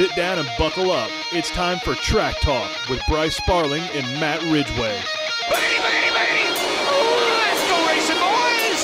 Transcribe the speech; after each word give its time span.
sit 0.00 0.16
down 0.16 0.38
and 0.38 0.48
buckle 0.56 0.90
up. 0.92 1.10
It's 1.30 1.50
time 1.50 1.78
for 1.78 1.94
Track 1.94 2.40
Talk 2.40 2.88
with 2.88 3.02
Bryce 3.06 3.36
Sparling 3.36 3.82
and 3.92 4.06
Matt 4.18 4.40
Ridgway. 4.44 4.98
Let's 7.36 7.68
go 7.68 7.86
racing, 7.86 8.16
boys! 8.16 8.80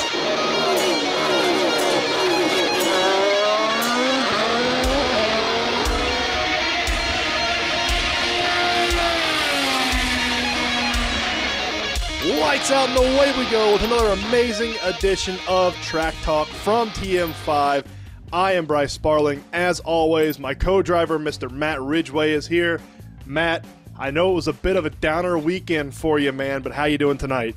Lights 12.42 12.70
out 12.70 12.90
and 12.90 12.98
away 12.98 13.32
we 13.38 13.50
go 13.50 13.72
with 13.72 13.84
another 13.84 14.08
amazing 14.08 14.74
edition 14.82 15.38
of 15.48 15.74
Track 15.76 16.14
Talk 16.20 16.46
from 16.48 16.90
TM5. 16.90 17.95
I 18.32 18.52
am 18.52 18.66
Bryce 18.66 18.92
Sparling. 18.92 19.44
As 19.52 19.80
always, 19.80 20.38
my 20.38 20.52
co-driver, 20.52 21.18
Mr. 21.18 21.50
Matt 21.50 21.80
Ridgway, 21.80 22.32
is 22.32 22.46
here. 22.46 22.80
Matt, 23.24 23.64
I 23.98 24.10
know 24.10 24.32
it 24.32 24.34
was 24.34 24.48
a 24.48 24.52
bit 24.52 24.76
of 24.76 24.84
a 24.84 24.90
downer 24.90 25.38
weekend 25.38 25.94
for 25.94 26.18
you, 26.18 26.32
man, 26.32 26.62
but 26.62 26.72
how 26.72 26.84
you 26.84 26.98
doing 26.98 27.18
tonight? 27.18 27.54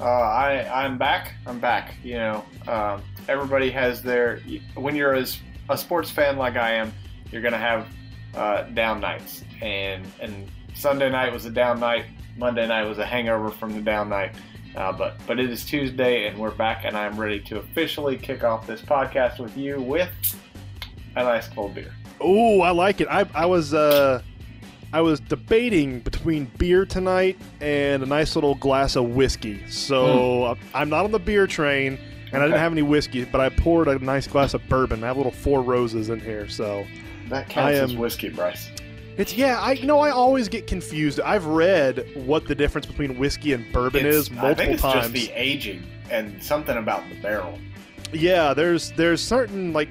Uh, 0.00 0.04
I 0.04 0.84
I'm 0.84 0.98
back. 0.98 1.34
I'm 1.46 1.60
back. 1.60 1.94
You 2.02 2.14
know, 2.14 2.44
um, 2.66 3.02
everybody 3.28 3.70
has 3.70 4.02
their. 4.02 4.40
When 4.74 4.96
you're 4.96 5.14
as 5.14 5.38
a 5.68 5.76
sports 5.76 6.10
fan 6.10 6.36
like 6.36 6.56
I 6.56 6.72
am, 6.72 6.92
you're 7.30 7.42
gonna 7.42 7.58
have 7.58 7.86
uh, 8.34 8.62
down 8.62 9.00
nights, 9.00 9.44
and 9.60 10.06
and 10.20 10.50
Sunday 10.74 11.10
night 11.10 11.32
was 11.32 11.44
a 11.44 11.50
down 11.50 11.80
night. 11.80 12.06
Monday 12.36 12.66
night 12.66 12.84
was 12.84 12.98
a 12.98 13.04
hangover 13.04 13.50
from 13.50 13.74
the 13.74 13.82
down 13.82 14.08
night. 14.08 14.34
Uh, 14.76 14.92
but 14.92 15.16
but 15.26 15.40
it 15.40 15.50
is 15.50 15.64
Tuesday, 15.64 16.26
and 16.28 16.38
we're 16.38 16.50
back, 16.52 16.84
and 16.84 16.96
I'm 16.96 17.18
ready 17.18 17.40
to 17.40 17.58
officially 17.58 18.16
kick 18.16 18.44
off 18.44 18.66
this 18.66 18.80
podcast 18.80 19.40
with 19.40 19.56
you 19.56 19.80
with 19.80 20.10
a 21.16 21.24
nice 21.24 21.48
cold 21.48 21.74
beer. 21.74 21.92
Oh, 22.20 22.60
I 22.60 22.70
like 22.70 23.00
it. 23.00 23.08
I, 23.08 23.26
I 23.34 23.46
was 23.46 23.74
uh, 23.74 24.22
I 24.92 25.00
was 25.00 25.20
debating 25.20 26.00
between 26.00 26.44
beer 26.58 26.84
tonight 26.84 27.38
and 27.60 28.02
a 28.02 28.06
nice 28.06 28.34
little 28.34 28.54
glass 28.56 28.96
of 28.96 29.10
whiskey. 29.10 29.66
So 29.68 30.44
uh, 30.44 30.54
I'm 30.74 30.88
not 30.88 31.04
on 31.04 31.12
the 31.12 31.18
beer 31.18 31.46
train, 31.46 31.98
and 32.32 32.42
I 32.42 32.46
didn't 32.46 32.58
have 32.60 32.72
any 32.72 32.82
whiskey, 32.82 33.24
but 33.24 33.40
I 33.40 33.48
poured 33.48 33.88
a 33.88 33.98
nice 33.98 34.26
glass 34.26 34.54
of 34.54 34.66
bourbon. 34.68 35.02
I 35.02 35.08
have 35.08 35.16
little 35.16 35.32
Four 35.32 35.62
Roses 35.62 36.10
in 36.10 36.20
here, 36.20 36.48
so 36.48 36.86
That 37.28 37.48
counts 37.48 37.78
I 37.78 37.82
as 37.82 37.96
whiskey, 37.96 38.28
Bryce. 38.28 38.70
It's 39.20 39.34
yeah. 39.34 39.60
I 39.60 39.72
you 39.72 39.86
know 39.86 40.00
I 40.00 40.10
always 40.10 40.48
get 40.48 40.66
confused. 40.66 41.20
I've 41.20 41.46
read 41.46 42.06
what 42.26 42.46
the 42.46 42.54
difference 42.54 42.86
between 42.86 43.18
whiskey 43.18 43.52
and 43.52 43.70
bourbon 43.72 44.00
It's- 44.06 44.14
is 44.14 44.30
multiple 44.30 44.50
I 44.50 44.54
think 44.54 44.70
it's 44.72 44.82
times. 44.82 45.00
just 45.02 45.12
the 45.12 45.30
aging 45.34 45.82
and 46.10 46.42
something 46.42 46.76
about 46.76 47.02
the 47.08 47.16
barrel. 47.20 47.58
Yeah, 48.12 48.54
there's 48.54 48.92
there's 48.92 49.22
certain 49.22 49.72
like 49.72 49.90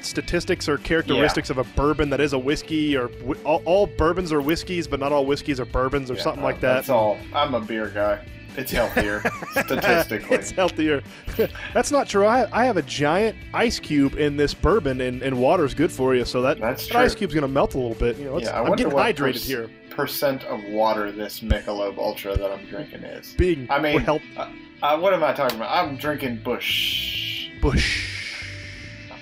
statistics 0.00 0.68
or 0.68 0.78
characteristics 0.78 1.50
of 1.50 1.58
a 1.58 1.64
bourbon 1.64 2.08
that 2.10 2.20
is 2.20 2.32
a 2.32 2.38
whiskey, 2.38 2.96
or 2.96 3.10
all, 3.44 3.60
all 3.64 3.86
bourbons 3.86 4.32
are 4.32 4.40
whiskeys, 4.40 4.86
but 4.86 5.00
not 5.00 5.12
all 5.12 5.26
whiskeys 5.26 5.58
are 5.60 5.64
bourbons, 5.64 6.10
or 6.10 6.14
Yeah, 6.14 6.22
something 6.22 6.42
uh, 6.42 6.46
like 6.46 6.60
that. 6.60 6.74
That's 6.74 6.88
all. 6.88 7.18
I'm 7.34 7.54
a 7.54 7.60
beer 7.60 7.88
guy. 7.88 8.24
It's 8.58 8.72
healthier 8.72 9.22
statistically. 9.52 10.36
it's 10.36 10.50
healthier. 10.50 11.02
That's 11.74 11.90
not 11.92 12.08
true. 12.08 12.26
I, 12.26 12.46
I 12.52 12.64
have 12.64 12.76
a 12.76 12.82
giant 12.82 13.36
ice 13.54 13.78
cube 13.78 14.16
in 14.16 14.36
this 14.36 14.52
bourbon, 14.52 15.00
and, 15.00 15.22
and 15.22 15.38
water's 15.38 15.74
good 15.74 15.92
for 15.92 16.14
you. 16.14 16.24
So 16.24 16.42
that, 16.42 16.58
That's 16.60 16.86
that 16.88 16.92
true. 16.92 17.00
ice 17.02 17.14
cube's 17.14 17.34
gonna 17.34 17.46
melt 17.48 17.74
a 17.74 17.78
little 17.78 17.94
bit. 17.94 18.16
You 18.18 18.24
know, 18.24 18.38
Yeah, 18.40 18.60
I 18.60 18.64
I'm 18.64 18.74
getting 18.76 18.92
hydrated 18.92 19.16
pers- 19.34 19.46
here. 19.46 19.70
Percent 19.90 20.44
of 20.44 20.62
water 20.64 21.10
this 21.12 21.40
Michelob 21.40 21.98
Ultra 21.98 22.36
that 22.36 22.50
I'm 22.52 22.64
drinking 22.66 23.02
is. 23.04 23.34
Being 23.34 23.66
I 23.70 23.78
mean, 23.80 24.00
help 24.00 24.22
Uh, 24.36 24.98
what 24.98 25.12
am 25.14 25.24
I 25.24 25.32
talking 25.32 25.56
about? 25.56 25.70
I'm 25.72 25.96
drinking 25.96 26.40
Busch. 26.44 27.48
Busch. 27.60 28.06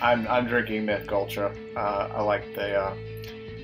I'm 0.02 0.26
I'm 0.28 0.46
drinking 0.46 0.84
Myth 0.84 1.10
Ultra. 1.10 1.54
Uh, 1.76 2.08
I 2.14 2.20
like 2.22 2.54
the. 2.54 2.74
Uh, 2.74 2.94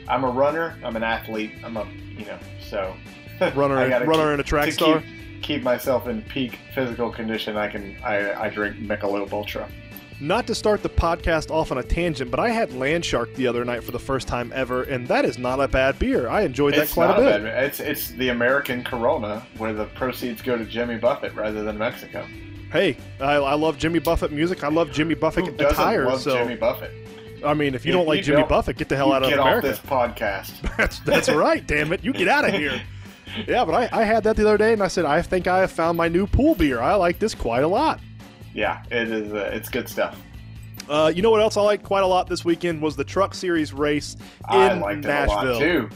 I'm 0.08 0.24
a 0.24 0.30
runner. 0.30 0.76
I'm 0.82 0.96
an 0.96 1.02
athlete. 1.02 1.52
I'm 1.64 1.76
a 1.76 1.86
you 2.16 2.24
know 2.26 2.38
so. 2.66 2.94
Runner, 3.54 3.74
runner, 3.74 3.98
keep- 4.06 4.08
and 4.32 4.40
a 4.40 4.44
track 4.44 4.72
star. 4.72 5.00
Keep, 5.00 5.08
keep 5.42 5.62
myself 5.62 6.06
in 6.08 6.22
peak 6.22 6.58
physical 6.74 7.10
condition. 7.10 7.56
I 7.56 7.68
can 7.68 7.96
I, 8.04 8.32
I 8.44 8.48
drink 8.48 8.76
Michelob 8.76 9.32
Ultra. 9.32 9.68
Not 10.20 10.46
to 10.46 10.54
start 10.54 10.84
the 10.84 10.88
podcast 10.88 11.50
off 11.50 11.72
on 11.72 11.78
a 11.78 11.82
tangent, 11.82 12.30
but 12.30 12.38
I 12.38 12.50
had 12.50 12.70
Landshark 12.70 13.34
the 13.34 13.48
other 13.48 13.64
night 13.64 13.82
for 13.82 13.90
the 13.90 13.98
first 13.98 14.28
time 14.28 14.52
ever, 14.54 14.84
and 14.84 15.08
that 15.08 15.24
is 15.24 15.36
not 15.36 15.58
a 15.58 15.66
bad 15.66 15.98
beer. 15.98 16.28
I 16.28 16.42
enjoyed 16.42 16.74
that 16.74 16.82
It's 16.82 16.92
quite 16.94 17.10
a 17.10 17.14
bit. 17.20 17.42
bad. 17.42 17.64
It's 17.64 17.80
it's 17.80 18.08
the 18.12 18.28
American 18.28 18.84
Corona 18.84 19.44
where 19.58 19.72
the 19.72 19.86
proceeds 19.86 20.40
go 20.40 20.56
to 20.56 20.64
Jimmy 20.64 20.96
Buffett 20.96 21.34
rather 21.34 21.64
than 21.64 21.76
Mexico. 21.76 22.24
Hey, 22.70 22.96
I, 23.20 23.32
I 23.34 23.54
love 23.54 23.78
Jimmy 23.78 23.98
Buffett 23.98 24.30
music. 24.32 24.62
I 24.64 24.68
love 24.68 24.92
Jimmy 24.92 25.14
Buffett 25.14 25.46
Who 25.46 25.66
attire. 25.66 26.06
love 26.06 26.22
So 26.22 26.36
Jimmy 26.38 26.54
Buffett? 26.56 26.92
I 27.44 27.52
mean, 27.54 27.74
if 27.74 27.84
you 27.84 27.90
don't 27.92 28.06
like 28.06 28.18
you 28.18 28.22
Jimmy 28.22 28.38
don't- 28.42 28.48
Buffett, 28.48 28.76
get 28.78 28.88
the 28.88 28.94
hell 28.96 29.12
out 29.12 29.24
of 29.24 29.28
get 29.30 29.40
America. 29.40 29.68
off 29.70 29.82
this 29.82 29.90
podcast. 29.90 30.52
That's 30.76 31.00
that's 31.00 31.28
right. 31.28 31.66
Damn 31.66 31.92
it, 31.92 32.04
you 32.04 32.12
get 32.12 32.28
out 32.28 32.48
of 32.48 32.54
here. 32.54 32.80
Yeah, 33.46 33.64
but 33.64 33.74
I, 33.74 34.00
I 34.00 34.04
had 34.04 34.24
that 34.24 34.36
the 34.36 34.42
other 34.42 34.58
day, 34.58 34.72
and 34.72 34.82
I 34.82 34.88
said 34.88 35.04
I 35.04 35.22
think 35.22 35.46
I 35.46 35.60
have 35.60 35.72
found 35.72 35.96
my 35.98 36.08
new 36.08 36.26
pool 36.26 36.54
beer. 36.54 36.80
I 36.80 36.94
like 36.94 37.18
this 37.18 37.34
quite 37.34 37.64
a 37.64 37.68
lot. 37.68 38.00
Yeah, 38.54 38.82
it 38.90 39.10
is. 39.10 39.32
Uh, 39.32 39.50
it's 39.52 39.68
good 39.68 39.88
stuff. 39.88 40.20
Uh, 40.88 41.12
you 41.14 41.22
know 41.22 41.30
what 41.30 41.40
else 41.40 41.56
I 41.56 41.62
liked 41.62 41.84
quite 41.84 42.02
a 42.02 42.06
lot 42.06 42.28
this 42.28 42.44
weekend 42.44 42.82
was 42.82 42.96
the 42.96 43.04
Truck 43.04 43.34
Series 43.34 43.72
race 43.72 44.14
in 44.50 44.56
I 44.56 44.74
liked 44.74 44.98
it 44.98 45.04
a 45.04 45.08
Nashville. 45.08 45.58
too. 45.58 45.90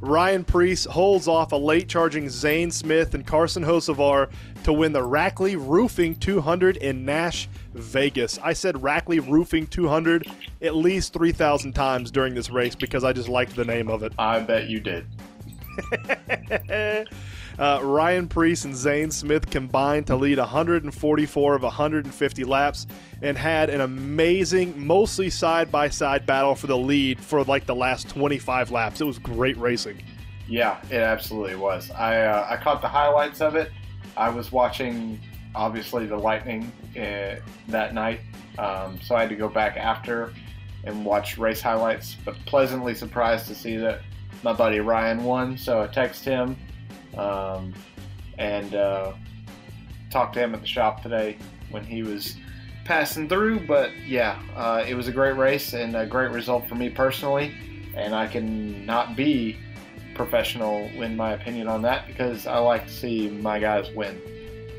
Ryan 0.00 0.42
Preece 0.42 0.84
holds 0.84 1.28
off 1.28 1.52
a 1.52 1.56
late 1.56 1.88
charging 1.88 2.28
Zane 2.28 2.72
Smith 2.72 3.14
and 3.14 3.24
Carson 3.24 3.62
Hosevar 3.62 4.30
to 4.64 4.72
win 4.72 4.92
the 4.92 5.00
Rackley 5.00 5.54
Roofing 5.56 6.16
200 6.16 6.78
in 6.78 7.04
Nash, 7.04 7.48
Vegas. 7.74 8.36
I 8.42 8.52
said 8.52 8.74
Rackley 8.76 9.20
Roofing 9.20 9.68
200 9.68 10.26
at 10.60 10.74
least 10.74 11.12
3,000 11.12 11.72
times 11.72 12.10
during 12.10 12.34
this 12.34 12.50
race 12.50 12.74
because 12.74 13.04
I 13.04 13.12
just 13.12 13.28
liked 13.28 13.54
the 13.54 13.64
name 13.64 13.88
of 13.88 14.02
it. 14.02 14.12
I 14.18 14.40
bet 14.40 14.68
you 14.68 14.80
did. 14.80 15.06
uh, 17.58 17.80
Ryan 17.82 18.28
Preece 18.28 18.64
and 18.64 18.74
Zane 18.74 19.10
Smith 19.10 19.50
combined 19.50 20.06
to 20.08 20.16
lead 20.16 20.38
144 20.38 21.54
of 21.54 21.62
150 21.62 22.44
laps 22.44 22.86
and 23.22 23.36
had 23.36 23.70
an 23.70 23.80
amazing, 23.80 24.74
mostly 24.84 25.30
side 25.30 25.70
by 25.70 25.88
side 25.88 26.26
battle 26.26 26.54
for 26.54 26.66
the 26.66 26.76
lead 26.76 27.20
for 27.20 27.44
like 27.44 27.66
the 27.66 27.74
last 27.74 28.08
25 28.08 28.70
laps. 28.70 29.00
It 29.00 29.04
was 29.04 29.18
great 29.18 29.56
racing. 29.56 30.02
Yeah, 30.48 30.80
it 30.90 30.96
absolutely 30.96 31.56
was. 31.56 31.90
I 31.90 32.22
uh, 32.26 32.46
I 32.50 32.56
caught 32.56 32.82
the 32.82 32.88
highlights 32.88 33.40
of 33.40 33.54
it. 33.54 33.70
I 34.16 34.28
was 34.28 34.52
watching, 34.52 35.20
obviously, 35.54 36.06
the 36.06 36.16
Lightning 36.16 36.70
uh, 36.96 37.36
that 37.68 37.94
night, 37.94 38.20
um, 38.58 39.00
so 39.00 39.14
I 39.14 39.20
had 39.20 39.30
to 39.30 39.36
go 39.36 39.48
back 39.48 39.76
after 39.76 40.32
and 40.84 41.04
watch 41.04 41.38
race 41.38 41.62
highlights. 41.62 42.16
But 42.24 42.36
pleasantly 42.44 42.94
surprised 42.94 43.46
to 43.48 43.54
see 43.54 43.76
that 43.78 44.00
my 44.42 44.52
buddy 44.52 44.80
Ryan 44.80 45.24
won. 45.24 45.56
So 45.56 45.82
I 45.82 45.86
text 45.86 46.24
him 46.24 46.56
um, 47.16 47.74
and 48.38 48.74
uh, 48.74 49.12
talked 50.10 50.34
to 50.34 50.40
him 50.40 50.54
at 50.54 50.60
the 50.60 50.66
shop 50.66 51.02
today 51.02 51.38
when 51.70 51.84
he 51.84 52.02
was 52.02 52.36
passing 52.84 53.28
through. 53.28 53.66
But 53.66 53.90
yeah, 54.06 54.40
uh, 54.56 54.84
it 54.86 54.94
was 54.94 55.08
a 55.08 55.12
great 55.12 55.36
race 55.36 55.72
and 55.72 55.96
a 55.96 56.06
great 56.06 56.30
result 56.30 56.68
for 56.68 56.74
me 56.74 56.90
personally. 56.90 57.52
And 57.94 58.14
I 58.14 58.26
can 58.26 58.86
not 58.86 59.16
be 59.16 59.58
professional 60.14 60.78
in 61.02 61.16
my 61.16 61.32
opinion 61.32 61.68
on 61.68 61.82
that 61.82 62.06
because 62.06 62.46
I 62.46 62.58
like 62.58 62.86
to 62.86 62.92
see 62.92 63.28
my 63.28 63.58
guys 63.58 63.90
win, 63.94 64.20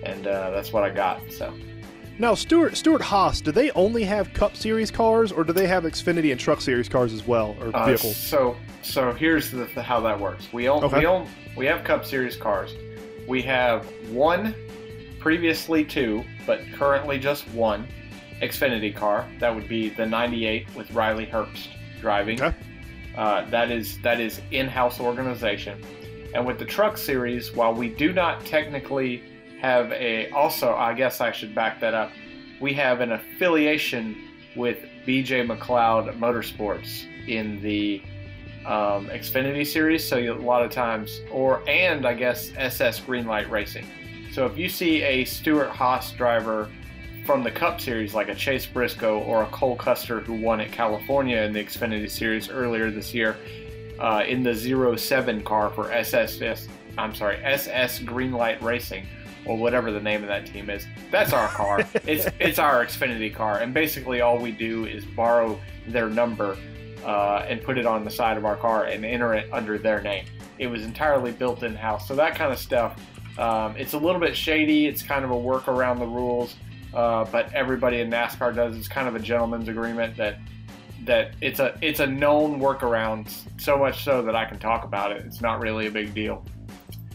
and 0.03 0.27
uh, 0.27 0.51
that's 0.51 0.71
what 0.73 0.83
I 0.83 0.89
got. 0.89 1.21
So 1.31 1.53
Now, 2.19 2.35
Stewart 2.35 2.77
Stewart-Haas, 2.77 3.41
do 3.41 3.51
they 3.51 3.71
only 3.71 4.03
have 4.03 4.33
Cup 4.33 4.55
Series 4.55 4.91
cars, 4.91 5.31
or 5.31 5.43
do 5.43 5.51
they 5.51 5.65
have 5.65 5.83
Xfinity 5.83 6.31
and 6.31 6.39
Truck 6.39 6.61
Series 6.61 6.87
cars 6.87 7.11
as 7.11 7.25
well, 7.25 7.55
or 7.59 7.75
uh, 7.75 7.85
vehicles? 7.85 8.15
so 8.15 8.55
so 8.83 9.11
here's 9.13 9.49
the, 9.49 9.65
the, 9.73 9.81
how 9.81 9.99
that 10.01 10.19
works. 10.19 10.51
We 10.53 10.69
own 10.69 10.83
Okay. 10.83 10.99
we 10.99 11.05
own 11.05 11.27
we 11.57 11.65
have 11.65 11.83
Cup 11.83 12.05
Series 12.05 12.35
cars. 12.35 12.75
We 13.27 13.41
have 13.43 13.85
one, 14.09 14.53
previously 15.19 15.83
two, 15.83 16.23
but 16.45 16.61
currently 16.73 17.17
just 17.17 17.47
one 17.49 17.87
Xfinity 18.41 18.95
car. 18.95 19.27
That 19.39 19.55
would 19.55 19.67
be 19.67 19.89
the 19.89 20.05
'98 20.05 20.67
with 20.75 20.91
Riley 20.91 21.25
Herbst 21.25 21.69
driving. 21.99 22.41
Okay. 22.41 22.55
Uh, 23.17 23.45
that 23.49 23.71
is 23.71 23.99
that 24.01 24.19
is 24.19 24.39
in-house 24.51 24.99
organization. 24.99 25.81
And 26.35 26.45
with 26.45 26.59
the 26.59 26.65
truck 26.65 26.97
series, 26.97 27.53
while 27.55 27.73
we 27.73 27.89
do 27.89 28.11
not 28.13 28.43
technically 28.45 29.23
have 29.63 29.91
a, 29.93 30.29
also 30.31 30.75
I 30.75 30.93
guess 30.93 31.21
I 31.21 31.31
should 31.31 31.55
back 31.55 31.79
that 31.79 31.93
up. 31.93 32.11
We 32.59 32.73
have 32.73 32.99
an 32.99 33.13
affiliation 33.13 34.15
with 34.55 34.77
BJ 35.07 35.47
McLeod 35.47 36.17
Motorsports 36.19 37.05
in 37.27 37.61
the 37.61 38.01
um, 38.65 39.07
Xfinity 39.07 39.65
series. 39.65 40.07
So 40.07 40.17
a 40.17 40.31
lot 40.33 40.63
of 40.63 40.71
times, 40.71 41.21
or 41.31 41.67
and 41.67 42.05
I 42.05 42.13
guess 42.13 42.51
SS 42.57 42.99
Greenlight 43.01 43.49
Racing. 43.49 43.85
So 44.33 44.45
if 44.45 44.57
you 44.57 44.67
see 44.67 45.01
a 45.03 45.25
Stewart-Haas 45.25 46.11
driver 46.13 46.69
from 47.25 47.43
the 47.43 47.51
Cup 47.51 47.79
Series, 47.79 48.13
like 48.13 48.27
a 48.27 48.35
Chase 48.35 48.65
Briscoe 48.65 49.19
or 49.19 49.43
a 49.43 49.47
Cole 49.47 49.77
Custer 49.77 50.19
who 50.19 50.33
won 50.33 50.59
at 50.59 50.71
California 50.71 51.37
in 51.37 51.53
the 51.53 51.63
Xfinity 51.63 52.09
Series 52.09 52.49
earlier 52.49 52.91
this 52.91 53.13
year, 53.13 53.37
uh, 53.99 54.23
in 54.27 54.43
the 54.43 54.53
07 54.97 55.43
car 55.43 55.69
for 55.69 55.91
SS, 55.91 56.67
I'm 56.97 57.15
sorry, 57.15 57.37
SS 57.37 57.99
Greenlight 57.99 58.61
Racing, 58.61 59.05
or 59.45 59.57
whatever 59.57 59.91
the 59.91 59.99
name 59.99 60.21
of 60.21 60.27
that 60.27 60.45
team 60.45 60.69
is. 60.69 60.85
That's 61.11 61.33
our 61.33 61.47
car. 61.47 61.79
it's 62.05 62.27
it's 62.39 62.59
our 62.59 62.85
Xfinity 62.85 63.33
car, 63.33 63.59
and 63.59 63.73
basically 63.73 64.21
all 64.21 64.37
we 64.37 64.51
do 64.51 64.85
is 64.85 65.05
borrow 65.05 65.59
their 65.87 66.09
number 66.09 66.57
uh, 67.05 67.45
and 67.47 67.61
put 67.61 67.77
it 67.77 67.85
on 67.85 68.03
the 68.03 68.11
side 68.11 68.37
of 68.37 68.45
our 68.45 68.55
car 68.55 68.85
and 68.85 69.05
enter 69.05 69.33
it 69.33 69.51
under 69.51 69.77
their 69.77 70.01
name. 70.01 70.25
It 70.57 70.67
was 70.67 70.83
entirely 70.83 71.31
built 71.31 71.63
in 71.63 71.75
house. 71.75 72.07
So 72.07 72.15
that 72.15 72.35
kind 72.35 72.51
of 72.51 72.59
stuff. 72.59 72.99
Um, 73.37 73.75
it's 73.77 73.93
a 73.93 73.97
little 73.97 74.21
bit 74.21 74.37
shady. 74.37 74.85
It's 74.85 75.01
kind 75.01 75.25
of 75.25 75.31
a 75.31 75.37
work 75.37 75.67
around 75.67 75.99
the 75.99 76.05
rules, 76.05 76.55
uh, 76.93 77.25
but 77.25 77.51
everybody 77.53 77.99
in 77.99 78.09
NASCAR 78.09 78.55
does. 78.55 78.77
It's 78.77 78.87
kind 78.87 79.07
of 79.07 79.15
a 79.15 79.19
gentleman's 79.19 79.67
agreement 79.69 80.15
that 80.17 80.37
that 81.05 81.33
it's 81.41 81.59
a 81.59 81.77
it's 81.81 81.99
a 81.99 82.07
known 82.07 82.59
workaround. 82.59 83.33
So 83.59 83.77
much 83.77 84.03
so 84.03 84.21
that 84.21 84.35
I 84.35 84.45
can 84.45 84.59
talk 84.59 84.83
about 84.83 85.11
it. 85.11 85.25
It's 85.25 85.41
not 85.41 85.59
really 85.59 85.87
a 85.87 85.91
big 85.91 86.13
deal. 86.13 86.45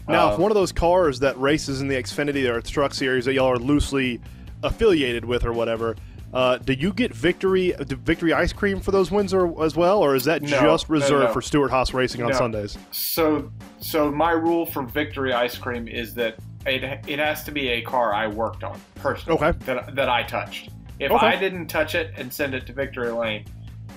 Now, 0.09 0.29
Uh, 0.29 0.33
if 0.33 0.39
one 0.39 0.51
of 0.51 0.55
those 0.55 0.71
cars 0.71 1.19
that 1.19 1.39
races 1.39 1.81
in 1.81 1.87
the 1.87 1.95
Xfinity 1.95 2.49
or 2.49 2.59
Truck 2.61 2.93
Series 2.93 3.25
that 3.25 3.33
y'all 3.33 3.47
are 3.51 3.57
loosely 3.57 4.19
affiliated 4.63 5.23
with 5.23 5.45
or 5.45 5.53
whatever, 5.53 5.95
uh, 6.33 6.57
do 6.57 6.73
you 6.73 6.91
get 6.91 7.13
victory 7.13 7.73
victory 7.79 8.33
ice 8.33 8.51
cream 8.51 8.79
for 8.79 8.91
those 8.91 9.11
wins 9.11 9.33
or, 9.33 9.63
as 9.63 9.75
well, 9.75 9.99
or 9.99 10.15
is 10.15 10.25
that 10.25 10.41
No, 10.41 10.49
just 10.61 10.89
no, 10.89 10.93
reserved 10.93 11.25
no. 11.27 11.33
for 11.33 11.41
Stewart-Haas 11.41 11.93
Racing 11.93 12.23
on 12.23 12.29
No. 12.31 12.37
Sundays? 12.37 12.77
So, 12.91 13.51
so 13.79 14.11
my 14.11 14.31
rule 14.31 14.65
for 14.65 14.83
victory 14.83 15.31
ice 15.33 15.57
cream 15.57 15.87
is 15.87 16.13
that 16.15 16.35
it, 16.65 16.83
it 17.07 17.19
has 17.19 17.43
to 17.45 17.51
be 17.51 17.69
a 17.69 17.81
car 17.81 18.13
I 18.13 18.27
worked 18.27 18.63
on 18.63 18.79
personally. 18.95 19.39
Okay. 19.39 19.57
That, 19.65 19.95
that 19.95 20.09
I 20.09 20.23
touched. 20.23 20.69
If 20.99 21.11
Okay. 21.11 21.25
I 21.25 21.35
didn't 21.35 21.67
touch 21.67 21.95
it 21.95 22.13
and 22.17 22.33
send 22.33 22.53
it 22.53 22.65
to 22.65 22.73
victory 22.73 23.11
lane, 23.11 23.45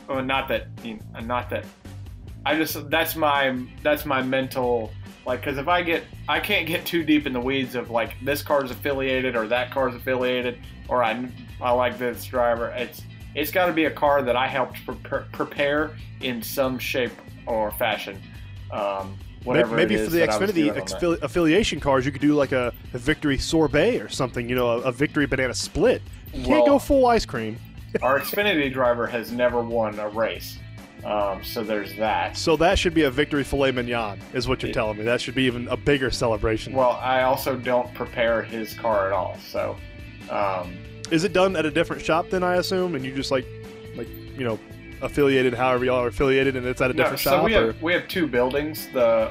well, 0.09 0.23
not 0.23 0.47
that, 0.49 0.69
you 0.85 0.95
know, 1.15 1.21
not 1.21 1.49
that. 1.51 1.65
I 2.45 2.57
just 2.57 2.91
that's 2.91 3.15
my 3.15 3.57
that's 3.83 4.05
my 4.05 4.21
mental 4.23 4.91
like 5.27 5.41
because 5.41 5.59
if 5.59 5.69
I 5.69 5.83
get 5.83 6.05
I 6.29 6.41
can't 6.41 6.67
get 6.67 6.85
too 6.85 7.03
deep 7.03 7.27
in 7.27 7.33
the 7.33 7.41
weeds 7.41 7.75
of 7.75 7.91
like 7.91 8.15
this 8.23 8.43
car's 8.43 8.71
affiliated 8.71 9.37
or 9.37 9.47
that 9.49 9.71
car's 9.71 9.95
affiliated 9.95 10.59
or 10.89 11.03
I 11.03 11.29
I 11.61 11.71
like 11.71 11.99
this 11.99 12.25
driver. 12.25 12.69
It's 12.77 13.03
it's 13.35 13.51
got 13.51 13.67
to 13.67 13.73
be 13.73 13.87
a 13.87 13.91
car 13.91 14.23
that 14.23 14.37
I 14.37 14.47
helped 14.47 14.85
prepare, 14.85 15.27
prepare 15.33 15.97
in 16.21 16.43
some 16.43 16.79
shape 16.79 17.13
or 17.47 17.71
fashion. 17.73 18.21
Um, 18.71 19.17
whatever 19.45 19.75
Maybe 19.75 19.95
it 19.95 20.05
for 20.05 20.11
the 20.11 20.21
Xfinity 20.21 20.73
exfili- 20.75 21.23
affiliation 21.23 21.81
cars, 21.81 22.05
you 22.05 22.13
could 22.13 22.21
do 22.21 22.35
like 22.35 22.53
a, 22.53 22.73
a 22.93 22.99
victory 22.99 23.39
sorbet 23.39 24.01
or 24.01 24.09
something, 24.09 24.49
you 24.49 24.55
know, 24.55 24.69
a, 24.71 24.81
a 24.83 24.93
victory 24.93 25.27
banana 25.27 25.55
split. 25.55 26.03
You 26.33 26.45
can't 26.45 26.49
Well- 26.49 26.67
go 26.67 26.79
full 26.79 27.07
ice 27.07 27.25
cream. 27.25 27.59
Our 28.01 28.21
Xfinity 28.21 28.73
driver 28.73 29.07
has 29.07 29.33
never 29.33 29.61
won 29.61 29.99
a 29.99 30.09
race, 30.09 30.59
um, 31.05 31.43
so 31.45 31.63
there's 31.63 31.95
that. 31.97 32.37
So 32.37 32.57
that 32.57 32.79
should 32.79 32.95
be 32.95 33.03
a 33.03 33.11
victory 33.11 33.45
filet 33.45 33.73
mignon, 33.73 34.19
is 34.33 34.47
what 34.49 34.63
you're 34.63 34.69
Yeah. 34.69 34.75
telling 34.75 34.99
me. 34.99 35.05
That 35.05 35.21
should 35.21 35.35
be 35.35 35.45
even 35.45 35.69
a 35.69 35.77
bigger 35.77 36.11
celebration. 36.11 36.73
Well, 36.73 36.99
I 37.03 37.23
also 37.23 37.57
don't 37.57 37.93
prepare 37.95 38.43
his 38.43 38.75
car 38.75 39.07
at 39.09 39.13
all, 39.13 39.37
so. 39.45 39.77
Um, 40.31 40.77
Is 41.11 41.25
it 41.25 41.33
done 41.33 41.57
at 41.57 41.67
a 41.67 41.71
different 41.71 42.03
shop 42.03 42.31
then, 42.31 42.43
I 42.43 42.57
assume? 42.57 42.95
And 42.95 43.05
you 43.05 43.13
just 43.15 43.31
like, 43.31 43.47
like 43.97 44.09
you 44.39 44.45
know, 44.45 44.59
affiliated 45.03 45.53
however 45.53 45.85
y'all 45.85 46.01
are 46.03 46.07
affiliated, 46.09 46.57
and 46.57 46.65
it's 46.67 46.81
at 46.81 46.91
a 46.91 46.95
No, 46.95 47.03
different 47.03 47.21
so 47.21 47.31
shop? 47.31 47.45
we 47.45 47.55
or? 47.57 47.67
have 47.67 47.83
we 47.83 47.93
have 47.93 48.07
two 48.09 48.27
buildings. 48.27 48.89
The 48.93 49.31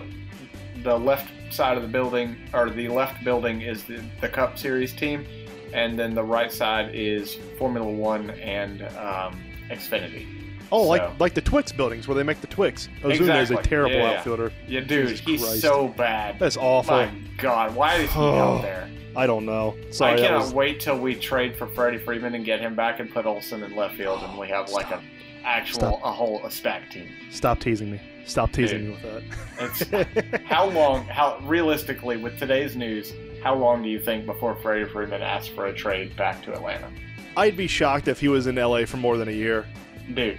the 0.83 0.97
left 0.97 1.31
side 1.53 1.77
of 1.77 1.83
the 1.83 1.89
building 1.89 2.35
or 2.53 2.69
the 2.69 2.87
left 2.89 3.23
building 3.23 3.61
is 3.61 3.83
the, 3.83 4.01
the 4.19 4.27
Cup 4.29 4.57
Series 4.57 4.93
team, 4.93 5.25
and 5.73 5.97
then 5.97 6.13
the 6.13 6.23
right 6.23 6.51
side 6.51 6.91
is 6.93 7.35
Formula 7.57 7.87
One 7.89 8.29
and 8.31 8.81
um, 8.97 9.39
Xfinity. 9.69 10.25
Oh, 10.71 10.83
So- 10.83 10.89
like 10.89 11.19
like 11.19 11.33
the 11.33 11.41
Twix 11.41 11.71
buildings 11.71 12.07
where 12.07 12.15
they 12.15 12.23
make 12.23 12.41
the 12.41 12.47
Twix. 12.47 12.87
Ozuna 13.03 13.41
is 13.41 13.51
a 13.51 13.57
terrible 13.57 13.95
Yeah, 13.95 14.11
yeah. 14.11 14.17
outfielder. 14.17 14.51
Yeah, 14.67 14.79
dude, 14.81 15.07
Jesus 15.09 15.19
he's 15.25 15.43
Christ. 15.43 15.61
so 15.61 15.87
bad. 15.89 16.39
That's 16.39 16.57
awful. 16.57 16.95
My 16.97 17.11
God, 17.37 17.75
why 17.75 17.95
is 17.95 18.11
he 18.11 18.19
out 18.19 18.61
there? 18.63 18.89
I 19.15 19.27
don't 19.27 19.45
know. 19.45 19.75
Sorry, 19.89 20.13
I 20.13 20.25
cannot 20.25 20.41
was- 20.43 20.53
wait 20.53 20.79
till 20.79 20.97
we 20.97 21.15
trade 21.15 21.57
for 21.57 21.67
Freddie 21.67 21.97
Freeman 21.97 22.33
and 22.35 22.45
get 22.45 22.61
him 22.61 22.75
back 22.75 22.99
and 23.01 23.09
put 23.11 23.25
Olson 23.25 23.61
in 23.63 23.75
left 23.75 23.95
field, 23.97 24.21
and 24.23 24.37
we 24.37 24.47
have 24.47 24.69
like 24.69 24.89
a 24.91 25.01
actual 25.43 25.79
Stop. 25.79 25.99
a 26.03 26.11
whole 26.11 26.39
a 26.45 26.51
stack 26.51 26.89
team. 26.91 27.07
stop 27.31 27.59
teasing 27.59 27.91
me. 27.91 27.99
Stop 28.25 28.51
teasing 28.53 28.85
Dude. 28.85 29.03
me 29.03 29.23
with 29.59 29.89
that. 29.89 30.41
how 30.45 30.65
long? 30.69 31.03
How 31.05 31.39
realistically, 31.43 32.15
with 32.17 32.37
today's 32.39 32.75
news, 32.77 33.11
how 33.43 33.55
long 33.55 33.81
do 33.83 33.89
you 33.89 33.99
think 33.99 34.25
before 34.25 34.55
Freddie 34.61 34.85
Freeman 34.89 35.21
asks 35.21 35.49
for 35.49 35.65
a 35.65 35.73
trade 35.73 36.15
back 36.15 36.41
to 36.43 36.53
Atlanta, 36.53 36.87
I'd 37.35 37.57
be 37.57 37.67
shocked 37.67 38.07
if 38.07 38.19
he 38.21 38.27
was 38.29 38.47
in 38.47 38.55
LA 38.55 38.85
for 38.85 38.97
more 38.97 39.17
than 39.17 39.27
a 39.27 39.31
year. 39.33 39.65
dude? 40.13 40.37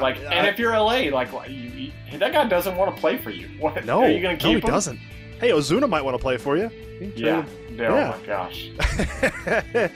Like, 0.00 0.18
I- 0.18 0.34
and 0.34 0.46
if 0.46 0.58
you're 0.58 0.72
LA, 0.72 1.10
like, 1.10 1.30
you, 1.48 1.54
you, 2.10 2.18
that 2.18 2.32
guy 2.32 2.46
doesn't 2.48 2.76
want 2.76 2.94
to 2.94 3.00
play 3.00 3.16
for 3.18 3.30
you. 3.30 3.48
What? 3.60 3.84
no, 3.84 4.00
are 4.02 4.10
you 4.10 4.20
gonna 4.20 4.36
keep 4.36 4.44
no, 4.44 4.48
he 4.50 4.54
him? 4.56 4.60
doesn't. 4.60 4.98
Hey, 5.40 5.50
Ozuna 5.50 5.88
might 5.88 6.02
want 6.02 6.16
to 6.16 6.22
play 6.22 6.36
for 6.36 6.56
you. 6.56 6.70
You 7.00 7.12
Yeah. 7.16 7.42
trade 7.42 7.54
yeah. 7.76 7.82
Yeah. 7.94 8.14
Oh 8.14 8.20
my 8.20 8.26
gosh, 8.26 8.70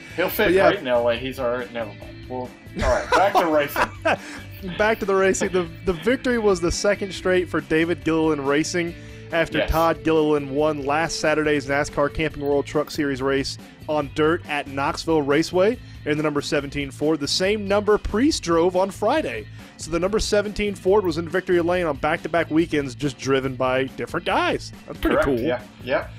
he'll 0.15 0.29
fit 0.29 0.51
yeah. 0.51 0.65
right 0.67 0.77
in 0.79 0.85
LA. 0.85 1.11
He's 1.13 1.39
all 1.39 1.49
right. 1.51 1.71
Never 1.71 1.89
mind. 1.91 2.27
Well, 2.29 2.49
all 2.83 2.89
right. 2.89 3.09
Back 3.11 3.33
to 3.33 3.45
racing. 3.47 3.89
Back 4.77 4.99
to 4.99 5.05
the 5.05 5.15
racing. 5.15 5.49
The 5.53 5.67
the 5.85 5.93
victory 5.93 6.37
was 6.39 6.59
the 6.59 6.71
second 6.71 7.13
straight 7.13 7.47
for 7.49 7.61
David 7.61 8.03
Gilliland 8.03 8.45
Racing 8.47 8.93
after 9.31 9.59
Yes. 9.59 9.69
Todd 9.71 10.03
Gilliland 10.03 10.49
won 10.51 10.85
last 10.85 11.19
Saturday's 11.21 11.67
NASCAR 11.67 12.13
Camping 12.13 12.43
World 12.43 12.65
Truck 12.65 12.91
Series 12.91 13.21
race 13.21 13.57
on 13.87 14.09
dirt 14.15 14.45
at 14.49 14.67
Knoxville 14.67 15.21
Raceway 15.21 15.77
in 16.05 16.17
the 16.17 16.23
number 16.23 16.41
17 16.41 16.91
Ford. 16.91 17.19
The 17.21 17.27
same 17.27 17.65
number 17.67 17.97
Preece 17.97 18.39
drove 18.41 18.75
on 18.75 18.91
Friday. 18.91 19.47
So 19.79 19.91
the 19.91 19.99
number 19.99 20.19
17 20.19 20.75
Ford 20.75 21.05
was 21.05 21.17
in 21.17 21.29
victory 21.29 21.59
lane 21.61 21.85
on 21.85 21.95
back-to-back 21.97 22.51
weekends, 22.51 22.95
just 22.95 23.17
driven 23.17 23.55
by 23.55 23.85
different 23.85 24.25
guys. 24.25 24.73
That's 24.85 24.99
pretty 24.99 25.15
Correct. 25.15 25.25
cool. 25.25 25.39
Yeah. 25.39 25.61
Yep. 25.83 26.11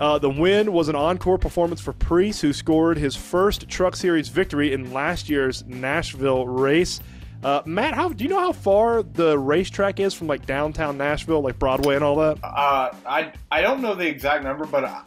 Uh, 0.00 0.18
the 0.18 0.28
win 0.28 0.72
was 0.72 0.88
an 0.88 0.96
encore 0.96 1.38
performance 1.38 1.80
for 1.80 1.92
Preece, 1.92 2.40
who 2.40 2.52
scored 2.52 2.98
his 2.98 3.14
first 3.14 3.68
Truck 3.68 3.94
Series 3.94 4.28
victory 4.28 4.72
in 4.72 4.92
last 4.92 5.28
year's 5.30 5.64
Nashville 5.66 6.46
race. 6.48 6.98
Uh, 7.44 7.62
Matt, 7.64 7.94
how 7.94 8.08
do 8.08 8.24
you 8.24 8.28
know 8.28 8.40
how 8.40 8.50
far 8.52 9.02
the 9.04 9.38
racetrack 9.38 10.00
is 10.00 10.12
from 10.12 10.26
like 10.26 10.44
downtown 10.44 10.98
Nashville, 10.98 11.40
like 11.42 11.58
Broadway 11.60 11.94
and 11.94 12.02
all 12.02 12.16
that? 12.16 12.38
Uh, 12.42 12.90
I 13.06 13.32
I 13.52 13.60
don't 13.60 13.80
know 13.80 13.94
the 13.94 14.06
exact 14.06 14.42
number, 14.42 14.64
but 14.66 14.84
I- 14.84 15.02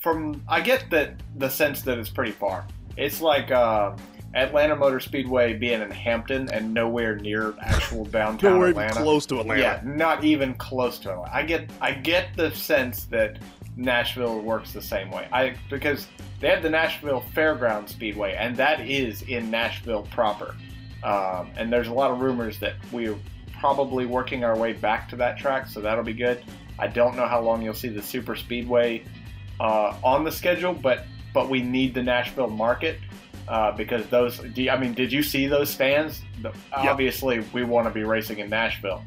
from 0.00 0.42
I 0.48 0.60
get 0.60 0.88
that 0.90 1.14
the 1.36 1.48
sense 1.48 1.82
that 1.82 1.98
it's 1.98 2.08
pretty 2.10 2.30
far. 2.32 2.66
It's 2.96 3.20
like 3.20 3.50
uh, 3.50 3.96
Atlanta 4.34 4.76
Motor 4.76 5.00
Speedway 5.00 5.54
being 5.54 5.80
in 5.80 5.90
Hampton 5.90 6.50
and 6.50 6.74
nowhere 6.74 7.16
near 7.16 7.54
actual 7.60 8.04
downtown 8.04 8.54
Nowhere 8.54 8.68
even 8.70 8.82
Atlanta. 8.82 9.02
close 9.02 9.26
to 9.26 9.40
Atlanta. 9.40 9.60
Yeah, 9.60 9.80
not 9.84 10.24
even 10.24 10.54
close 10.54 10.98
to 11.00 11.12
Atlanta. 11.12 11.34
I 11.34 11.42
get 11.42 11.70
I 11.80 11.92
get 11.92 12.36
the 12.36 12.50
sense 12.50 13.04
that 13.04 13.38
Nashville 13.76 14.40
works 14.40 14.72
the 14.72 14.82
same 14.82 15.10
way. 15.10 15.28
I 15.32 15.56
because 15.70 16.06
they 16.40 16.48
have 16.48 16.62
the 16.62 16.70
Nashville 16.70 17.24
Fairground 17.34 17.88
Speedway, 17.88 18.34
and 18.34 18.56
that 18.56 18.80
is 18.80 19.22
in 19.22 19.50
Nashville 19.50 20.02
proper. 20.10 20.54
Um, 21.02 21.50
and 21.56 21.72
there's 21.72 21.88
a 21.88 21.94
lot 21.94 22.10
of 22.10 22.20
rumors 22.20 22.58
that 22.60 22.74
we're 22.92 23.16
probably 23.58 24.06
working 24.06 24.44
our 24.44 24.56
way 24.56 24.72
back 24.72 25.08
to 25.10 25.16
that 25.16 25.38
track, 25.38 25.66
so 25.66 25.80
that'll 25.80 26.04
be 26.04 26.12
good. 26.12 26.42
I 26.78 26.88
don't 26.88 27.16
know 27.16 27.26
how 27.26 27.40
long 27.40 27.62
you'll 27.62 27.74
see 27.74 27.88
the 27.88 28.02
Super 28.02 28.36
Speedway 28.36 29.04
uh, 29.60 29.96
on 30.04 30.24
the 30.24 30.32
schedule, 30.32 30.74
but 30.74 31.06
but 31.32 31.48
we 31.48 31.62
need 31.62 31.94
the 31.94 32.02
Nashville 32.02 32.48
market 32.48 32.98
uh, 33.48 33.72
because 33.72 34.06
those. 34.06 34.38
Do 34.38 34.62
you- 34.62 34.70
I 34.70 34.78
mean, 34.78 34.94
did 34.94 35.12
you 35.12 35.22
see 35.22 35.46
those 35.46 35.70
stands? 35.70 36.22
The, 36.42 36.52
Obviously, 36.72 37.40
we 37.52 37.64
want 37.64 37.86
to 37.86 37.90
be 37.92 38.04
racing 38.04 38.38
in 38.38 38.50
Nashville, 38.50 39.02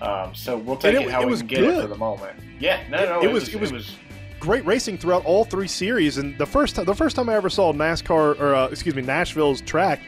um, 0.00 0.34
so 0.34 0.56
we'll 0.56 0.76
take 0.76 0.94
And 0.94 1.04
it, 1.04 1.08
it- 1.08 1.12
how 1.12 1.22
it 1.22 1.26
we 1.26 1.30
was 1.32 1.40
can 1.40 1.48
get 1.48 1.64
it 1.64 1.80
for 1.82 1.86
the 1.88 1.96
moment. 1.96 2.38
Yeah, 2.60 2.80
no, 2.90 2.98
It- 2.98 3.08
no, 3.08 3.22
it 3.22 3.32
was- 3.32 3.48
it 3.54 3.60
was- 3.60 3.96
Great 4.40 4.66
racing 4.66 4.98
throughout 4.98 5.24
all 5.24 5.44
three 5.44 5.68
series, 5.68 6.18
and 6.18 6.36
the 6.36 6.44
first 6.44 6.76
time, 6.76 6.84
the 6.84 6.94
first 6.94 7.16
time 7.16 7.30
I 7.30 7.34
ever 7.34 7.48
saw 7.48 7.72
NASCAR 7.72 8.38
or 8.38 8.54
uh, 8.54 8.66
excuse 8.68 8.94
me 8.94 9.00
Nashville's 9.00 9.62
track, 9.62 10.00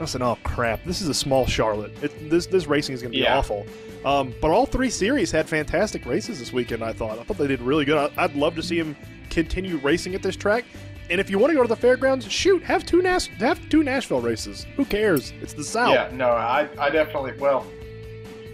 I 0.00 0.04
said, 0.06 0.20
"Oh 0.20 0.36
crap, 0.42 0.82
this 0.82 1.00
is 1.00 1.08
a 1.08 1.14
small 1.14 1.46
Charlotte. 1.46 1.92
It, 2.02 2.28
this 2.28 2.46
this 2.46 2.66
racing 2.66 2.94
is 2.96 3.02
going 3.02 3.12
to 3.12 3.16
be 3.18 3.22
Yeah. 3.22 3.38
awful." 3.38 3.64
Um, 4.04 4.34
but 4.40 4.50
all 4.50 4.66
three 4.66 4.90
series 4.90 5.30
had 5.30 5.48
fantastic 5.48 6.04
races 6.06 6.40
this 6.40 6.52
weekend. 6.52 6.82
I 6.82 6.92
thought. 6.92 7.20
I 7.20 7.22
thought 7.22 7.38
they 7.38 7.46
did 7.46 7.60
really 7.62 7.84
good. 7.84 7.96
I, 7.96 8.24
I'd 8.24 8.34
love 8.34 8.56
to 8.56 8.62
see 8.64 8.76
them 8.80 8.96
continue 9.30 9.76
racing 9.76 10.16
at 10.16 10.22
this 10.22 10.34
track. 10.34 10.64
And 11.10 11.20
if 11.20 11.28
you 11.28 11.38
want 11.38 11.50
to 11.50 11.54
go 11.54 11.62
to 11.62 11.68
the 11.68 11.76
fairgrounds, 11.76 12.30
shoot, 12.30 12.62
have 12.62 12.86
two 12.86 13.02
Nas- 13.02 13.26
have 13.38 13.68
two 13.68 13.82
Nashville 13.82 14.20
races. 14.20 14.66
Who 14.76 14.84
cares? 14.84 15.32
It's 15.42 15.52
the 15.52 15.64
South. 15.64 15.92
Yeah, 15.92 16.10
no, 16.12 16.30
I, 16.30 16.68
I 16.78 16.90
definitely. 16.90 17.32
Well, 17.38 17.66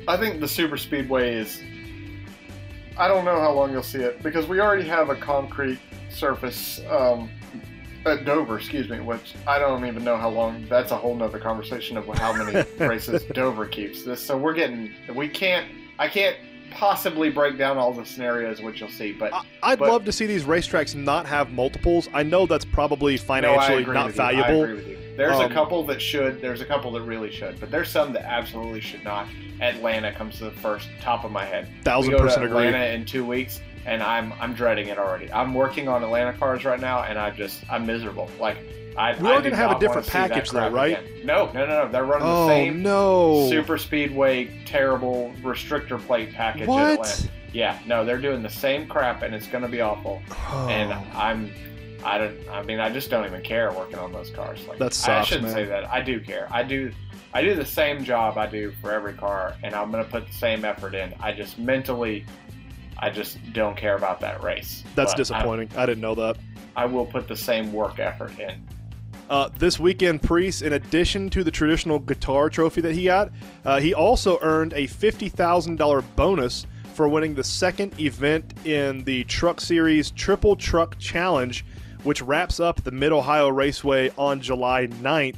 I 0.09 0.17
think 0.17 0.41
the 0.41 0.49
super 0.49 0.77
speedway 0.77 1.35
is. 1.35 1.63
I 2.99 3.09
don't 3.09 3.25
know 3.25 3.41
how 3.41 3.53
long 3.53 3.71
you'll 3.73 3.83
see 3.83 4.01
it 4.01 4.23
because 4.23 4.47
we 4.47 4.61
already 4.61 4.87
have 4.89 5.09
a 5.11 5.15
concrete 5.15 5.79
surface 6.11 6.81
um, 6.91 7.31
at 8.05 8.25
Dover. 8.25 8.59
Excuse 8.59 8.89
me, 8.89 8.99
which 9.01 9.35
I 9.47 9.59
don't 9.59 9.87
even 9.87 10.03
know 10.03 10.17
how 10.17 10.29
long. 10.29 10.67
That's 10.69 10.91
a 10.91 10.97
whole 10.97 11.15
nother 11.15 11.39
conversation 11.39 11.97
of 11.97 12.07
how 12.19 12.33
many 12.33 12.65
races 12.79 13.23
Dover 13.33 13.67
keeps. 13.67 14.03
This, 14.03 14.21
so 14.21 14.37
we're 14.37 14.55
getting. 14.55 14.93
We 15.15 15.29
can't. 15.29 15.71
I 16.01 16.09
can't 16.09 16.37
possibly 16.71 17.31
break 17.31 17.59
down 17.59 17.77
all 17.79 17.93
the 17.93 18.05
scenarios 18.05 18.61
which 18.63 18.81
you'll 18.81 18.89
see, 18.91 19.13
but 19.13 19.33
I- 19.33 19.43
I'd 19.63 19.79
But- 19.79 19.89
love 19.89 20.05
to 20.07 20.13
see 20.13 20.27
these 20.27 20.45
racetracks 20.45 20.95
not 20.95 21.27
have 21.27 21.53
multiples. 21.53 22.09
I 22.13 22.23
know 22.23 22.47
that's 22.47 22.65
probably 22.65 23.17
financially 23.17 23.85
not 23.85 24.13
valuable. 24.13 24.65
agree 24.65 24.75
with 24.77 24.89
you. 24.89 24.97
There's 25.17 25.37
Um, 25.39 25.51
a 25.51 25.55
couple 25.55 25.83
that 25.85 26.01
should. 26.01 26.41
There's 26.41 26.61
a 26.63 26.65
couple 26.65 26.93
that 26.93 27.03
really 27.03 27.31
should, 27.31 27.61
but 27.61 27.71
there's 27.71 27.91
some 27.91 28.13
that 28.15 28.25
absolutely 28.25 28.81
should 28.81 29.05
not. 29.05 29.27
Atlanta 29.61 30.11
comes 30.13 30.39
to 30.39 30.45
the 30.45 30.51
first 30.51 30.89
top 31.03 31.25
of 31.25 31.31
my 31.31 31.45
head. 31.45 31.69
Thousand 31.85 32.17
percent 32.17 32.45
agree. 32.47 32.67
Atlanta 32.69 32.87
in 32.95 33.05
two 33.05 33.25
weeks, 33.27 33.61
and 33.85 34.03
I'm 34.03 34.33
I'm 34.41 34.55
dreading 34.55 34.89
it 34.89 34.99
already. 34.99 35.31
I'm 35.33 35.53
working 35.53 35.89
on 35.89 36.03
Atlanta 36.03 36.33
cars 36.33 36.65
right 36.65 36.81
now, 36.81 37.03
and 37.03 37.19
I 37.19 37.31
just 37.31 37.63
I'm 37.71 37.85
miserable. 37.87 38.31
Like 38.41 38.57
I, 39.01 39.17
We 39.21 39.29
I 39.31 39.33
are 39.37 39.39
do 39.43 39.45
gonna 39.51 39.57
have 39.57 39.71
a 39.77 39.81
different 39.81 39.95
wanna 39.95 40.05
see 40.07 40.19
that 40.19 40.31
package, 40.31 40.51
though, 40.51 40.69
right? 40.69 40.99
again. 40.99 41.27
No, 41.27 41.47
no, 41.53 41.65
no, 41.67 41.85
no. 41.85 41.89
They're 41.91 42.05
running 42.05 42.29
Oh 42.29 42.47
the 42.47 42.53
same 42.53 42.83
no! 42.83 43.49
super 43.49 43.79
speedway 43.79 44.63
terrible 44.67 45.33
restrictor 45.43 45.99
plate 46.07 46.33
package. 46.35 46.67
What? 46.69 47.29
Yeah, 47.53 47.79
no, 47.87 48.05
they're 48.05 48.21
doing 48.21 48.43
the 48.43 48.51
same 48.51 48.87
crap, 48.87 49.23
and 49.23 49.35
it's 49.35 49.47
going 49.47 49.63
to 49.63 49.69
be 49.71 49.81
awful. 49.81 50.23
Oh. 50.31 50.69
And 50.69 50.93
I'm, 51.17 51.51
I 52.05 52.19
don't. 52.19 52.37
I 52.49 52.63
mean, 52.63 52.79
I 52.79 52.91
just 52.91 53.11
don't 53.11 53.25
even 53.25 53.43
care 53.43 53.73
working 53.73 53.99
on 53.99 54.13
those 54.13 54.31
cars. 54.31 54.65
Like, 54.69 54.79
That 54.79 55.09
I 55.09 55.23
shouldn't 55.25 55.47
man. 55.47 55.55
say 55.55 55.65
that. 55.65 55.91
I 55.91 56.01
do 56.01 56.21
care. 56.21 56.47
I 56.51 56.63
do. 56.63 56.93
I 57.33 57.43
do 57.43 57.55
the 57.55 57.65
same 57.65 58.05
job 58.05 58.37
I 58.39 58.47
do 58.47 58.73
for 58.83 58.93
every 58.93 59.15
car, 59.15 59.57
and 59.63 59.75
I'm 59.75 59.91
going 59.91 60.05
to 60.05 60.11
put 60.11 60.27
the 60.27 60.33
same 60.33 60.65
effort 60.65 60.95
in. 60.95 61.15
I 61.21 61.33
just 61.33 61.59
mentally, 61.59 62.25
I 62.99 63.09
just 63.11 63.39
don't 63.53 63.77
care 63.77 63.97
about 63.97 64.21
that 64.21 64.43
race. 64.43 64.83
That's 64.95 65.13
But 65.13 65.17
disappointing. 65.19 65.71
I, 65.77 65.87
didn't 65.87 66.01
know 66.03 66.15
that. 66.17 66.37
I 66.77 66.85
will 66.87 67.07
put 67.07 67.29
the 67.29 67.37
same 67.37 67.73
work 67.73 67.99
effort 68.01 68.39
in. 68.39 68.63
Uh, 69.31 69.49
this 69.59 69.79
weekend, 69.79 70.21
Preece, 70.21 70.61
in 70.61 70.73
addition 70.73 71.31
to 71.31 71.45
the 71.45 71.53
traditional 71.53 72.01
guitar 72.01 72.51
trophy 72.51 72.81
that 72.81 72.95
he 72.95 73.05
got, 73.05 73.31
uh, 73.65 73.79
he 73.79 73.95
also 73.95 74.41
earned 74.43 74.73
a 74.73 74.89
$50,000 74.89 76.05
bonus 76.17 76.67
for 76.95 77.09
winning 77.09 77.37
the 77.37 77.45
second 77.45 77.99
event 78.01 78.53
in 78.67 79.05
the 79.05 79.23
Truck 79.25 79.61
Series 79.61 80.11
Triple 80.11 80.57
Truck 80.57 80.99
Challenge, 80.99 81.65
which 82.03 82.21
wraps 82.21 82.59
up 82.59 82.83
the 82.83 82.91
Mid 82.91 83.13
Ohio 83.13 83.49
Raceway 83.49 84.11
on 84.19 84.41
July 84.41 84.89
9th. 84.89 85.37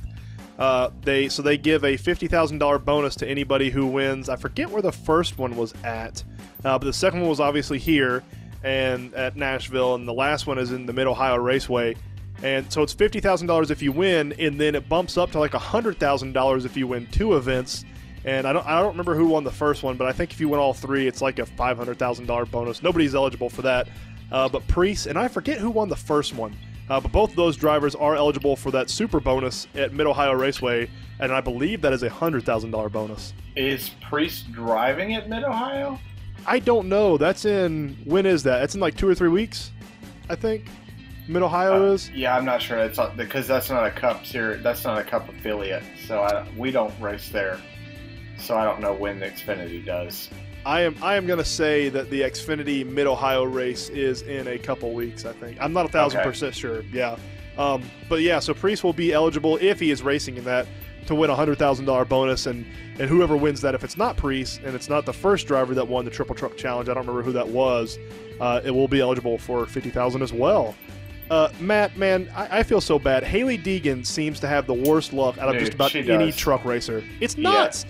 Uh, 0.58 0.88
they 1.02 1.28
so 1.28 1.42
they 1.42 1.56
give 1.56 1.82
a 1.82 1.96
fifty 1.96 2.28
thousand 2.28 2.58
dollar 2.58 2.78
bonus 2.78 3.16
to 3.16 3.26
anybody 3.26 3.70
who 3.70 3.86
wins. 3.86 4.28
I 4.28 4.36
forget 4.36 4.70
where 4.70 4.82
the 4.82 4.92
first 4.92 5.38
one 5.38 5.56
was 5.56 5.74
at, 5.82 6.22
uh, 6.64 6.78
but 6.78 6.84
the 6.84 6.92
second 6.92 7.20
one 7.20 7.30
was 7.30 7.40
obviously 7.40 7.78
here 7.78 8.22
and 8.62 9.12
at 9.14 9.34
Nashville, 9.34 9.94
and 9.94 10.06
the 10.06 10.12
last 10.12 10.46
one 10.46 10.58
is 10.58 10.70
in 10.70 10.86
the 10.86 10.92
Mid 10.92 11.06
Ohio 11.06 11.36
Raceway. 11.36 11.96
And 12.42 12.70
so 12.72 12.82
it's 12.82 12.92
fifty 12.92 13.20
thousand 13.20 13.46
dollars 13.46 13.70
if 13.70 13.82
you 13.82 13.92
win, 13.92 14.32
and 14.38 14.60
then 14.60 14.74
it 14.74 14.88
bumps 14.88 15.16
up 15.16 15.30
to 15.32 15.38
like 15.38 15.52
hundred 15.52 15.98
thousand 15.98 16.32
dollars 16.32 16.64
if 16.64 16.76
you 16.76 16.86
win 16.86 17.06
two 17.06 17.36
events. 17.36 17.84
And 18.24 18.46
I 18.46 18.52
don't 18.52 18.66
I 18.66 18.80
don't 18.80 18.90
remember 18.90 19.14
who 19.14 19.26
won 19.26 19.44
the 19.44 19.52
first 19.52 19.82
one, 19.82 19.96
but 19.96 20.06
I 20.06 20.12
think 20.12 20.32
if 20.32 20.40
you 20.40 20.48
win 20.48 20.58
all 20.58 20.74
three, 20.74 21.06
it's 21.06 21.22
like 21.22 21.38
a 21.38 21.46
five 21.46 21.76
hundred 21.76 21.98
thousand 21.98 22.26
dollar 22.26 22.44
bonus. 22.46 22.82
Nobody's 22.82 23.14
eligible 23.14 23.48
for 23.48 23.62
that, 23.62 23.88
uh, 24.30 24.48
but 24.48 24.66
Preece 24.66 25.06
and 25.06 25.18
I 25.18 25.28
forget 25.28 25.58
who 25.58 25.70
won 25.70 25.88
the 25.88 25.96
first 25.96 26.34
one. 26.34 26.56
Uh, 26.90 27.00
but 27.00 27.12
both 27.12 27.30
of 27.30 27.36
those 27.36 27.56
drivers 27.56 27.94
are 27.94 28.16
eligible 28.16 28.56
for 28.56 28.70
that 28.72 28.90
super 28.90 29.20
bonus 29.20 29.66
at 29.74 29.92
Mid 29.92 30.06
Ohio 30.06 30.32
Raceway, 30.32 30.90
and 31.20 31.32
I 31.32 31.40
believe 31.40 31.80
that 31.82 31.92
is 31.92 32.02
a 32.02 32.10
hundred 32.10 32.44
thousand 32.44 32.72
dollar 32.72 32.88
bonus. 32.88 33.32
Is 33.54 33.90
Preece 34.00 34.42
driving 34.42 35.14
at 35.14 35.28
Mid 35.28 35.44
Ohio? 35.44 35.98
I 36.44 36.58
don't 36.58 36.88
know. 36.88 37.16
That's 37.16 37.44
in 37.44 37.96
when 38.04 38.26
is 38.26 38.42
that? 38.42 38.62
It's 38.62 38.74
in 38.74 38.80
like 38.80 38.96
two 38.96 39.08
or 39.08 39.14
three 39.14 39.28
weeks, 39.28 39.70
I 40.28 40.34
think. 40.34 40.66
Mid 41.28 41.42
Ohio 41.42 41.88
Uh, 41.90 41.92
is. 41.92 42.10
Yeah, 42.10 42.36
I'm 42.36 42.44
not 42.44 42.60
sure. 42.60 42.78
It's 42.78 42.98
not, 42.98 43.16
because 43.16 43.46
that's 43.46 43.70
not 43.70 43.86
a 43.86 43.90
Cup 43.90 44.26
series. 44.26 44.62
That's 44.62 44.84
not 44.84 44.98
a 44.98 45.04
Cup 45.04 45.28
affiliate, 45.28 45.84
so 46.06 46.20
I, 46.22 46.46
we 46.56 46.70
don't 46.70 46.92
race 47.00 47.28
there. 47.28 47.58
So 48.38 48.56
I 48.56 48.64
don't 48.64 48.80
know 48.80 48.92
when 48.92 49.20
the 49.20 49.26
Xfinity 49.26 49.84
does. 49.84 50.28
I 50.64 50.80
am 50.82 50.96
I 51.02 51.16
am 51.16 51.26
gonna 51.26 51.44
say 51.44 51.88
that 51.88 52.08
the 52.10 52.20
Xfinity 52.22 52.86
Mid 52.86 53.06
Ohio 53.06 53.44
race 53.44 53.88
is 53.88 54.22
in 54.22 54.46
a 54.48 54.58
couple 54.58 54.92
weeks. 54.94 55.24
I 55.24 55.32
think 55.32 55.58
I'm 55.60 55.72
not 55.72 55.86
a 55.86 55.88
thousand 55.88 56.20
Okay. 56.20 56.28
percent 56.28 56.54
sure. 56.54 56.82
Yeah, 56.92 57.16
um, 57.58 57.82
but 58.08 58.20
yeah, 58.22 58.38
so 58.38 58.54
Preece 58.54 58.82
will 58.84 58.92
be 58.92 59.12
eligible 59.12 59.58
if 59.60 59.78
he 59.80 59.90
is 59.90 60.02
racing 60.02 60.36
in 60.36 60.44
that 60.44 60.66
to 61.06 61.16
win 61.16 61.30
a 61.30 61.34
hundred 61.34 61.58
thousand 61.58 61.86
dollar 61.86 62.04
bonus, 62.04 62.46
and 62.46 62.64
and 63.00 63.08
whoever 63.08 63.36
wins 63.36 63.60
that, 63.62 63.74
if 63.74 63.82
it's 63.84 63.96
not 63.96 64.16
Preece 64.16 64.60
and 64.64 64.74
it's 64.76 64.88
not 64.88 65.04
the 65.04 65.12
first 65.12 65.46
driver 65.48 65.74
that 65.74 65.86
won 65.88 66.04
the 66.04 66.10
Triple 66.12 66.34
Truck 66.36 66.56
Challenge, 66.56 66.88
I 66.88 66.94
don't 66.94 67.06
remember 67.06 67.22
who 67.22 67.32
that 67.32 67.48
was, 67.48 67.98
uh, 68.40 68.60
it 68.64 68.70
will 68.70 68.88
be 68.88 69.00
eligible 69.00 69.38
for 69.38 69.66
fifty 69.66 69.90
thousand 69.90 70.22
as 70.22 70.32
well. 70.32 70.74
Uh, 71.30 71.48
Matt, 71.60 71.96
man, 71.96 72.30
I, 72.34 72.58
I 72.58 72.62
feel 72.62 72.80
so 72.80 72.98
bad. 72.98 73.22
Hailie 73.24 73.56
Deegan 73.58 74.04
seems 74.04 74.38
to 74.40 74.48
have 74.48 74.66
the 74.66 74.74
worst 74.74 75.12
luck 75.12 75.38
out 75.38 75.48
of 75.48 75.54
Dude, 75.54 75.60
just 75.62 75.74
about 75.74 75.94
any 75.94 76.26
does. 76.26 76.36
truck 76.36 76.64
racer. 76.64 77.02
It's 77.20 77.36
Yeah. 77.36 77.50
nuts. 77.50 77.86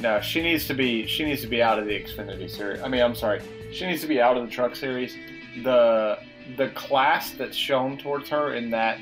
No, 0.00 0.20
she 0.20 0.40
needs 0.42 0.66
to 0.66 0.74
be. 0.74 1.06
She 1.06 1.24
needs 1.24 1.42
to 1.42 1.46
be 1.46 1.62
out 1.62 1.78
of 1.78 1.86
the 1.86 1.92
Xfinity 1.92 2.50
series. 2.50 2.80
I 2.82 2.88
mean, 2.88 3.02
I'm 3.02 3.14
sorry. 3.14 3.40
She 3.72 3.86
needs 3.86 4.00
to 4.00 4.08
be 4.08 4.20
out 4.20 4.36
of 4.36 4.44
the 4.44 4.50
Truck 4.50 4.74
Series. 4.74 5.14
The 5.62 6.18
the 6.56 6.68
class 6.70 7.32
that's 7.32 7.56
shown 7.56 7.96
towards 7.98 8.28
her 8.30 8.54
in 8.54 8.70
that 8.70 8.98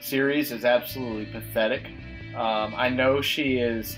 series 0.00 0.52
is 0.52 0.64
absolutely 0.64 1.24
pathetic. 1.26 1.86
Um, 2.36 2.74
I 2.76 2.88
know 2.90 3.20
she 3.22 3.56
is 3.56 3.96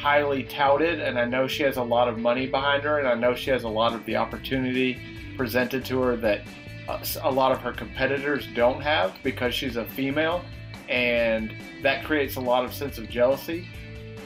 highly 0.00 0.42
touted, 0.44 0.98
and 0.98 1.18
I 1.18 1.24
know 1.26 1.46
she 1.46 1.62
has 1.62 1.76
a 1.76 1.82
lot 1.82 2.08
of 2.08 2.18
money 2.18 2.46
behind 2.46 2.82
her, 2.84 2.98
and 2.98 3.06
I 3.06 3.14
know 3.14 3.34
she 3.34 3.50
has 3.50 3.62
a 3.64 3.68
lot 3.68 3.92
of 3.94 4.04
the 4.06 4.16
opportunity 4.16 4.98
presented 5.36 5.84
to 5.84 6.00
her 6.00 6.16
that 6.16 6.40
a 6.88 7.30
lot 7.30 7.52
of 7.52 7.58
her 7.58 7.72
competitors 7.72 8.48
don't 8.54 8.80
have 8.80 9.14
because 9.22 9.54
she's 9.54 9.76
a 9.76 9.84
female, 9.84 10.44
and 10.88 11.54
that 11.82 12.04
creates 12.04 12.36
a 12.36 12.40
lot 12.40 12.64
of 12.64 12.74
sense 12.74 12.98
of 12.98 13.08
jealousy 13.08 13.66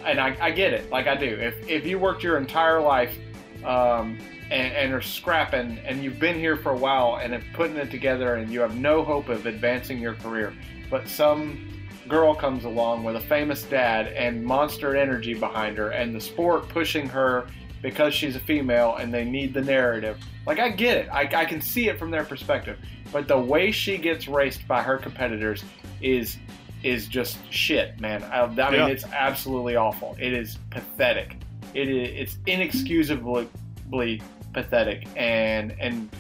and 0.07 0.21
I, 0.21 0.37
I 0.41 0.51
get 0.53 0.73
it, 0.73 0.89
like 0.91 1.07
I 1.07 1.17
do. 1.17 1.27
If 1.27 1.69
if 1.69 1.85
you 1.85 1.99
worked 1.99 2.23
your 2.23 2.39
entire 2.39 2.81
life 2.81 3.19
um, 3.65 4.19
and, 4.51 4.73
and 4.73 4.93
are 4.95 5.03
scrapping, 5.03 5.79
and 5.85 6.03
you've 6.03 6.21
been 6.21 6.39
here 6.39 6.57
for 6.57 6.71
a 6.71 6.77
while 6.77 7.19
and 7.21 7.33
have 7.33 7.45
putting 7.53 7.77
it 7.77 7.91
together, 7.91 8.37
and 8.37 8.51
you 8.51 8.61
have 8.61 8.77
no 8.77 9.05
hope 9.05 9.29
of 9.29 9.47
advancing 9.47 9.99
your 9.99 10.15
career, 10.15 10.55
but 10.89 11.09
some 11.09 11.73
girl 12.09 12.35
comes 12.35 12.65
along 12.65 13.03
with 13.03 13.17
a 13.17 13.21
famous 13.21 13.65
dad 13.65 14.07
and 14.09 14.45
monster 14.45 14.97
energy 14.97 15.35
behind 15.35 15.77
her, 15.77 15.91
and 15.91 16.15
the 16.15 16.21
sport 16.21 16.69
pushing 16.69 17.09
her 17.09 17.49
because 17.87 18.13
she's 18.13 18.35
a 18.35 18.41
female, 18.41 18.97
and 18.97 19.15
they 19.15 19.25
need 19.25 19.55
the 19.55 19.61
narrative. 19.61 20.19
Like 20.45 20.59
I 20.59 20.71
get 20.71 20.97
it, 20.99 21.09
I, 21.09 21.21
I 21.33 21.45
can 21.45 21.61
see 21.61 21.89
it 21.89 22.01
from 22.01 22.11
their 22.11 22.25
perspective, 22.25 22.81
but 23.13 23.29
the 23.29 23.39
way 23.39 23.71
she 23.71 23.97
gets 23.97 24.27
raced 24.27 24.67
by 24.67 24.83
her 24.83 24.99
competitors 24.99 25.63
is 26.03 26.37
is 26.83 27.07
just 27.07 27.39
shit, 27.53 28.01
man. 28.01 28.25
I, 28.25 28.41
I 28.43 28.49
mean, 28.49 28.57
Yeah. 28.59 28.87
it's 28.89 29.05
absolutely 29.05 29.77
awful. 29.77 30.17
It 30.19 30.33
is 30.33 30.59
pathetic. 30.71 31.37
It 31.75 31.89
is 31.89 32.11
it's 32.21 32.39
inexcusably 32.47 34.21
pathetic, 34.53 35.07
and 35.15 35.73
and 35.79 36.11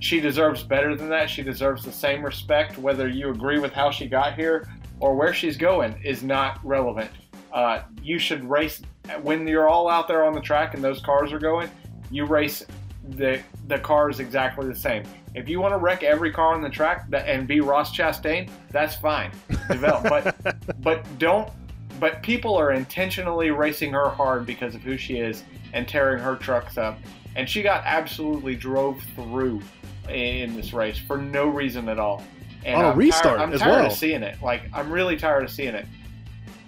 she 0.00 0.18
deserves 0.20 0.64
better 0.64 0.96
than 0.96 1.08
that. 1.10 1.30
She 1.30 1.44
deserves 1.44 1.84
the 1.84 1.92
same 1.92 2.24
respect, 2.24 2.78
whether 2.78 3.06
you 3.06 3.30
agree 3.30 3.60
with 3.60 3.72
how 3.72 3.92
she 3.92 4.08
got 4.08 4.34
here 4.34 4.68
or 4.98 5.14
where 5.14 5.32
she's 5.32 5.56
going 5.56 6.00
is 6.02 6.24
not 6.24 6.58
relevant. 6.64 7.12
Uh, 7.52 7.82
you 8.02 8.18
should 8.18 8.42
race 8.42 8.82
when 9.22 9.46
you're 9.46 9.68
all 9.68 9.88
out 9.88 10.08
there 10.08 10.24
on 10.24 10.32
the 10.32 10.40
track 10.40 10.74
and 10.74 10.82
those 10.82 11.00
cars 11.00 11.32
are 11.32 11.38
going. 11.38 11.70
You 12.10 12.24
race 12.26 12.64
the 13.10 13.40
the 13.68 13.78
cars 13.78 14.20
exactly 14.20 14.66
the 14.68 14.74
same. 14.74 15.04
If 15.34 15.48
you 15.48 15.60
want 15.60 15.72
to 15.72 15.78
wreck 15.78 16.02
every 16.02 16.30
car 16.30 16.54
on 16.54 16.60
the 16.60 16.68
track 16.68 17.08
that, 17.10 17.26
and 17.26 17.48
be 17.48 17.60
Ross 17.60 17.96
Chastain, 17.96 18.50
that's 18.70 18.96
fine. 18.96 19.30
Develop, 19.68 20.02
but 20.08 20.56
but 20.82 21.18
don't. 21.18 21.50
But 21.98 22.22
people 22.22 22.56
are 22.56 22.72
intentionally 22.72 23.50
racing 23.50 23.92
her 23.92 24.08
hard 24.08 24.44
because 24.44 24.74
of 24.74 24.82
who 24.82 24.96
she 24.96 25.18
is 25.18 25.44
and 25.72 25.86
tearing 25.86 26.22
her 26.22 26.36
trucks 26.36 26.76
up. 26.76 26.98
And 27.36 27.48
she 27.48 27.62
got 27.62 27.82
absolutely 27.86 28.56
drove 28.56 29.02
through 29.14 29.62
in 30.08 30.54
this 30.56 30.72
race 30.72 30.98
for 30.98 31.16
no 31.16 31.46
reason 31.48 31.88
at 31.88 31.98
all. 31.98 32.22
And 32.64 32.76
On 32.76 32.84
a 32.84 32.88
I'm 32.90 32.98
restart 32.98 33.38
tired, 33.38 33.40
I'm 33.40 33.52
as 33.52 33.60
tired 33.60 33.70
well. 33.70 33.86
of 33.86 33.92
seeing 33.92 34.22
it. 34.22 34.40
Like 34.42 34.62
I'm 34.72 34.90
really 34.90 35.16
tired 35.16 35.44
of 35.44 35.50
seeing 35.50 35.74
it. 35.74 35.86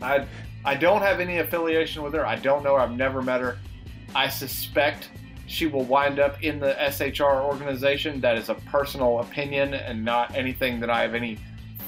I 0.01 0.27
I 0.65 0.75
don't 0.75 1.03
have 1.03 1.21
any 1.21 1.39
affiliation 1.39 2.03
with 2.03 2.15
her. 2.15 2.27
I 2.27 2.37
don't 2.37 2.63
know. 2.65 2.75
her. 2.75 2.81
I've 2.81 2.97
never 2.97 3.21
met 3.23 3.41
her. 3.41 3.59
I 4.15 4.29
suspect 4.29 5.11
she 5.47 5.67
will 5.67 5.85
wind 5.85 6.19
up 6.19 6.43
in 6.43 6.59
the 6.59 6.75
SHR 6.79 7.43
organization. 7.45 8.21
That 8.21 8.39
is 8.39 8.49
a 8.49 8.55
personal 8.55 9.21
opinion 9.21 9.75
and 9.75 10.05
not 10.05 10.35
anything 10.35 10.81
that 10.81 10.89
I 10.91 11.03
have 11.03 11.15
any 11.15 11.39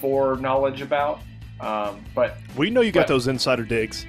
foreknowledge 0.01 0.83
about. 0.83 1.21
Um, 1.61 2.05
but 2.15 2.37
We 2.57 2.69
know 2.69 2.83
you 2.83 2.93
got 2.93 3.07
those 3.07 3.29
insider 3.29 3.65
digs. 3.65 4.05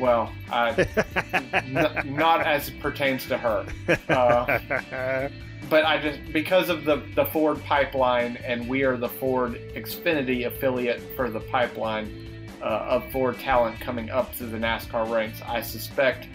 well, 0.00 0.32
I, 0.50 0.70
n- 1.52 2.14
not 2.16 2.40
as 2.44 2.68
it 2.70 2.80
pertains 2.80 3.26
to 3.28 3.38
her. 3.38 3.64
Uh, 4.08 5.28
but 5.70 5.84
I 5.84 5.98
just 6.00 6.18
because 6.32 6.70
of 6.70 6.84
the 6.84 7.02
the 7.14 7.26
Ford 7.26 7.62
pipeline, 7.64 8.36
and 8.38 8.68
we 8.68 8.82
are 8.82 8.96
the 8.96 9.08
Ford 9.08 9.60
Xfinity 9.76 10.46
affiliate 10.46 11.00
for 11.14 11.30
the 11.30 11.40
pipeline 11.40 12.27
uh, 12.62 12.64
of 12.64 13.10
Ford 13.12 13.38
talent 13.38 13.80
coming 13.80 14.10
up 14.10 14.34
to 14.36 14.46
the 14.46 14.58
NASCAR 14.58 15.10
ranks. 15.10 15.40
I 15.46 15.60
suspect 15.60 16.26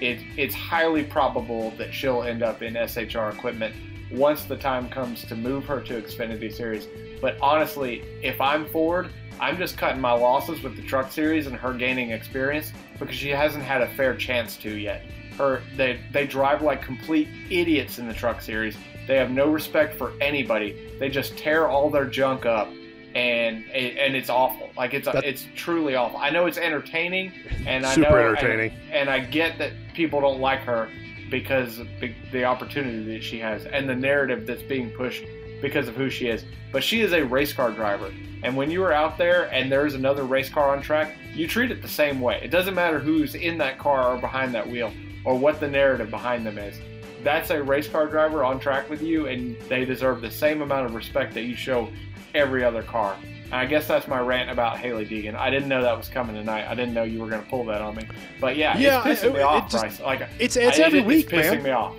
it 0.00 0.20
it's 0.36 0.54
highly 0.54 1.04
probable 1.04 1.72
that 1.72 1.92
she'll 1.92 2.22
end 2.22 2.42
up 2.42 2.62
in 2.62 2.74
SHR 2.74 3.32
equipment 3.32 3.74
once 4.12 4.44
the 4.44 4.56
time 4.56 4.88
comes 4.88 5.24
to 5.24 5.36
move 5.36 5.64
her 5.66 5.80
to 5.80 6.02
Xfinity 6.02 6.52
Series. 6.52 6.88
But 7.20 7.36
honestly, 7.40 8.02
if 8.22 8.40
I'm 8.40 8.66
Ford, 8.66 9.10
I'm 9.38 9.56
just 9.56 9.78
cutting 9.78 10.00
my 10.00 10.12
losses 10.12 10.62
with 10.62 10.76
the 10.76 10.82
Truck 10.82 11.12
Series 11.12 11.46
and 11.46 11.56
her 11.56 11.72
gaining 11.72 12.10
experience 12.10 12.72
because 12.98 13.16
she 13.16 13.30
hasn't 13.30 13.64
had 13.64 13.82
a 13.82 13.88
fair 13.94 14.14
chance 14.14 14.56
to 14.58 14.76
yet. 14.76 15.02
Her 15.38 15.62
they 15.76 16.00
they 16.12 16.26
drive 16.26 16.62
like 16.62 16.82
complete 16.82 17.28
idiots 17.50 17.98
in 17.98 18.08
the 18.08 18.14
Truck 18.14 18.42
Series. 18.42 18.76
They 19.06 19.16
have 19.16 19.30
no 19.30 19.50
respect 19.50 19.96
for 19.96 20.12
anybody. 20.20 20.94
They 20.98 21.08
just 21.08 21.36
tear 21.38 21.68
all 21.68 21.90
their 21.90 22.04
junk 22.04 22.46
up, 22.46 22.70
and 23.14 23.68
and 23.70 24.14
it's 24.14 24.30
awful. 24.30 24.70
Like 24.76 24.94
it's 24.94 25.08
it's 25.14 25.46
truly 25.54 25.94
awful. 25.94 26.18
I 26.18 26.30
know 26.30 26.46
it's 26.46 26.58
entertaining, 26.58 27.32
and 27.66 27.84
I 27.84 27.94
Super 27.94 28.10
know, 28.10 28.16
entertaining. 28.16 28.72
and, 28.84 28.92
and 28.92 29.10
I 29.10 29.20
get 29.20 29.58
that 29.58 29.72
people 29.94 30.20
don't 30.20 30.40
like 30.40 30.60
her 30.60 30.88
because 31.30 31.78
of 31.78 31.88
the, 32.00 32.12
the 32.32 32.44
opportunity 32.44 33.04
that 33.14 33.22
she 33.22 33.38
has 33.38 33.64
and 33.66 33.88
the 33.88 33.94
narrative 33.94 34.46
that's 34.46 34.62
being 34.62 34.90
pushed 34.90 35.24
because 35.62 35.88
of 35.88 35.94
who 35.94 36.10
she 36.10 36.26
is. 36.26 36.44
But 36.72 36.82
she 36.82 37.00
is 37.00 37.12
a 37.12 37.24
race 37.24 37.52
car 37.52 37.70
driver. 37.70 38.12
And 38.42 38.56
when 38.56 38.70
you 38.70 38.82
are 38.84 38.92
out 38.92 39.18
there 39.18 39.52
and 39.52 39.70
there's 39.70 39.94
another 39.94 40.24
race 40.24 40.48
car 40.48 40.74
on 40.74 40.82
track, 40.82 41.16
you 41.34 41.46
treat 41.46 41.70
it 41.70 41.82
the 41.82 41.88
same 41.88 42.20
way. 42.20 42.40
It 42.42 42.50
doesn't 42.50 42.74
matter 42.74 42.98
who's 42.98 43.34
in 43.34 43.58
that 43.58 43.78
car 43.78 44.14
or 44.14 44.18
behind 44.18 44.54
that 44.54 44.68
wheel 44.68 44.92
or 45.24 45.38
what 45.38 45.60
the 45.60 45.68
narrative 45.68 46.10
behind 46.10 46.46
them 46.46 46.58
is. 46.58 46.80
That's 47.22 47.50
a 47.50 47.62
race 47.62 47.86
car 47.86 48.06
driver 48.06 48.42
on 48.44 48.58
track 48.58 48.88
with 48.88 49.02
you, 49.02 49.26
and 49.26 49.60
they 49.68 49.84
deserve 49.84 50.22
the 50.22 50.30
same 50.30 50.62
amount 50.62 50.86
of 50.86 50.94
respect 50.94 51.34
that 51.34 51.42
you 51.42 51.54
show 51.54 51.90
every 52.34 52.64
other 52.64 52.82
car. 52.82 53.16
And 53.44 53.54
I 53.54 53.66
guess 53.66 53.86
that's 53.88 54.06
my 54.06 54.20
rant 54.20 54.50
about 54.50 54.78
Hailie 54.78 55.06
Deegan. 55.06 55.34
I 55.34 55.50
didn't 55.50 55.68
know 55.68 55.82
that 55.82 55.96
was 55.96 56.08
coming 56.08 56.36
tonight. 56.36 56.68
I 56.68 56.74
didn't 56.74 56.94
know 56.94 57.02
you 57.02 57.18
were 57.20 57.28
going 57.28 57.42
to 57.42 57.48
pull 57.50 57.64
that 57.66 57.80
on 57.82 57.96
me. 57.96 58.06
But 58.40 58.56
yeah, 58.56 58.78
Yeah, 58.78 59.02
it's 59.06 59.20
pissing 59.22 59.30
it- 59.30 59.32
me 59.34 59.38
it 59.40 59.42
off, 59.42 59.70
just- 59.70 59.82
Bryce. 59.82 60.00
Like 60.00 60.20
it's- 60.38 60.56
it's 60.56 60.78
I- 60.78 60.82
every 60.82 61.00
it- 61.00 61.06
week, 61.06 61.32
it's 61.32 61.48
pissing 61.48 61.54
man. 61.56 61.62
me 61.64 61.70
off. 61.70 61.94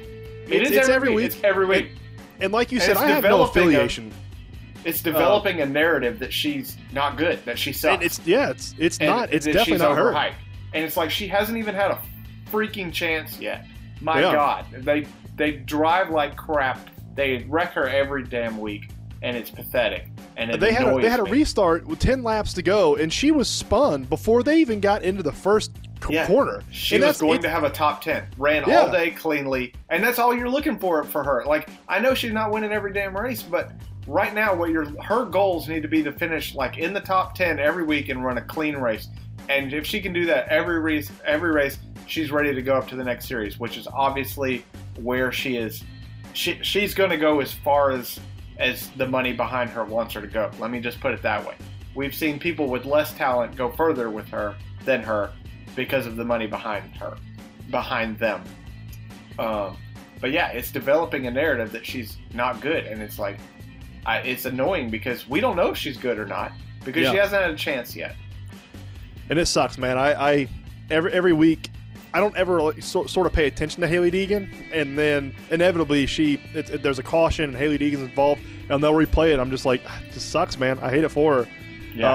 It 0.47 0.53
It's- 0.53 0.71
is 0.71 0.77
it's 0.77 0.89
every, 0.89 1.09
week. 1.09 1.17
week. 1.17 1.25
It's 1.27 1.43
every 1.43 1.65
week. 1.65 1.91
And 2.39 2.51
like 2.53 2.71
you 2.71 2.77
And 2.77 2.83
said, 2.83 2.91
it's 2.93 3.01
I 3.01 3.07
have 3.07 3.23
no 3.23 3.29
developing 3.29 3.63
a- 3.63 3.65
affiliation. 3.67 4.11
It's 4.83 5.01
uh, 5.01 5.03
developing 5.11 5.61
a 5.61 5.65
narrative 5.65 6.17
that 6.19 6.33
she's 6.33 6.75
not 6.91 7.15
good, 7.17 7.43
that 7.45 7.59
she 7.59 7.71
sucks. 7.71 7.93
And 7.95 8.03
it's 8.03 8.19
yeah, 8.25 8.49
it's 8.49 8.73
it's 8.79 8.97
and 8.97 9.09
not. 9.09 9.31
It's 9.31 9.45
definitely 9.45 9.77
not 9.77 9.95
her. 9.97 10.11
overhyped. 10.11 10.33
And 10.73 10.83
it's 10.85 10.97
like 10.97 11.11
she 11.11 11.27
hasn't 11.27 11.57
even 11.57 11.75
had 11.75 11.91
a 11.91 11.99
freaking 12.51 12.91
chance 12.91 13.39
yet. 13.39 13.65
My 13.99 14.21
Yeah. 14.21 14.31
God, 14.33 14.65
they 14.71 15.05
they 15.35 15.51
drive 15.51 16.09
like 16.09 16.35
crap. 16.35 16.79
They 17.13 17.45
wreck 17.47 17.73
her 17.73 17.87
every 17.87 18.23
damn 18.23 18.57
week, 18.57 18.89
and 19.21 19.37
it's 19.37 19.49
pathetic. 19.49 20.07
And 20.37 20.51
it 20.51 20.59
They 20.59 20.73
had 20.73 20.87
a, 20.87 20.99
they 21.01 21.09
had 21.09 21.19
a 21.19 21.23
me. 21.25 21.31
restart 21.31 21.85
with 21.85 21.99
ten 21.99 22.23
laps 22.23 22.53
to 22.53 22.61
go, 22.61 22.95
and 22.95 23.11
she 23.11 23.31
was 23.31 23.47
spun 23.47 24.03
before 24.05 24.43
they 24.43 24.57
even 24.59 24.79
got 24.79 25.03
into 25.03 25.21
the 25.23 25.31
first 25.31 25.71
c- 26.05 26.13
Yeah. 26.15 26.25
corner. 26.27 26.63
She 26.71 26.95
and 26.95 27.03
was 27.05 27.19
going 27.19 27.41
to 27.41 27.49
have 27.49 27.63
a 27.63 27.69
top 27.69 28.01
ten, 28.01 28.23
ran 28.37 28.63
Yeah. 28.67 28.81
all 28.81 28.91
day 28.91 29.11
cleanly, 29.11 29.73
and 29.89 30.03
that's 30.03 30.19
all 30.19 30.35
you're 30.35 30.49
looking 30.49 30.77
for 30.79 31.03
for 31.03 31.23
her. 31.23 31.43
Like 31.45 31.69
I 31.87 31.99
know 31.99 32.13
she's 32.13 32.31
not 32.33 32.51
winning 32.51 32.71
every 32.71 32.93
damn 32.93 33.15
race, 33.15 33.43
but 33.43 33.71
right 34.07 34.33
now, 34.33 34.55
what 34.55 34.69
your 34.71 34.85
her 35.03 35.25
goals 35.25 35.67
need 35.69 35.81
to 35.83 35.87
be 35.87 36.01
to 36.03 36.11
finish 36.11 36.55
like 36.55 36.77
in 36.77 36.93
the 36.93 37.01
top 37.01 37.35
ten 37.35 37.59
every 37.59 37.83
week 37.83 38.09
and 38.09 38.23
run 38.25 38.37
a 38.37 38.41
clean 38.41 38.75
race. 38.77 39.07
And 39.49 39.73
if 39.73 39.85
she 39.85 40.01
can 40.01 40.13
do 40.13 40.25
that 40.27 40.47
every 40.47 40.79
race, 40.79 41.11
every 41.25 41.51
race, 41.51 41.77
she's 42.07 42.31
ready 42.31 42.53
to 42.55 42.61
go 42.61 42.75
up 42.75 42.87
to 42.89 42.95
the 42.95 43.03
next 43.03 43.27
series, 43.27 43.59
which 43.59 43.75
is 43.77 43.87
obviously 43.87 44.63
where 45.01 45.31
she 45.31 45.57
is. 45.57 45.83
She 46.33 46.57
she's 46.61 46.93
going 46.93 47.09
to 47.09 47.17
go 47.17 47.41
as 47.41 47.51
far 47.51 47.91
as 47.91 48.19
as 48.61 48.89
the 48.91 49.07
money 49.07 49.33
behind 49.33 49.69
her 49.71 49.83
wants 49.83 50.13
her 50.13 50.21
to 50.21 50.27
go. 50.27 50.51
Let 50.59 50.71
me 50.71 50.79
just 50.79 50.99
put 50.99 51.13
it 51.13 51.21
that 51.23 51.45
way. 51.45 51.55
We've 51.95 52.15
seen 52.15 52.39
people 52.39 52.67
with 52.67 52.85
less 52.85 53.13
talent 53.13 53.55
go 53.55 53.69
further 53.71 54.09
with 54.09 54.27
her 54.29 54.55
than 54.85 55.01
her 55.03 55.31
because 55.75 56.05
of 56.05 56.15
the 56.15 56.23
money 56.23 56.47
behind 56.47 56.95
her, 56.97 57.17
behind 57.69 58.17
them. 58.19 58.43
Um, 59.39 59.77
but 60.19 60.31
yeah, 60.31 60.49
it's 60.49 60.71
developing 60.71 61.27
a 61.27 61.31
narrative 61.31 61.71
that 61.71 61.85
she's 61.85 62.17
not 62.33 62.61
good, 62.61 62.85
and 62.85 63.01
it's 63.01 63.17
like, 63.19 63.37
I, 64.05 64.19
it's 64.19 64.45
annoying 64.45 64.89
because 64.89 65.27
we 65.27 65.41
don't 65.41 65.55
know 65.55 65.69
if 65.69 65.77
she's 65.77 65.97
good 65.97 66.17
or 66.17 66.25
not 66.25 66.51
because 66.85 67.09
she 67.09 67.17
hasn't 67.17 67.41
had 67.41 67.51
a 67.51 67.55
chance 67.55 67.95
yet. 67.95 68.15
and 69.29 69.37
it 69.37 69.45
sucks, 69.47 69.77
man. 69.77 69.97
I, 69.97 70.31
I 70.31 70.47
every 70.89 71.11
every 71.13 71.33
week, 71.33 71.69
I 72.13 72.19
don't 72.19 72.35
ever 72.35 72.61
like, 72.61 72.81
sort, 72.83 73.09
sort 73.09 73.25
of 73.27 73.33
pay 73.33 73.47
attention 73.47 73.81
to 73.81 73.87
Hailie 73.87 74.11
Deegan, 74.11 74.49
and 74.73 74.97
then 74.97 75.33
inevitably 75.49 76.05
she 76.05 76.41
it, 76.53 76.69
it- 76.69 76.83
there's 76.83 76.99
a 76.99 77.03
caution, 77.03 77.45
and 77.45 77.55
Hailie 77.55 77.77
Deegan's 77.79 78.01
involved, 78.01 78.41
and 78.69 78.83
they'll 78.83 78.93
replay 78.93 79.33
it. 79.33 79.39
I'm 79.39 79.49
just 79.51 79.65
like, 79.65 79.81
"Ah, 79.87 80.01
this 80.13 80.23
sucks, 80.23 80.57
man. 80.59 80.77
I 80.79 80.89
hate 80.89 81.03
it 81.03 81.09
for 81.09 81.43
her. 81.45 81.47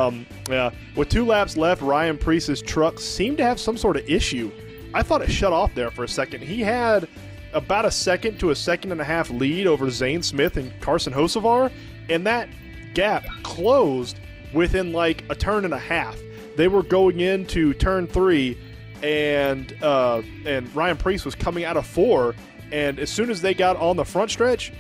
Um, 0.07 0.27
yeah. 0.49 0.71
With 0.95 1.09
two 1.11 1.25
laps 1.27 1.57
left, 1.57 1.83
Ryan 1.83 2.17
Preece's 2.19 2.63
truck 2.63 2.99
seemed 2.99 3.39
to 3.39 3.45
have 3.45 3.61
some 3.61 3.77
sort 3.77 3.97
of 3.97 4.09
issue. 4.09 4.51
I 4.95 5.03
thought 5.03 5.21
it 5.23 5.31
shut 5.31 5.53
off 5.53 5.75
there 5.75 5.91
for 5.91 6.05
a 6.05 6.09
second. 6.09 6.43
He 6.43 6.61
had 6.63 7.09
about 7.53 7.85
a 7.85 7.91
second 7.91 8.39
to 8.41 8.51
a 8.51 8.55
second 8.55 8.93
and 8.93 9.01
a 9.01 9.05
half 9.05 9.29
lead 9.31 9.67
over 9.67 9.91
Zane 9.91 10.23
Smith 10.23 10.57
and 10.57 10.73
Carson 10.81 11.13
Hosevar, 11.13 11.71
and 12.09 12.27
that 12.27 12.49
gap 12.95 13.25
closed 13.43 14.19
within 14.55 14.93
like 14.93 15.25
a 15.31 15.35
turn 15.35 15.65
and 15.65 15.75
a 15.75 15.79
half. 15.79 16.19
They 16.57 16.69
were 16.69 16.83
going 16.83 17.21
into 17.21 17.75
turn 17.75 18.07
three, 18.07 18.57
and 19.03 19.77
uh, 19.83 20.23
and 20.45 20.75
Ryan 20.75 20.97
Preece 20.97 21.25
was 21.25 21.35
coming 21.35 21.65
out 21.65 21.77
of 21.77 21.87
four, 21.87 22.35
and 22.73 22.99
as 22.99 23.11
soon 23.11 23.31
as 23.31 23.41
they 23.41 23.55
got 23.55 23.77
on 23.77 23.97
the 23.97 24.05
front 24.05 24.31
stretch, 24.31 24.73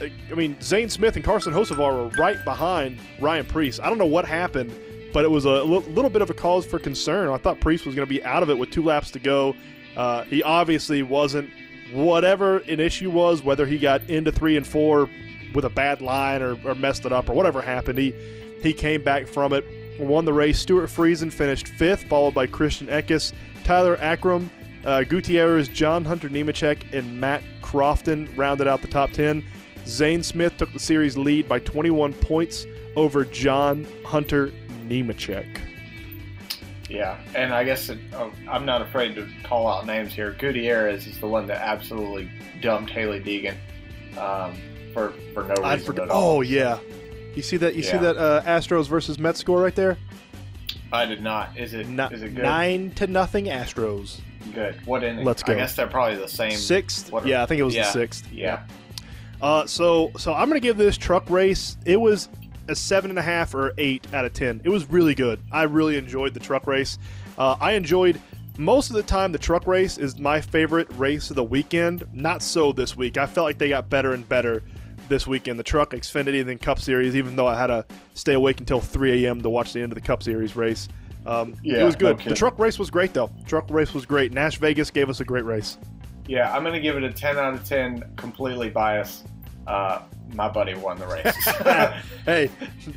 I 0.00 0.34
mean, 0.34 0.56
Zane 0.60 0.88
Smith 0.88 1.16
and 1.16 1.24
Carson 1.24 1.52
Hosevar 1.52 1.78
were 1.78 2.08
right 2.18 2.42
behind 2.44 2.98
Ryan 3.20 3.46
Preece. 3.46 3.80
I 3.80 3.88
don't 3.88 3.98
know 3.98 4.06
what 4.06 4.26
happened, 4.26 4.72
but 5.12 5.24
it 5.24 5.30
was 5.30 5.44
a 5.44 5.62
little 5.62 6.10
bit 6.10 6.22
of 6.22 6.30
a 6.30 6.34
cause 6.34 6.66
for 6.66 6.78
concern. 6.78 7.28
I 7.28 7.38
thought 7.38 7.60
Preece 7.60 7.84
was 7.86 7.94
going 7.94 8.06
to 8.06 8.12
be 8.12 8.22
out 8.24 8.42
of 8.42 8.50
it 8.50 8.58
with 8.58 8.70
two 8.70 8.82
laps 8.82 9.10
to 9.12 9.18
go. 9.18 9.54
Uh, 9.96 10.24
he 10.24 10.42
obviously 10.42 11.02
wasn't. 11.02 11.50
Whatever 11.92 12.58
an 12.58 12.80
issue 12.80 13.10
was, 13.10 13.42
whether 13.42 13.64
he 13.64 13.78
got 13.78 14.02
into 14.10 14.32
three 14.32 14.56
and 14.56 14.66
four 14.66 15.08
with 15.54 15.64
a 15.64 15.70
bad 15.70 16.00
line 16.00 16.42
or, 16.42 16.58
or 16.64 16.74
messed 16.74 17.06
it 17.06 17.12
up 17.12 17.30
or 17.30 17.32
whatever 17.32 17.62
happened, 17.62 17.98
he 17.98 18.12
he 18.60 18.72
came 18.72 19.02
back 19.04 19.28
from 19.28 19.52
it, 19.52 19.64
won 19.98 20.24
the 20.24 20.32
race. 20.32 20.58
Stewart 20.58 20.88
Friesen 20.88 21.32
finished 21.32 21.68
fifth, 21.68 22.04
followed 22.04 22.34
by 22.34 22.46
Christian 22.46 22.86
Eckes, 22.88 23.32
Tyler 23.64 23.96
Ankrum, 23.96 24.48
uh, 24.84 25.02
Gutierrez, 25.02 25.68
John 25.68 26.04
Hunter 26.04 26.28
Nemechek, 26.28 26.92
and 26.92 27.20
Matt 27.20 27.42
Crafton 27.62 28.28
rounded 28.36 28.68
out 28.68 28.82
the 28.82 28.88
top 28.88 29.10
10. 29.10 29.44
Zane 29.86 30.22
Smith 30.22 30.56
took 30.56 30.72
the 30.72 30.78
series 30.78 31.16
lead 31.16 31.48
by 31.48 31.58
21 31.60 32.12
points 32.14 32.66
over 32.96 33.24
John 33.24 33.86
Hunter 34.04 34.52
Nemechek. 34.88 35.60
Yeah, 36.88 37.18
and 37.34 37.52
I 37.52 37.64
guess 37.64 37.88
it, 37.88 37.98
oh, 38.14 38.32
I'm 38.48 38.64
not 38.64 38.80
afraid 38.80 39.16
to 39.16 39.28
call 39.42 39.66
out 39.66 39.86
names 39.86 40.12
here. 40.12 40.32
Gutierrez 40.32 41.06
is 41.06 41.18
the 41.18 41.26
one 41.26 41.46
that 41.46 41.60
absolutely 41.60 42.30
dumped 42.60 42.90
Hailie 42.90 43.20
Deegan 43.20 43.56
um, 44.16 44.56
for 44.92 45.12
for 45.34 45.42
no 45.42 45.54
reason 45.62 45.84
forgot. 45.84 46.04
at 46.04 46.10
all. 46.10 46.36
Oh 46.36 46.40
yeah, 46.42 46.78
you 47.36 47.42
see 47.42 47.56
that? 47.58 47.74
You 47.74 47.82
see 47.82 47.96
that 47.98 48.16
uh, 48.16 48.42
Astros 48.42 48.88
versus 48.88 49.18
Mets 49.18 49.38
score 49.40 49.60
right 49.62 49.74
there? 49.74 49.96
I 50.92 51.04
did 51.04 51.22
not. 51.22 51.56
Is 51.56 51.74
it? 51.74 51.88
Ni- 51.88 52.02
is 52.12 52.22
it 52.22 52.34
good? 52.34 52.44
Nine 52.44 52.90
to 52.92 53.06
nothing 53.06 53.46
Astros. 53.46 54.20
Good. 54.54 54.84
What 54.86 55.02
inning? 55.04 55.24
Let's 55.24 55.42
go. 55.42 55.52
I 55.52 55.56
guess 55.56 55.74
they're 55.74 55.86
probably 55.86 56.16
the 56.16 56.28
same. 56.28 56.52
Sixth. 56.52 57.10
what- 57.12 57.26
Yeah, 57.26 57.42
I 57.42 57.46
think 57.46 57.60
it 57.60 57.64
was 57.64 57.74
yeah. 57.74 57.82
the 57.84 57.90
sixth. 57.90 58.32
Yeah. 58.32 58.62
Uh, 59.42 59.66
so 59.66 60.12
so 60.16 60.32
I'm 60.32 60.48
gonna 60.48 60.60
give 60.60 60.76
this 60.76 60.96
truck 60.96 61.28
race. 61.28 61.76
It 61.84 62.00
was 62.00 62.28
a 62.68 62.74
seven 62.74 63.10
and 63.10 63.18
a 63.18 63.22
half 63.22 63.54
or 63.54 63.74
eight 63.78 64.06
out 64.14 64.24
of 64.24 64.32
ten. 64.32 64.60
It 64.64 64.70
was 64.70 64.88
really 64.90 65.14
good. 65.14 65.40
I 65.52 65.64
really 65.64 65.96
enjoyed 65.96 66.32
the 66.34 66.40
truck 66.40 66.66
race. 66.66 66.98
Uh, 67.36 67.56
I 67.60 67.72
enjoyed 67.72 68.20
most 68.56 68.88
of 68.90 68.96
the 68.96 69.02
time. 69.02 69.32
The 69.32 69.38
truck 69.38 69.66
race 69.66 69.98
is 69.98 70.18
my 70.18 70.40
favorite 70.40 70.88
race 70.96 71.28
of 71.30 71.36
the 71.36 71.44
weekend. 71.44 72.04
Not 72.14 72.42
so 72.42 72.72
this 72.72 72.96
week. 72.96 73.18
I 73.18 73.26
felt 73.26 73.44
like 73.44 73.58
they 73.58 73.68
got 73.68 73.90
better 73.90 74.14
and 74.14 74.26
better 74.26 74.62
this 75.08 75.26
weekend. 75.26 75.58
The 75.58 75.62
truck, 75.64 75.90
Xfinity, 75.92 76.40
and 76.40 76.48
then 76.48 76.58
Cup 76.58 76.78
Series. 76.78 77.16
Even 77.16 77.36
though 77.36 77.46
I 77.46 77.58
had 77.58 77.68
to 77.68 77.84
stay 78.14 78.34
awake 78.34 78.60
until 78.60 78.80
3 78.80 79.24
a.m. 79.26 79.40
to 79.42 79.48
watch 79.50 79.72
the 79.72 79.80
end 79.82 79.92
of 79.92 79.96
the 79.96 80.00
Cup 80.06 80.22
Series 80.22 80.56
race. 80.56 80.88
Um, 81.26 81.54
Yeah, 81.62 81.80
it 81.80 81.84
was 81.84 81.96
good. 81.96 82.18
the 82.20 82.34
truck 82.36 82.58
race 82.58 82.78
was 82.78 82.88
great 82.90 83.12
though. 83.12 83.30
Truck 83.46 83.68
race 83.70 83.92
was 83.92 84.06
great. 84.06 84.32
Nash 84.32 84.58
Vegas 84.58 84.90
gave 84.90 85.08
us 85.10 85.18
a 85.20 85.24
great 85.24 85.44
race. 85.44 85.76
Yeah, 86.28 86.52
I'm 86.54 86.62
gonna 86.64 86.80
give 86.80 86.96
it 86.96 87.02
a 87.04 87.12
10 87.12 87.36
out 87.36 87.54
of 87.54 87.64
10. 87.64 88.04
Completely 88.16 88.70
biased. 88.70 89.26
Uh, 89.66 90.02
my 90.34 90.48
buddy 90.48 90.74
won 90.74 90.98
the 90.98 91.06
race. 91.08 91.34
hey, 92.24 92.48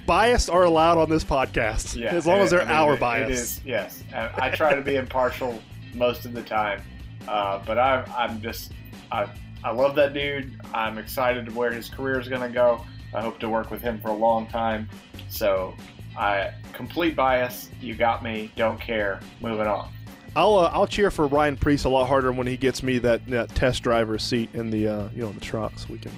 bias 0.05 0.47
are 0.49 0.63
allowed 0.63 0.97
on 0.99 1.09
this 1.09 1.23
podcast 1.23 1.95
yeah, 1.95 2.09
as 2.09 2.27
long 2.27 2.39
as 2.39 2.51
they're 2.51 2.61
I 2.61 2.65
mean, 2.65 2.73
our 2.75 2.93
it- 2.93 2.99
bias. 2.99 3.29
It 3.29 3.33
is. 3.33 3.61
Yes, 3.65 4.03
And 4.13 4.29
I 4.35 4.51
try 4.51 4.75
to 4.75 4.81
be 4.81 4.95
impartial 4.95 5.59
most 5.95 6.25
of 6.25 6.33
the 6.33 6.43
time, 6.43 6.81
uh, 7.27 7.59
but 7.65 7.79
I, 7.79 8.03
I'm 8.15 8.39
just 8.41 8.73
I 9.11 9.27
I 9.63 9.71
love 9.71 9.95
that 9.95 10.13
dude. 10.13 10.59
I'm 10.73 10.97
excited 10.97 11.45
to 11.45 11.51
where 11.51 11.71
his 11.71 11.89
career 11.89 12.19
is 12.19 12.27
gonna 12.27 12.49
go. 12.49 12.85
I 13.13 13.21
hope 13.21 13.39
to 13.39 13.49
work 13.49 13.71
with 13.71 13.81
him 13.81 13.99
for 13.99 14.09
a 14.09 14.15
long 14.15 14.47
time. 14.47 14.89
So 15.29 15.75
I 16.17 16.51
complete 16.73 17.15
bias. 17.15 17.69
You 17.81 17.95
got 17.95 18.23
me. 18.23 18.51
Don't 18.55 18.79
care. 18.79 19.19
Moving 19.41 19.67
on. 19.67 19.89
I'll 20.35 20.57
uh, 20.57 20.71
I'll 20.73 20.87
cheer 20.87 21.11
for 21.11 21.27
Ryan 21.27 21.57
Preece 21.57 21.85
a 21.85 21.89
lot 21.89 22.07
harder 22.07 22.31
when 22.31 22.47
he 22.47 22.57
gets 22.57 22.83
me 22.83 22.99
that, 22.99 23.25
that 23.27 23.49
test 23.55 23.83
driver 23.83 24.17
seat 24.17 24.49
in 24.53 24.69
the 24.69 24.87
uh, 24.87 25.09
you 25.13 25.21
know 25.21 25.29
in 25.29 25.35
the 25.35 25.41
truck. 25.41 25.77
So 25.77 25.87
we 25.89 25.97
can 25.97 26.11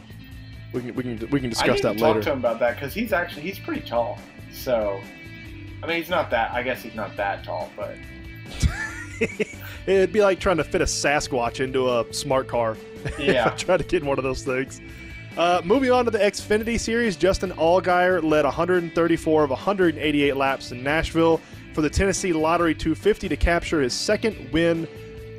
we 0.73 0.81
can 0.81 0.95
we 0.95 1.03
can 1.03 1.29
we 1.29 1.39
can 1.39 1.49
discuss 1.49 1.81
that 1.81 1.93
to 1.93 1.99
talk 1.99 2.15
later. 2.15 2.23
to 2.23 2.31
him 2.33 2.39
about 2.39 2.59
that 2.59 2.75
because 2.75 2.93
he's 2.93 3.13
actually 3.13 3.43
he's 3.43 3.59
pretty 3.59 3.81
tall. 3.81 4.19
So, 4.51 4.99
I 5.81 5.87
mean, 5.87 5.97
he's 5.97 6.09
not 6.09 6.29
that. 6.31 6.51
I 6.51 6.61
guess 6.61 6.81
he's 6.81 6.95
not 6.95 7.15
that 7.15 7.43
tall, 7.43 7.71
but 7.75 7.95
It'd 9.87 10.13
be 10.13 10.21
like 10.21 10.39
trying 10.39 10.57
to 10.57 10.63
fit 10.63 10.81
a 10.81 10.85
Sasquatch 10.85 11.59
into 11.59 11.89
a 11.89 12.05
smart 12.13 12.47
car. 12.47 12.77
Yeah. 13.17 13.47
if 13.47 13.53
I 13.53 13.55
tried 13.55 13.77
to 13.77 13.83
get 13.83 14.03
in 14.03 14.07
one 14.07 14.19
of 14.19 14.23
those 14.23 14.43
things. 14.43 14.79
Uh, 15.35 15.59
moving 15.65 15.91
on 15.91 16.05
to 16.05 16.11
the 16.11 16.19
Xfinity 16.19 16.79
Series, 16.79 17.15
Justin 17.15 17.51
Allgaier 17.53 18.21
led 18.21 18.45
134 18.45 19.43
of 19.43 19.49
188 19.49 20.35
laps 20.35 20.71
in 20.71 20.83
Nashville 20.83 21.41
for 21.73 21.81
the 21.81 21.89
Tennessee 21.89 22.31
Lottery 22.31 22.75
250 22.75 23.27
to 23.29 23.35
capture 23.37 23.81
his 23.81 23.93
second 23.93 24.51
win 24.51 24.87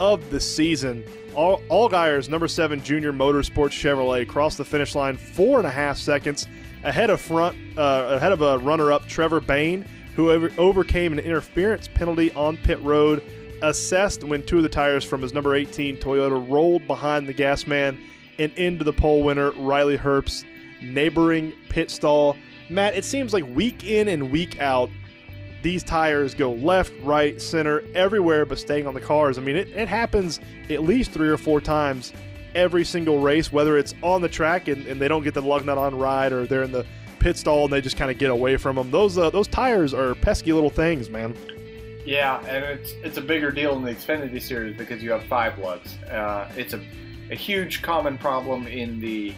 of 0.00 0.28
the 0.30 0.40
season. 0.40 1.04
All- 1.36 1.60
Allgaier's 1.70 2.28
number 2.28 2.48
seven 2.48 2.82
Junior 2.82 3.12
Motorsports 3.12 3.70
Chevrolet 3.70 4.26
crossed 4.26 4.58
the 4.58 4.64
finish 4.64 4.96
line 4.96 5.16
four 5.16 5.58
and 5.58 5.66
a 5.66 5.70
half 5.70 5.98
seconds 5.98 6.48
ahead 6.82 7.10
of 7.10 7.20
front 7.20 7.56
uh, 7.78 8.08
ahead 8.16 8.32
of 8.32 8.42
a 8.42 8.58
runner-up 8.58 9.06
Trevor 9.06 9.40
Bayne, 9.40 9.84
who 10.16 10.30
over- 10.32 10.50
overcame 10.58 11.12
an 11.12 11.20
interference 11.20 11.86
penalty 11.86 12.32
on 12.32 12.56
pit 12.56 12.80
road 12.82 13.22
assessed 13.62 14.24
when 14.24 14.42
two 14.42 14.58
of 14.58 14.62
the 14.62 14.68
tires 14.68 15.04
from 15.04 15.22
his 15.22 15.32
number 15.32 15.54
18 15.54 15.96
Toyota 15.96 16.50
rolled 16.50 16.86
behind 16.86 17.26
the 17.26 17.32
gas 17.32 17.66
man 17.66 17.98
and 18.38 18.52
into 18.52 18.84
the 18.84 18.92
pole 18.92 19.22
winner 19.22 19.50
Riley 19.52 19.96
Herbst 19.96 20.44
neighboring 20.82 21.52
pit 21.68 21.90
stall. 21.90 22.36
Matt, 22.68 22.94
it 22.94 23.04
seems 23.04 23.32
like 23.32 23.44
week 23.54 23.84
in 23.84 24.08
and 24.08 24.30
week 24.30 24.60
out, 24.60 24.90
these 25.62 25.84
tires 25.84 26.34
go 26.34 26.52
left, 26.52 26.92
right, 27.02 27.40
center, 27.40 27.84
everywhere 27.94 28.44
but 28.44 28.58
staying 28.58 28.86
on 28.86 28.94
the 28.94 29.00
cars. 29.00 29.38
I 29.38 29.42
mean, 29.42 29.56
it, 29.56 29.68
it 29.68 29.88
happens 29.88 30.40
at 30.68 30.82
least 30.82 31.12
three 31.12 31.28
or 31.28 31.36
four 31.36 31.60
times 31.60 32.12
every 32.54 32.84
single 32.84 33.20
race, 33.20 33.52
whether 33.52 33.78
it's 33.78 33.94
on 34.02 34.20
the 34.20 34.28
track 34.28 34.68
and, 34.68 34.86
and 34.86 35.00
they 35.00 35.08
don't 35.08 35.22
get 35.22 35.34
the 35.34 35.42
lug 35.42 35.64
nut 35.64 35.78
on 35.78 35.96
ride 35.96 36.32
or 36.32 36.46
they're 36.46 36.64
in 36.64 36.72
the 36.72 36.84
pit 37.20 37.36
stall 37.36 37.64
and 37.64 37.72
they 37.72 37.80
just 37.80 37.96
kind 37.96 38.10
of 38.10 38.18
get 38.18 38.30
away 38.30 38.56
from 38.56 38.76
them. 38.76 38.90
Those 38.90 39.16
uh, 39.16 39.30
those 39.30 39.48
tires 39.48 39.94
are 39.94 40.14
pesky 40.16 40.52
little 40.52 40.70
things, 40.70 41.08
man. 41.08 41.36
Yeah, 42.04 42.40
and 42.46 42.64
it's 42.64 42.92
it's 43.04 43.16
a 43.16 43.20
bigger 43.20 43.50
deal 43.50 43.76
in 43.76 43.82
the 43.84 43.92
Xfinity 43.92 44.40
series 44.42 44.76
because 44.76 45.02
you 45.02 45.12
have 45.12 45.22
five 45.24 45.58
lugs. 45.58 45.96
Uh, 46.04 46.50
it's 46.56 46.74
a, 46.74 46.80
a 47.30 47.34
huge 47.36 47.82
common 47.82 48.18
problem 48.18 48.66
in 48.66 49.00
the 49.00 49.34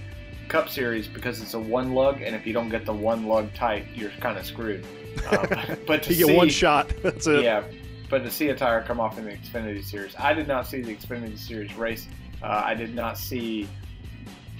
Cup 0.49 0.69
series 0.69 1.07
because 1.09 1.41
it's 1.41 1.55
a 1.55 1.59
one 1.59 1.93
lug, 1.95 2.21
and 2.23 2.35
if 2.35 2.47
you 2.47 2.53
don't 2.53 2.69
get 2.69 2.85
the 2.87 2.93
one 2.93 3.27
lug 3.27 3.53
tight, 3.55 3.87
you're 3.95 4.11
kind 4.21 4.39
of 4.39 4.47
screwed. 4.47 4.85
Uh, 5.27 5.75
but 5.87 6.03
to 6.05 6.13
You 6.15 6.19
get 6.21 6.27
see, 6.29 6.37
one 6.37 6.49
shot. 6.49 6.93
That's 7.03 7.27
it. 7.27 7.43
yeah, 7.45 7.65
but 8.11 8.21
to 8.25 8.31
see 8.31 8.49
a 8.49 8.55
tire 8.57 8.83
come 8.83 9.01
off 9.01 9.19
in 9.19 9.25
the 9.25 9.33
Xfinity 9.33 9.83
series, 9.85 10.15
I 10.19 10.33
did 10.35 10.49
not 10.49 10.67
see 10.67 10.81
the 10.83 10.95
Xfinity 10.95 11.39
series 11.39 11.75
race. 11.75 12.09
Uh, 12.43 12.63
I 12.65 12.75
did 12.75 12.95
not 12.95 13.19
see 13.19 13.69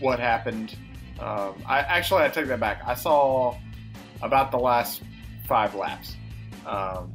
what 0.01 0.19
happened. 0.19 0.77
Um, 1.21 1.63
I 1.67 1.79
actually 1.81 2.23
I 2.23 2.29
take 2.29 2.47
that 2.49 2.61
back. 2.61 2.83
I 2.87 2.95
saw 2.95 3.57
about 4.23 4.51
the 4.51 4.59
last 4.59 5.03
five 5.47 5.75
laps. 5.75 6.17
Um, 6.67 7.13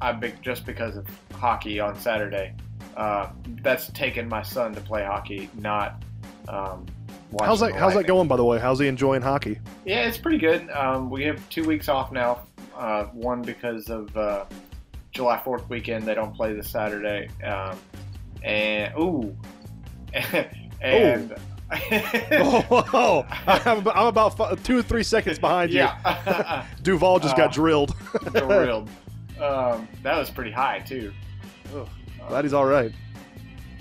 I 0.00 0.12
just 0.42 0.66
because 0.66 0.96
of 0.96 1.06
hockey 1.34 1.80
on 1.80 1.98
Saturday. 1.98 2.54
Uh, 2.96 3.30
that's 3.62 3.88
taken 3.92 4.28
my 4.28 4.42
son 4.42 4.74
to 4.74 4.80
play 4.80 5.04
hockey, 5.04 5.48
not. 5.54 6.02
Um, 6.48 6.86
watching 7.30 7.46
How's 7.48 7.60
that? 7.60 7.74
How's 7.74 7.94
that 7.94 8.06
going, 8.06 8.28
by 8.28 8.36
the 8.36 8.44
way? 8.44 8.58
How's 8.58 8.78
he 8.78 8.86
enjoying 8.86 9.22
hockey? 9.22 9.58
Yeah, 9.84 10.02
it's 10.06 10.18
pretty 10.18 10.38
good. 10.38 10.70
Um, 10.70 11.10
we 11.10 11.24
have 11.24 11.46
two 11.48 11.64
weeks 11.64 11.88
off 11.88 12.12
now. 12.12 12.40
Uh, 12.76 13.04
one 13.06 13.40
because 13.42 13.88
of 13.88 14.14
uh, 14.16 14.44
July 15.12 15.40
Fourth 15.42 15.68
weekend; 15.68 16.04
they 16.04 16.14
don't 16.14 16.34
play 16.34 16.52
this 16.54 16.70
Saturday. 16.70 17.28
Um, 17.44 17.78
and 18.42 18.92
ooh, 18.98 19.36
and 20.82 21.34
oh, 21.72 23.26
I'm, 23.46 23.78
about- 23.78 23.96
I'm 23.96 24.06
about 24.06 24.36
fi- 24.36 24.54
two 24.56 24.78
or 24.78 24.82
three 24.82 25.02
seconds 25.02 25.38
behind 25.38 25.72
you. 25.72 25.78
yeah, 25.78 26.64
Duvall 26.82 27.18
just 27.18 27.36
got 27.36 27.50
Uh, 27.50 27.52
drilled. 27.54 27.94
drilled. 28.32 28.88
Um, 29.40 29.88
that 30.02 30.16
was 30.18 30.30
pretty 30.30 30.50
high 30.52 30.80
too. 30.80 31.12
Ugh, 31.74 31.88
Glad 32.28 32.44
he's 32.44 32.52
all 32.54 32.64
right. 32.66 32.92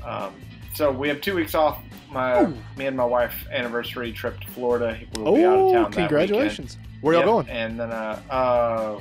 Um, 0.04 0.34
so 0.74 0.92
we 0.92 1.08
have 1.10 1.22
two 1.22 1.36
weeks 1.36 1.56
off. 1.56 1.82
My 2.12 2.42
Ooh. 2.44 2.58
me 2.78 2.86
and 2.88 2.96
my 2.98 3.06
wife 3.06 3.34
anniversary 3.52 4.12
trip 4.12 4.40
to 4.42 4.48
Florida. 4.52 5.00
We'll 5.16 5.36
be 5.36 5.44
out 5.46 5.54
of 5.54 5.60
Oh, 5.62 5.74
town 5.74 5.92
that 5.92 5.98
congratulations! 5.98 6.78
Where 7.02 7.16
y'all 7.16 7.42
Yep, 7.44 7.48
And 7.50 7.80
then 7.80 7.92
uh, 7.92 8.22
uh, 8.30 9.00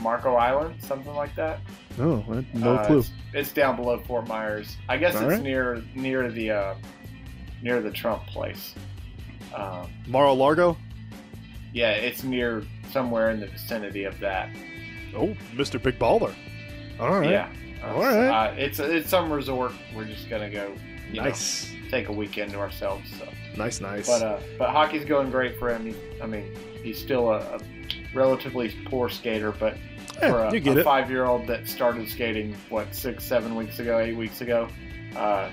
Marco 0.00 0.34
Island, 0.34 0.82
something 0.82 1.14
like 1.14 1.34
that. 1.36 1.60
going? 1.96 2.24
Oh, 2.28 2.58
no 2.58 2.74
Uh, 2.74 2.86
clue. 2.86 2.98
It's, 3.00 3.10
it's 3.34 3.52
down 3.52 3.76
below 3.76 3.98
Fort 4.06 4.26
Myers. 4.28 4.76
I 4.88 4.96
guess 4.96 5.14
All 5.16 5.22
it's 5.22 5.32
right. 5.34 5.42
near 5.42 5.82
near 5.94 6.30
the 6.30 6.50
uh, 6.50 6.74
near 7.62 7.80
the 7.82 7.90
Trump 7.90 8.26
place. 8.26 8.74
Um, 9.54 9.90
Mar-a-Lago. 10.06 10.76
yeah, 11.72 11.90
it's 11.92 12.22
near 12.22 12.62
somewhere 12.92 13.30
in 13.30 13.40
the 13.40 13.46
vicinity 13.48 14.04
of 14.04 14.18
that. 14.20 14.48
Oh, 15.16 15.36
Mr. 15.54 15.82
Big 15.82 15.98
Baller. 15.98 16.34
All 17.00 17.20
right. 17.20 17.30
Yeah. 17.30 17.48
All 17.84 18.00
right. 18.02 18.28
Uh, 18.50 18.54
it's 18.56 18.78
it's 18.80 19.08
some 19.08 19.32
resort. 19.32 19.72
We're 19.94 20.04
just 20.04 20.28
gonna 20.28 20.50
go. 20.50 20.72
Nice. 21.12 21.72
Know, 21.72 21.78
take 21.90 22.08
a 22.08 22.12
weekend 22.12 22.50
to 22.52 22.58
ourselves. 22.58 23.08
So. 23.18 23.28
Nice, 23.56 23.80
nice. 23.80 24.06
But 24.06 24.22
uh, 24.22 24.40
but 24.58 24.70
hockey's 24.70 25.04
going 25.04 25.30
great 25.30 25.58
for 25.58 25.70
him. 25.70 25.86
He, 25.86 25.94
I 26.20 26.26
mean, 26.26 26.54
he's 26.82 26.98
still 27.00 27.30
a, 27.30 27.38
a 27.38 27.60
relatively 28.14 28.74
poor 28.86 29.08
skater, 29.08 29.52
but 29.52 29.76
Eh, 30.20 30.30
for 30.30 30.40
a, 30.40 30.52
you 30.52 30.58
get 30.58 30.76
a 30.76 30.82
five-year-old 30.82 31.46
that 31.46 31.68
started 31.68 32.08
skating 32.08 32.54
what 32.70 32.92
six, 32.92 33.22
seven 33.24 33.54
weeks 33.54 33.78
ago, 33.78 34.00
eight 34.00 34.16
weeks 34.16 34.40
ago, 34.40 34.68
uh, 35.16 35.48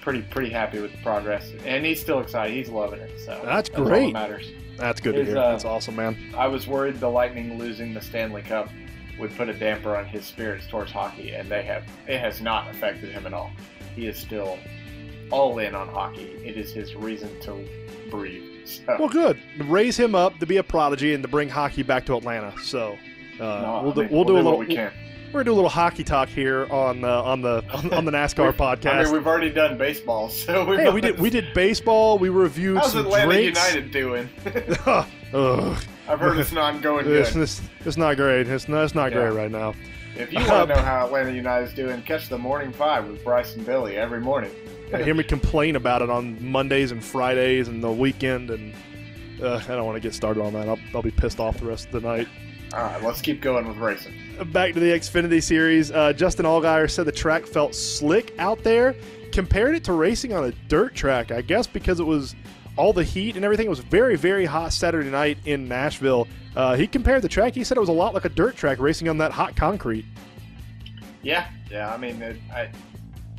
pretty 0.00 0.22
pretty 0.22 0.48
happy 0.48 0.80
with 0.80 0.92
the 0.92 0.98
progress, 1.02 1.52
and 1.66 1.84
he's 1.84 2.00
still 2.00 2.20
excited. 2.20 2.54
He's 2.54 2.70
loving 2.70 3.00
it. 3.00 3.18
So 3.20 3.38
That's 3.44 3.68
all 3.70 3.84
that 3.84 3.90
great. 3.90 4.12
matters. 4.14 4.50
That's 4.78 5.00
good 5.02 5.14
to 5.16 5.24
hear. 5.24 5.36
uh, 5.36 5.50
That's 5.50 5.64
awesome, 5.66 5.96
man. 5.96 6.16
I 6.36 6.46
was 6.46 6.66
worried 6.66 6.98
the 7.00 7.08
Lightning 7.10 7.58
losing 7.58 7.92
the 7.92 8.00
Stanley 8.00 8.42
Cup 8.42 8.70
would 9.18 9.34
put 9.36 9.48
a 9.48 9.54
damper 9.54 9.96
on 9.96 10.04
his 10.04 10.24
spirits 10.24 10.66
towards 10.66 10.92
hockey, 10.92 11.32
and 11.32 11.48
they 11.50 11.62
have. 11.62 11.84
It 12.06 12.18
has 12.18 12.40
not 12.40 12.70
affected 12.70 13.10
him 13.10 13.26
at 13.26 13.32
all. 13.32 13.50
He 13.94 14.06
is 14.06 14.16
still 14.16 14.58
all 15.30 15.58
in 15.58 15.74
on 15.74 15.88
hockey. 15.88 16.32
It 16.44 16.56
is 16.56 16.72
his 16.72 16.94
reason 16.94 17.28
to 17.40 17.64
breathe. 18.10 18.66
So. 18.66 18.96
Well, 18.98 19.08
good. 19.08 19.38
Raise 19.64 19.96
him 19.96 20.14
up 20.14 20.38
to 20.38 20.46
be 20.46 20.58
a 20.58 20.62
prodigy 20.62 21.14
and 21.14 21.22
to 21.22 21.28
bring 21.28 21.48
hockey 21.48 21.82
back 21.82 22.04
to 22.06 22.16
Atlanta. 22.16 22.52
So 22.62 22.96
uh, 23.40 23.44
No, 23.44 23.80
we'll, 23.82 23.92
I 23.92 23.94
do, 23.94 24.00
mean, 24.02 24.10
we'll, 24.10 24.24
do 24.24 24.34
a 24.34 24.36
little. 24.36 24.58
what 24.58 24.68
we 24.68 24.74
can. 24.74 24.92
We're 25.28 25.40
gonna 25.40 25.44
do 25.44 25.52
a 25.52 25.54
little 25.56 25.68
hockey 25.70 26.04
talk 26.04 26.30
here 26.30 26.66
on 26.70 27.04
uh, 27.04 27.22
on 27.22 27.42
the 27.42 27.62
on, 27.70 27.92
on 27.92 28.04
the 28.06 28.10
NASCAR 28.10 28.52
podcast. 28.56 28.94
I 28.94 29.04
mean, 29.04 29.12
we've 29.12 29.26
already 29.26 29.50
done 29.50 29.76
baseball, 29.76 30.30
so 30.30 30.64
we 30.64 30.76
hey, 30.76 30.90
we 30.90 31.02
did 31.02 31.18
we 31.18 31.28
did 31.28 31.52
baseball. 31.52 32.18
We 32.18 32.30
reviewed 32.30 32.78
How's 32.78 32.92
some 32.92 33.04
Atlanta 33.04 33.26
drinks. 33.26 33.74
United 33.74 33.90
doing? 33.90 34.28
Ugh, 35.34 35.84
I've 36.08 36.20
heard 36.20 36.38
it's 36.38 36.52
not 36.52 36.80
going 36.82 37.06
it's, 37.08 37.32
good. 37.32 37.42
it's, 37.42 37.60
it's 37.84 37.96
not 37.96 38.16
great. 38.16 38.48
It's 38.48 38.68
not, 38.68 38.84
it's 38.84 38.94
not 38.94 39.12
Yeah. 39.12 39.18
great 39.28 39.36
right 39.36 39.50
now. 39.50 39.74
If 40.16 40.32
you 40.32 40.38
want 40.40 40.68
to 40.70 40.74
know 40.76 40.82
how 40.82 41.06
Atlanta 41.06 41.32
United's 41.32 41.74
doing, 41.74 42.02
catch 42.02 42.28
the 42.28 42.38
Morning 42.38 42.72
Five 42.72 43.06
with 43.06 43.22
Bryce 43.22 43.54
and 43.54 43.64
Billy 43.64 43.96
every 43.96 44.20
morning. 44.20 44.50
You 44.90 44.98
hear 45.04 45.14
me 45.14 45.22
complain 45.22 45.76
about 45.76 46.00
it 46.02 46.08
on 46.10 46.42
Mondays 46.44 46.92
and 46.92 47.04
Fridays 47.04 47.68
and 47.68 47.84
the 47.84 47.92
weekend, 47.92 48.50
and 48.50 48.74
uh, 49.42 49.56
I 49.56 49.66
don't 49.66 49.84
want 49.84 49.96
to 49.96 50.00
get 50.00 50.14
started 50.14 50.42
on 50.42 50.54
that. 50.54 50.66
I'll, 50.68 50.78
I'll 50.94 51.02
be 51.02 51.10
pissed 51.10 51.40
off 51.40 51.58
the 51.58 51.66
rest 51.66 51.86
of 51.86 51.92
the 51.92 52.00
night. 52.00 52.26
All 52.72 52.80
right, 52.80 53.02
let's 53.02 53.20
keep 53.20 53.40
going 53.42 53.68
with 53.68 53.76
racing. 53.76 54.14
Back 54.52 54.74
to 54.74 54.80
the 54.80 54.90
Xfinity 54.90 55.42
Series. 55.42 55.90
Uh, 55.90 56.12
Justin 56.14 56.46
Allgaier 56.46 56.90
said 56.90 57.04
the 57.06 57.12
track 57.12 57.46
felt 57.46 57.74
slick 57.74 58.34
out 58.38 58.62
there. 58.64 58.94
Compared 59.30 59.74
it 59.74 59.84
to 59.84 59.92
racing 59.92 60.32
on 60.32 60.44
a 60.44 60.52
dirt 60.68 60.94
track, 60.94 61.30
I 61.30 61.42
guess 61.42 61.66
because 61.66 62.00
it 62.00 62.04
was 62.04 62.34
all 62.78 62.92
the 62.92 63.04
heat 63.04 63.36
and 63.36 63.44
everything. 63.44 63.66
It 63.66 63.70
was 63.70 63.80
very, 63.80 64.16
very 64.16 64.44
hot 64.46 64.72
Saturday 64.72 65.10
night 65.10 65.38
in 65.44 65.68
Nashville. 65.68 66.26
Uh, 66.56 66.76
he 66.76 66.86
compared 66.86 67.22
the 67.22 67.28
track. 67.28 67.54
He 67.54 67.64
said 67.64 67.76
it 67.76 67.80
was 67.80 67.88
a 67.88 67.92
lot 67.92 68.14
like 68.14 68.24
a 68.24 68.28
dirt 68.30 68.56
track 68.56 68.78
racing 68.78 69.08
on 69.08 69.18
that 69.18 69.32
hot 69.32 69.54
concrete. 69.56 70.04
Yeah, 71.22 71.48
yeah. 71.70 71.92
I 71.92 71.96
mean, 71.96 72.22
it, 72.22 72.36
I 72.52 72.70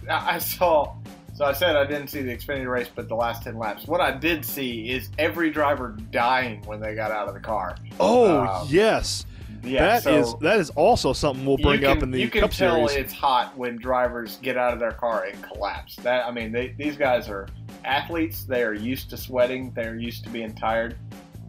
I 0.10 0.38
saw. 0.40 0.96
So 1.34 1.46
I 1.46 1.54
said 1.54 1.78
I 1.78 1.86
didn't 1.86 2.10
see 2.10 2.22
the 2.22 2.36
Xfinity 2.36 2.70
race, 2.70 2.90
but 2.94 3.08
the 3.08 3.16
last 3.16 3.44
ten 3.44 3.58
laps. 3.58 3.88
What 3.88 4.02
I 4.02 4.12
did 4.12 4.44
see 4.44 4.90
is 4.90 5.10
every 5.18 5.50
driver 5.52 5.96
dying 6.12 6.62
when 6.66 6.82
they 6.82 6.96
got 6.96 7.12
out 7.12 7.30
of 7.30 7.34
the 7.34 7.40
car. 7.40 7.78
Oh 8.00 8.40
Um, 8.42 8.68
yes, 8.70 9.26
Yeah, 9.64 9.86
that 9.86 10.04
so 10.04 10.16
is 10.16 10.36
that 10.42 10.60
is 10.60 10.70
also 10.72 11.14
something 11.14 11.46
we'll 11.46 11.58
bring 11.58 11.82
can, 11.82 11.98
up 11.98 12.04
in 12.04 12.12
the 12.12 12.20
you 12.20 12.30
can 12.30 12.42
Cup 12.42 12.52
tell 12.52 12.88
Series. 12.88 13.06
it's 13.06 13.14
hot 13.14 13.58
when 13.58 13.78
drivers 13.78 14.38
get 14.42 14.58
out 14.58 14.74
of 14.74 14.80
their 14.80 14.92
car 14.92 15.26
and 15.26 15.42
collapse. 15.44 15.96
That 15.98 16.26
I 16.26 16.32
mean, 16.32 16.52
they, 16.52 16.70
these 16.78 16.96
guys 16.98 17.30
are 17.30 17.48
athletes. 17.86 18.44
They 18.44 18.64
are 18.64 18.74
used 18.74 19.10
to 19.12 19.18
sweating. 19.18 19.72
They're 19.72 19.96
used 19.98 20.24
to 20.26 20.30
being 20.30 20.54
tired. 20.56 20.96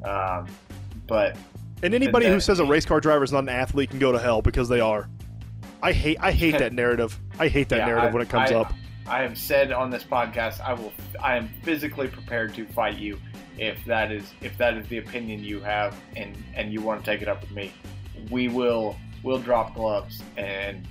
Um, 0.05 0.47
but 1.07 1.37
And 1.83 1.95
anybody 1.95 2.27
And 2.27 2.35
who 2.35 2.41
says 2.41 2.59
a 2.59 2.65
race 2.65 2.85
car 2.87 3.01
driver 3.01 3.25
is 3.25 3.33
not 3.33 3.41
an 3.45 3.49
athlete 3.51 3.91
can 3.91 3.99
go 3.99 4.13
to 4.13 4.19
hell 4.19 4.43
because 4.43 4.69
they 4.69 4.81
are. 4.81 5.09
I 5.83 5.93
hate 5.93 6.19
I 6.21 6.33
hate 6.33 6.59
that 6.59 6.73
narrative. 6.73 7.19
I 7.39 7.49
hate 7.49 7.69
that 7.71 7.79
Yeah, 7.81 7.87
narrative 7.87 8.11
I- 8.11 8.13
when 8.15 8.23
it 8.23 8.29
comes 8.29 8.51
I- 8.53 8.57
up. 8.57 8.73
I 9.07 9.23
have 9.23 9.37
said 9.37 9.73
on 9.73 9.91
this 9.91 10.05
podcast, 10.05 10.61
I 10.61 10.73
will. 10.75 10.93
I 11.21 11.37
am 11.37 11.49
physically 11.65 12.07
prepared 12.07 12.55
to 12.55 12.65
fight 12.67 12.97
you 12.97 13.19
if 13.59 13.85
that 13.87 14.13
is 14.13 14.31
if 14.41 14.57
that 14.59 14.77
is 14.77 14.87
the 14.87 14.99
opinion 14.99 15.43
you 15.43 15.59
have, 15.61 15.97
and 16.15 16.37
and 16.55 16.73
you 16.73 16.81
want 16.81 17.05
to 17.05 17.11
take 17.11 17.21
it 17.21 17.27
up 17.27 17.41
with 17.41 17.51
me. 17.51 17.73
We 18.31 18.49
will. 18.49 18.97
We'll 19.23 19.39
drop 19.39 19.75
gloves, 19.75 20.23
and 20.37 20.87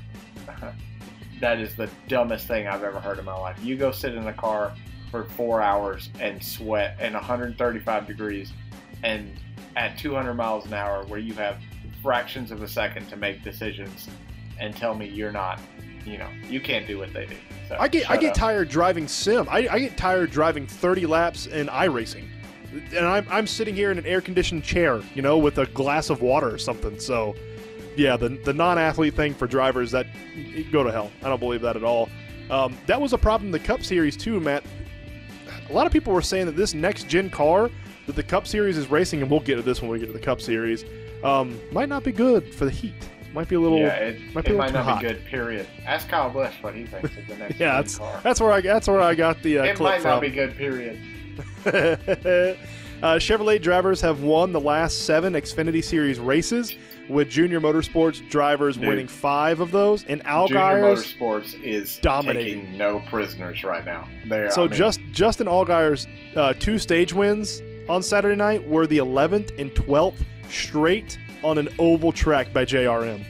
that 1.41 1.59
is 1.59 1.75
the 1.75 1.89
dumbest 2.07 2.47
thing 2.47 2.67
I've 2.67 2.83
ever 2.83 2.99
heard 2.99 3.17
in 3.17 3.25
my 3.25 3.35
life. 3.35 3.57
You 3.63 3.75
go 3.75 3.91
sit 3.91 4.13
in 4.13 4.27
a 4.27 4.33
car 4.33 4.73
for 5.09 5.23
four 5.23 5.61
hours 5.61 6.09
and 6.19 6.43
sweat 6.43 6.99
in 7.01 7.13
135 7.13 8.05
degrees, 8.05 8.53
and 9.03 9.35
at 9.75 9.97
200 9.97 10.35
miles 10.35 10.65
an 10.65 10.73
hour, 10.73 11.05
where 11.05 11.19
you 11.19 11.33
have 11.33 11.57
fractions 12.03 12.51
of 12.51 12.61
a 12.61 12.67
second 12.67 13.07
to 13.09 13.17
make 13.17 13.43
decisions, 13.43 14.07
and 14.59 14.75
tell 14.75 14.93
me 14.93 15.07
you're 15.07 15.31
not. 15.31 15.59
You 16.05 16.17
know, 16.17 16.29
you 16.47 16.61
can't 16.61 16.87
do 16.87 16.97
what 16.97 17.13
they 17.13 17.25
do. 17.25 17.35
So 17.67 17.77
I 17.79 17.87
get 17.87 18.09
I 18.09 18.17
get 18.17 18.31
up. 18.31 18.35
tired 18.35 18.69
driving 18.69 19.07
sim. 19.07 19.47
I, 19.49 19.67
I 19.69 19.79
get 19.79 19.97
tired 19.97 20.31
driving 20.31 20.65
30 20.65 21.05
laps 21.05 21.45
in 21.45 21.67
iRacing. 21.67 22.25
And 22.95 23.05
I'm, 23.05 23.25
I'm 23.29 23.47
sitting 23.47 23.75
here 23.75 23.91
in 23.91 23.97
an 23.97 24.05
air 24.05 24.21
conditioned 24.21 24.63
chair, 24.63 25.01
you 25.15 25.21
know, 25.21 25.37
with 25.37 25.57
a 25.57 25.65
glass 25.67 26.09
of 26.09 26.21
water 26.21 26.49
or 26.53 26.57
something. 26.57 26.99
So, 26.99 27.35
yeah, 27.95 28.17
the, 28.17 28.29
the 28.29 28.53
non 28.53 28.77
athlete 28.77 29.15
thing 29.15 29.33
for 29.33 29.47
drivers, 29.47 29.91
that 29.91 30.07
go 30.71 30.83
to 30.83 30.91
hell. 30.91 31.11
I 31.23 31.29
don't 31.29 31.39
believe 31.39 31.61
that 31.61 31.75
at 31.75 31.83
all. 31.83 32.09
Um, 32.49 32.77
that 32.87 32.99
was 32.99 33.13
a 33.13 33.17
problem 33.17 33.47
in 33.47 33.51
the 33.51 33.59
Cup 33.59 33.83
Series, 33.83 34.17
too, 34.17 34.39
Matt. 34.39 34.63
A 35.69 35.73
lot 35.73 35.85
of 35.85 35.93
people 35.93 36.13
were 36.13 36.21
saying 36.21 36.47
that 36.47 36.55
this 36.55 36.73
next 36.73 37.07
gen 37.07 37.29
car 37.29 37.69
that 38.07 38.15
the 38.15 38.23
Cup 38.23 38.47
Series 38.47 38.77
is 38.77 38.89
racing, 38.89 39.21
and 39.21 39.29
we'll 39.29 39.39
get 39.39 39.55
to 39.57 39.61
this 39.61 39.81
when 39.81 39.91
we 39.91 39.99
get 39.99 40.07
to 40.07 40.13
the 40.13 40.19
Cup 40.19 40.41
Series, 40.41 40.83
um, 41.23 41.59
might 41.71 41.89
not 41.89 42.03
be 42.03 42.11
good 42.11 42.53
for 42.55 42.65
the 42.65 42.71
heat. 42.71 42.93
Might 43.33 43.47
be 43.47 43.53
a 43.55 43.59
little. 43.59 43.77
yeah, 43.77 43.93
it, 43.93 44.33
might 44.33 44.45
be 44.45 44.53
it 44.53 44.57
might 44.57 44.73
not 44.73 44.99
too 44.99 45.07
be 45.07 45.13
good. 45.13 45.23
Period. 45.25 45.67
Ask 45.85 46.09
Kyle 46.09 46.31
Busch 46.31 46.55
what 46.61 46.73
he 46.73 46.85
thinks 46.87 47.15
of 47.15 47.27
the 47.27 47.35
next 47.37 47.59
Yeah, 47.59 47.79
gen 47.83 47.99
car. 47.99 48.19
That's 48.23 48.41
where 48.41 48.51
I 48.51 48.61
that's 48.61 48.87
where 48.87 48.99
I 49.01 49.13
got 49.13 49.43
the 49.43 49.59
uh, 49.59 49.63
it 49.65 49.75
clip 49.75 49.87
might 49.87 50.01
from. 50.01 50.09
not 50.09 50.21
be 50.21 50.31
good. 50.31 50.55
Period. 50.57 50.99
Uh, 53.01 53.15
Chevrolet 53.15 53.61
drivers 53.61 54.01
have 54.01 54.23
won 54.23 54.51
the 54.51 54.59
last 54.59 55.05
seven 55.05 55.31
Xfinity 55.31 55.81
Series 55.81 56.19
races, 56.19 56.75
with 57.07 57.29
Junior 57.29 57.61
Motorsports 57.61 58.27
drivers 58.29 58.75
Dude. 58.75 58.89
winning 58.89 59.07
five 59.07 59.61
of 59.61 59.71
those, 59.71 60.03
and 60.03 60.21
Junior 60.21 60.33
Allgaier's. 60.35 61.13
Motorsports 61.15 61.63
is 61.63 61.97
dominating. 61.99 62.61
taking 62.63 62.77
no 62.77 62.99
prisoners 63.09 63.63
right 63.63 63.85
now. 63.85 64.07
They're, 64.27 64.51
So 64.51 64.65
I 64.65 64.67
mean, 64.67 64.77
just 64.77 64.99
Justin 65.11 65.47
Allgaier's 65.47 66.07
uh, 66.35 66.53
two 66.53 66.77
stage 66.77 67.13
wins 67.13 67.61
on 67.87 68.03
Saturday 68.03 68.35
night 68.35 68.67
were 68.67 68.85
the 68.85 68.97
11th 68.97 69.57
and 69.57 69.71
12th 69.71 70.23
straight 70.49 71.17
on 71.41 71.57
an 71.57 71.69
oval 71.79 72.11
track 72.11 72.51
by 72.53 72.65
JRM. 72.65 73.23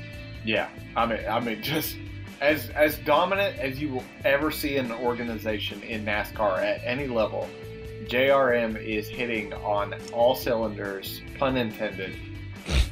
yeah. 0.44 0.70
I 0.96 1.06
mean, 1.06 1.20
I 1.30 1.40
mean, 1.40 1.62
just 1.62 1.96
as 2.42 2.70
as 2.72 2.98
dominant 3.00 3.58
as 3.60 3.80
you 3.80 3.90
will 3.90 4.04
ever 4.26 4.50
see 4.50 4.78
in 4.78 4.86
an 4.88 4.92
organization 4.94 5.82
in 5.84 6.04
NASCAR 6.04 6.58
at 6.58 6.82
any 6.84 7.06
level, 7.08 7.48
JRM 8.10 8.76
is 8.84 9.08
hitting 9.08 9.54
on 9.54 9.94
all 10.12 10.36
cylinders, 10.36 11.22
pun 11.38 11.56
intended. 11.58 12.16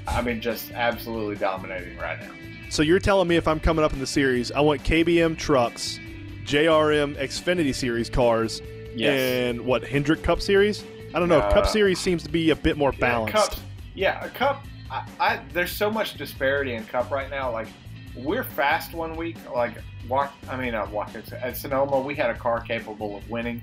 I 0.07 0.21
mean, 0.21 0.39
just 0.39 0.71
absolutely 0.71 1.35
dominating 1.37 1.97
right 1.97 2.19
now. 2.21 2.29
So 2.69 2.83
you're 2.83 2.99
telling 2.99 3.27
me 3.27 3.35
if 3.35 3.47
I'm 3.47 3.59
coming 3.59 3.83
up 3.83 3.93
in 3.93 3.99
the 3.99 4.05
series, 4.07 4.51
I 4.51 4.59
want 4.59 4.83
KBM 4.83 5.35
trucks, 5.37 5.99
JRM 6.45 7.15
Xfinity 7.17 7.73
Series 7.73 8.09
cars, 8.09 8.61
Yes. 8.95 9.19
and 9.19 9.61
what 9.61 9.83
Hendrick 9.83 10.21
Cup 10.23 10.39
Series? 10.41 10.83
I 11.15 11.19
don't 11.19 11.29
know. 11.29 11.39
Uh, 11.39 11.51
Cup 11.53 11.65
Series 11.67 11.99
seems 11.99 12.21
to 12.23 12.29
be 12.29 12.51
a 12.51 12.55
bit 12.55 12.77
more 12.77 12.91
Yeah, 12.93 12.99
balanced. 12.99 13.33
Cup, 13.51 13.55
yeah, 13.95 14.23
a 14.23 14.29
cup. 14.29 14.65
I, 14.91 15.07
I 15.19 15.39
there's 15.51 15.71
so 15.71 15.89
much 15.89 16.15
disparity 16.17 16.73
in 16.75 16.83
cup 16.85 17.09
right 17.11 17.29
now. 17.29 17.51
Like 17.51 17.67
we're 18.15 18.43
fast 18.43 18.93
one 18.93 19.15
week. 19.15 19.37
Like 19.53 19.73
walk. 20.07 20.33
I 20.49 20.57
mean, 20.57 20.75
uh, 20.75 20.87
walk 20.91 21.11
at 21.41 21.57
Sonoma, 21.57 21.99
we 21.99 22.15
had 22.15 22.29
a 22.29 22.35
car 22.35 22.61
capable 22.61 23.17
of 23.17 23.29
winning. 23.29 23.61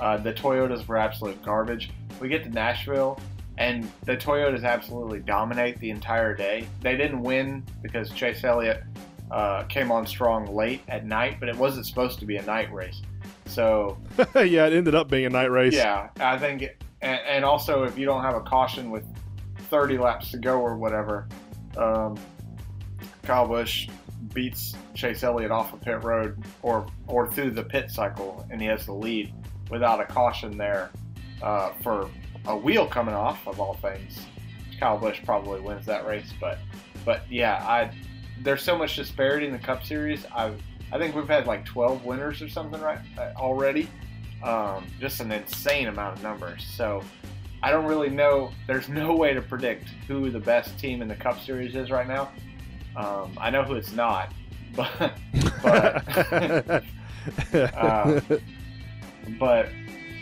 Uh, 0.00 0.16
the 0.16 0.32
Toyotas 0.32 0.86
were 0.86 0.96
absolute 0.96 1.42
garbage. 1.42 1.90
We 2.20 2.28
get 2.28 2.44
to 2.44 2.50
Nashville, 2.50 3.18
and 3.58 3.90
the 4.04 4.16
Toyotas 4.16 4.64
absolutely 4.64 5.20
dominate 5.20 5.78
the 5.80 5.90
entire 5.90 6.34
day. 6.34 6.66
They 6.80 6.96
didn't 6.96 7.22
win 7.22 7.64
because 7.82 8.10
Chase 8.10 8.44
Elliott 8.44 8.82
uh, 9.30 9.64
came 9.64 9.90
on 9.90 10.06
strong 10.06 10.54
late 10.54 10.82
at 10.88 11.06
night, 11.06 11.38
but 11.40 11.48
it 11.48 11.56
wasn't 11.56 11.86
supposed 11.86 12.18
to 12.20 12.26
be 12.26 12.36
a 12.36 12.42
night 12.42 12.72
race. 12.72 13.02
So 13.46 13.98
yeah, 14.34 14.66
it 14.66 14.72
ended 14.72 14.94
up 14.94 15.08
being 15.08 15.26
a 15.26 15.30
night 15.30 15.50
race. 15.50 15.74
yeah, 15.74 16.10
I 16.20 16.38
think, 16.38 16.62
it, 16.62 16.84
and, 17.00 17.20
and 17.26 17.44
also 17.44 17.84
if 17.84 17.98
you 17.98 18.04
don't 18.04 18.22
have 18.22 18.34
a 18.34 18.40
caution 18.40 18.90
with 18.90 19.04
30 19.70 19.98
laps 19.98 20.30
to 20.32 20.38
go 20.38 20.60
or 20.60 20.76
whatever, 20.76 21.26
um, 21.76 22.16
Kyle 23.22 23.48
Busch 23.48 23.88
beats 24.36 24.76
Chase 24.94 25.24
Elliott 25.24 25.50
off 25.50 25.72
of 25.72 25.80
pit 25.80 26.04
road 26.04 26.44
or 26.62 26.86
or 27.08 27.32
through 27.32 27.52
the 27.52 27.64
pit 27.64 27.90
cycle, 27.90 28.46
and 28.50 28.60
he 28.60 28.68
has 28.68 28.84
the 28.84 28.92
lead 28.92 29.32
without 29.70 29.98
a 29.98 30.04
caution 30.04 30.58
there 30.58 30.90
uh, 31.42 31.70
for 31.82 32.08
a 32.46 32.56
wheel 32.56 32.86
coming 32.86 33.14
off 33.14 33.44
of 33.48 33.58
all 33.58 33.74
things. 33.74 34.20
Kyle 34.78 34.98
Busch 34.98 35.20
probably 35.24 35.60
wins 35.60 35.86
that 35.86 36.06
race, 36.06 36.34
but 36.38 36.58
but 37.04 37.22
yeah, 37.30 37.64
I 37.66 37.90
there's 38.42 38.62
so 38.62 38.76
much 38.76 38.94
disparity 38.94 39.46
in 39.46 39.52
the 39.52 39.58
Cup 39.58 39.82
Series. 39.82 40.26
I 40.26 40.52
I 40.92 40.98
think 40.98 41.16
we've 41.16 41.26
had 41.26 41.46
like 41.46 41.64
12 41.64 42.04
winners 42.04 42.42
or 42.42 42.48
something 42.48 42.80
right 42.80 43.00
uh, 43.18 43.32
already 43.36 43.88
um, 44.42 44.86
just 45.00 45.20
an 45.20 45.32
insane 45.32 45.88
amount 45.88 46.18
of 46.18 46.22
numbers. 46.22 46.64
So 46.64 47.02
I 47.62 47.70
don't 47.70 47.86
really 47.86 48.10
know. 48.10 48.52
There's 48.66 48.90
no 48.90 49.16
way 49.16 49.32
to 49.32 49.40
predict 49.40 49.88
who 50.06 50.30
the 50.30 50.38
best 50.38 50.78
team 50.78 51.00
in 51.00 51.08
the 51.08 51.16
Cup 51.16 51.40
Series 51.40 51.74
is 51.74 51.90
right 51.90 52.06
now. 52.06 52.30
Um, 52.96 53.36
I 53.38 53.50
know 53.50 53.62
who 53.62 53.74
it's 53.74 53.92
not, 53.92 54.32
but 54.74 55.14
but 55.62 56.84
Uh, 57.74 58.20
but 59.38 59.68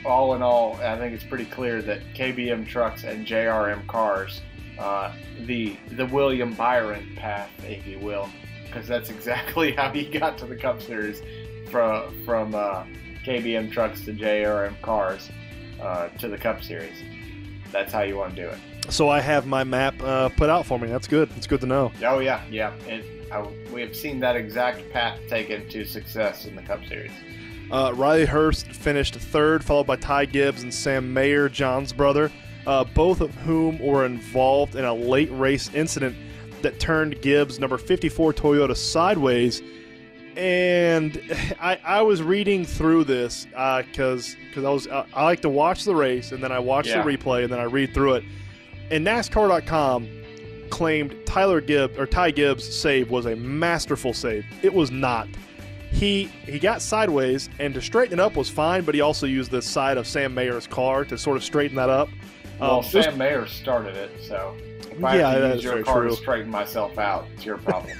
all 0.05 0.35
in 0.35 0.43
all, 0.43 0.77
I 0.77 0.99
think 0.99 1.15
it's 1.15 1.25
pretty 1.25 1.47
clear 1.47 1.83
that 1.83 2.01
KBM 2.15 2.67
trucks 2.67 3.05
and 3.05 3.27
JRM 3.27 3.87
cars, 3.87 4.43
uh, 4.79 5.13
the 5.47 5.77
the 5.93 6.07
William 6.07 6.55
Byron 6.55 7.15
path, 7.17 7.51
if 7.67 7.87
you 7.87 7.99
will, 7.99 8.29
because 8.65 8.87
that's 8.87 9.11
exactly 9.11 9.73
how 9.73 9.91
he 9.91 10.05
got 10.05 10.39
to 10.39 10.47
the 10.47 10.57
Cup 10.57 10.81
Series 10.83 11.23
from 11.71 12.25
from 12.25 12.55
uh, 12.55 12.85
KBM 13.25 13.73
trucks 13.73 14.05
to 14.05 14.13
JRM 14.13 14.81
cars 14.83 15.31
uh, 15.81 16.09
to 16.09 16.29
the 16.29 16.39
Cup 16.39 16.63
Series. 16.63 17.03
That's 17.73 17.93
how 17.93 18.03
you 18.03 18.17
want 18.17 18.37
to 18.37 18.43
do 18.43 18.49
it. 18.49 18.59
So 18.91 19.09
I 19.09 19.21
have 19.21 19.47
my 19.47 19.65
map 19.65 19.95
uh, 20.03 20.29
put 20.31 20.51
out 20.51 20.67
for 20.67 20.79
me. 20.79 20.89
That's 20.89 21.09
good. 21.09 21.31
It's 21.37 21.47
good 21.47 21.61
to 21.63 21.67
know. 21.67 21.91
Oh 22.05 22.19
yeah, 22.21 22.43
yeah. 22.51 22.73
It, 22.87 23.05
I, 23.33 23.41
we 23.73 23.81
have 23.81 23.97
seen 23.97 24.21
that 24.21 24.37
exact 24.37 24.91
path 24.93 25.19
taken 25.29 25.69
to 25.71 25.85
success 25.85 26.45
in 26.45 26.55
the 26.55 26.63
Cup 26.63 26.85
Series. 26.87 27.11
Uh, 27.73 27.93
Riley 27.97 28.27
Herbst 28.27 28.67
finished 28.75 29.15
third, 29.17 29.65
followed 29.65 29.87
by 29.87 29.97
Ty 29.97 30.27
Gibbs 30.27 30.63
and 30.63 30.73
Sam 30.73 31.13
Mayer, 31.13 31.49
John's 31.49 31.93
brother, 31.93 32.31
uh, 32.67 32.85
both 32.85 33.21
of 33.21 33.35
whom 33.37 33.79
were 33.79 34.05
involved 34.05 34.77
in 34.77 34.85
a 34.85 34.93
late 34.95 35.31
race 35.33 35.73
incident 35.75 36.15
that 36.63 36.79
turned 36.79 37.21
Gibbs' 37.23 37.59
number 37.59 37.79
54 37.79 38.35
Toyota 38.35 38.77
sideways. 38.77 39.63
And 40.37 41.21
I, 41.61 41.79
I 41.85 42.03
was 42.03 42.23
reading 42.23 42.65
through 42.65 43.05
this 43.05 43.47
because 43.47 44.37
because 44.49 44.65
I 44.65 44.71
was 44.71 44.87
I, 44.89 45.07
I 45.15 45.25
like 45.25 45.41
to 45.43 45.49
watch 45.49 45.85
the 45.85 45.95
race 45.97 46.33
and 46.33 46.43
then 46.45 46.53
I 46.53 46.59
watch 46.59 46.87
Yeah. 46.89 47.03
the 47.03 47.11
replay 47.17 47.45
and 47.45 47.53
then 47.53 47.61
I 47.61 47.65
read 47.65 47.95
through 47.95 48.15
it. 48.15 48.25
And 48.91 49.07
NASCAR.com 49.07 50.09
claimed 50.71 51.15
Tyler 51.27 51.61
Gibbs 51.61 51.99
or 51.99 52.07
Ty 52.07 52.31
Gibbs' 52.33 52.65
save 52.75 53.11
was 53.11 53.27
a 53.27 53.37
masterful 53.37 54.13
save. 54.13 54.45
It 54.63 54.73
was 54.73 54.91
not 54.91 55.29
he 55.91 56.25
he 56.45 56.59
got 56.59 56.83
sideways 56.83 57.49
and 57.61 57.73
to 57.75 57.81
straighten 57.81 58.19
it 58.19 58.23
up 58.23 58.35
was 58.35 58.51
fine, 58.51 58.83
but 58.85 58.97
he 58.97 59.01
also 59.01 59.27
used 59.27 59.53
the 59.53 59.63
side 59.63 59.97
of 59.97 60.09
Sam 60.09 60.35
Mayer's 60.35 60.67
car 60.67 61.05
to 61.05 61.17
sort 61.17 61.37
of 61.37 61.45
straighten 61.45 61.77
that 61.77 61.89
up. 61.89 62.09
Well, 62.59 62.71
Um, 62.71 62.85
it 62.85 62.95
was- 62.95 63.05
Sam 63.05 63.17
Mayer 63.19 63.47
started 63.47 63.97
it, 63.97 64.11
so 64.21 64.57
if 64.91 65.05
I 65.05 65.19
Yeah, 65.19 65.31
have 65.31 65.41
to 65.43 65.55
use 65.55 65.63
your 65.65 65.73
very 65.75 65.85
car 65.85 66.01
true. 66.03 66.11
to 66.11 66.17
straighten 66.17 66.51
myself 66.51 66.99
out, 66.99 67.27
it's 67.35 67.45
your 67.47 67.59
problem. 67.59 67.93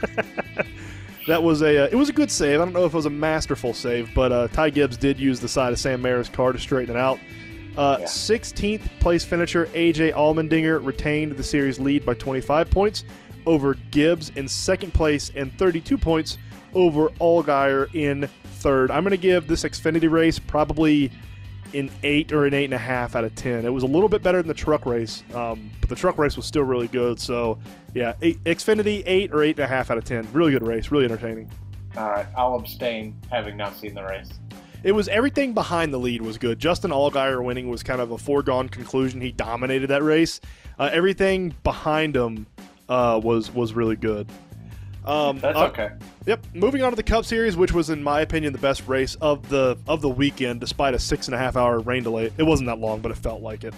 that 1.29 1.41
was 1.43 1.63
a 1.63 1.85
uh, 1.85 1.89
it 1.91 1.95
was 1.95 2.09
a 2.09 2.13
good 2.13 2.31
save. 2.33 2.61
I 2.61 2.65
don't 2.65 2.75
know 2.75 2.85
if 2.85 2.93
it 2.95 2.97
was 2.97 3.07
a 3.07 3.11
masterful 3.11 3.73
save, 3.73 4.13
but 4.13 4.33
uh, 4.33 4.49
Ty 4.49 4.71
Gibbs 4.71 4.97
did 4.97 5.19
use 5.21 5.39
the 5.39 5.49
side 5.49 5.73
of 5.73 5.79
Sam 5.79 6.03
Mayer's 6.03 6.29
car 6.29 6.53
to 6.53 6.59
straighten 6.59 6.97
it 6.97 6.99
out. 6.99 7.21
Uh, 7.77 7.97
Yeah. 8.01 8.07
16th 8.07 8.83
place 9.01 9.25
finisher 9.25 9.67
AJ 9.75 10.13
Allmendinger 10.13 10.85
retained 10.85 11.33
the 11.37 11.43
series 11.43 11.79
lead 11.81 12.05
by 12.07 12.15
25 12.15 12.71
points 12.71 13.05
over 13.47 13.75
Gibbs 13.91 14.31
in 14.37 14.49
second 14.49 14.95
place 14.95 15.31
and 15.35 15.53
32 15.59 15.99
points 15.99 16.39
over 16.75 17.09
Allgaier 17.21 17.93
in 17.95 18.29
third. 18.57 18.91
I'm 18.91 19.03
going 19.03 19.11
to 19.11 19.17
give 19.17 19.47
this 19.47 19.65
Xfinity 19.65 20.11
race 20.11 20.39
probably 20.39 21.11
an 21.75 21.91
eight 22.05 22.33
or 22.33 22.47
an 22.47 22.55
eight 22.55 22.65
and 22.67 22.75
a 22.75 22.79
half 22.79 23.17
out 23.17 23.25
of 23.25 23.35
ten. 23.35 23.65
It 23.67 23.71
was 23.73 23.83
a 23.83 23.87
little 23.87 24.09
bit 24.09 24.23
better 24.23 24.39
than 24.39 24.47
the 24.49 24.55
truck 24.55 24.87
race, 24.87 25.25
um, 25.35 25.71
but 25.81 25.89
the 25.91 25.97
truck 25.97 26.19
race 26.19 26.37
was 26.37 26.47
still 26.47 26.63
really 26.63 26.87
good. 26.87 27.19
So, 27.19 27.59
yeah, 27.95 28.15
eight, 28.23 28.43
Xfinity 28.45 29.03
eight 29.07 29.33
or 29.33 29.43
eight 29.43 29.57
and 29.59 29.65
a 29.65 29.67
half 29.67 29.91
out 29.91 29.99
of 29.99 30.05
ten. 30.05 30.27
Really 30.33 30.53
good 30.53 30.63
race, 30.67 30.91
really 30.93 31.05
entertaining. 31.05 31.51
All 31.97 32.11
right, 32.11 32.27
I'll 32.37 32.55
abstain, 32.55 33.17
having 33.31 33.57
not 33.57 33.77
seen 33.77 33.95
the 33.95 34.05
race. 34.05 34.31
It 34.85 34.93
was 34.93 35.09
everything 35.09 35.55
behind 35.55 35.95
the 35.95 35.99
lead 35.99 36.21
was 36.21 36.37
good. 36.37 36.59
Justin 36.59 36.91
Allgaier 36.91 37.43
winning 37.43 37.69
was 37.69 37.83
kind 37.83 38.03
of 38.03 38.11
a 38.11 38.19
foregone 38.19 38.69
conclusion. 38.69 39.21
He 39.21 39.33
dominated 39.33 39.89
that 39.89 40.03
race. 40.03 40.41
Uh, 40.79 40.91
everything 40.93 41.55
behind 41.65 42.15
him 42.15 42.47
uh, 42.89 43.19
was 43.23 43.51
was 43.51 43.73
really 43.73 43.97
good. 43.97 44.29
Um, 45.07 45.39
That's 45.39 45.57
uh, 45.57 45.67
okay. 45.67 45.91
Yep. 46.27 46.47
Moving 46.55 46.83
on 46.83 46.93
to 46.93 46.97
the 46.97 47.03
Cup 47.03 47.25
Series, 47.25 47.57
which 47.57 47.73
was 47.73 47.89
in 47.89 48.03
my 48.03 48.21
opinion 48.21 48.53
the 48.53 48.59
best 48.59 48.87
race 48.87 49.15
of 49.17 49.49
the 49.49 49.79
of 49.89 50.03
the 50.03 50.09
weekend, 50.09 50.61
despite 50.61 50.93
a 50.93 50.99
six 50.99 51.29
and 51.29 51.35
a 51.35 51.39
half 51.39 51.57
hour 51.57 51.79
rain 51.81 52.03
delay. 52.03 52.31
It 52.37 52.43
wasn't 52.43 52.67
that 52.67 52.79
long, 52.79 53.01
but 53.01 53.11
it 53.11 53.17
felt 53.17 53.41
like 53.41 53.65
it. 53.65 53.75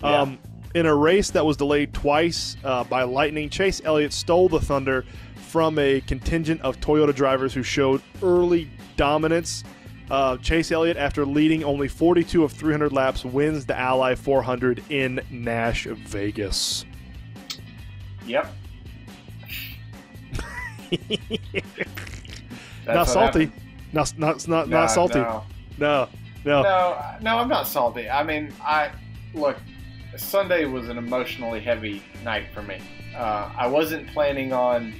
Yeah. 0.00 0.22
Um, 0.22 0.38
in 0.74 0.86
a 0.86 0.94
race 0.94 1.30
that 1.30 1.44
was 1.44 1.56
delayed 1.56 1.92
twice 1.92 2.56
uh, 2.64 2.84
by 2.84 3.02
lightning, 3.02 3.50
Chase 3.50 3.82
Elliott 3.84 4.12
stole 4.12 4.48
the 4.48 4.60
thunder 4.60 5.04
from 5.48 5.78
a 5.78 6.00
contingent 6.02 6.60
of 6.60 6.78
Toyota 6.80 7.14
drivers 7.14 7.54
who 7.54 7.62
showed 7.62 8.02
early 8.22 8.70
dominance. 8.96 9.64
Uh, 10.10 10.36
Chase 10.38 10.72
Elliott, 10.72 10.96
after 10.96 11.26
leading 11.26 11.64
only 11.64 11.86
42 11.88 12.42
of 12.44 12.52
300 12.52 12.92
laps, 12.92 13.24
wins 13.24 13.66
the 13.66 13.78
Ally 13.78 14.14
400 14.14 14.82
in 14.88 15.20
Nash 15.30 15.84
Vegas. 15.84 16.84
Yep. 18.26 18.52
not 22.86 23.04
salty. 23.08 23.50
Not 23.92 24.18
not 24.18 24.48
not, 24.48 24.68
No, 24.68 24.80
not 24.80 24.90
salty. 24.90 25.18
No, 25.18 25.44
No, 25.78 26.08
no. 26.44 26.62
no, 26.62 27.16
no, 27.20 27.38
I'm 27.38 27.48
not 27.48 27.66
salty. 27.66 28.08
I 28.08 28.22
mean, 28.22 28.52
I 28.62 28.90
look. 29.34 29.56
Sunday 30.16 30.64
was 30.64 30.88
an 30.88 30.98
emotionally 30.98 31.60
heavy 31.60 32.02
night 32.24 32.46
for 32.52 32.62
me. 32.62 32.78
Uh, 33.14 33.50
I 33.56 33.66
wasn't 33.66 34.08
planning 34.08 34.52
on. 34.52 34.94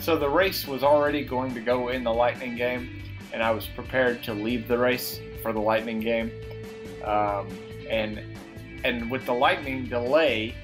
So 0.00 0.16
the 0.18 0.28
race 0.28 0.66
was 0.66 0.82
already 0.82 1.24
going 1.24 1.54
to 1.54 1.60
go 1.60 1.88
in 1.88 2.02
the 2.04 2.12
Lightning 2.12 2.56
game, 2.56 2.99
and 3.32 3.42
I 3.42 3.50
was 3.50 3.66
prepared 3.66 4.22
to 4.24 4.34
leave 4.34 4.68
the 4.68 4.78
race 4.78 5.20
for 5.42 5.52
the 5.52 5.60
Lightning 5.60 6.00
game. 6.00 6.30
Um, 7.04 7.48
and 7.88 8.20
and 8.84 9.10
with 9.10 9.26
the 9.26 9.32
Lightning 9.34 9.86
delay, 9.86 10.54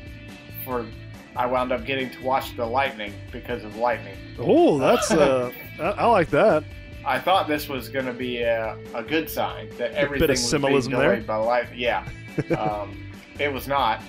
for 0.64 0.86
I 1.34 1.46
wound 1.46 1.72
up 1.72 1.84
getting 1.84 2.10
to 2.10 2.22
watch 2.22 2.56
the 2.56 2.64
Lightning 2.66 3.12
because 3.30 3.62
of 3.64 3.76
Lightning. 3.76 4.16
Oh, 4.38 4.78
that's 4.78 5.10
uh, 5.10 5.50
I, 5.80 6.06
like 6.06 6.30
that. 6.30 6.64
I 7.04 7.18
thought 7.20 7.46
this 7.46 7.68
was 7.68 7.88
going 7.88 8.06
to 8.06 8.12
be 8.12 8.38
a, 8.38 8.76
a 8.94 9.02
good 9.02 9.28
sign 9.30 9.68
that 9.78 9.92
everything. 9.92 9.92
bit 9.92 10.02
everything 10.02 10.24
of 10.24 10.30
was 10.30 10.48
symbolism 10.50 10.90
being 10.92 11.00
there. 11.02 11.10
delayed 11.16 11.26
by 11.26 11.36
life. 11.36 11.70
Yeah, 11.74 12.06
um, 12.58 13.10
it 13.38 13.52
was 13.52 13.68
not. 13.68 14.02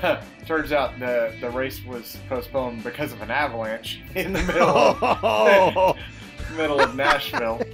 Turns 0.46 0.72
out 0.72 0.98
the 0.98 1.34
the 1.40 1.50
race 1.50 1.84
was 1.84 2.16
postponed 2.28 2.84
because 2.84 3.12
of 3.12 3.20
an 3.22 3.30
avalanche 3.30 4.00
in 4.14 4.32
the 4.32 4.42
middle 4.42 4.68
of, 4.68 4.96
Oh. 5.02 5.96
Middle 6.52 6.80
of 6.80 6.94
Nashville. 6.94 7.60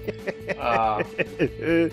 Uh, 0.59 1.05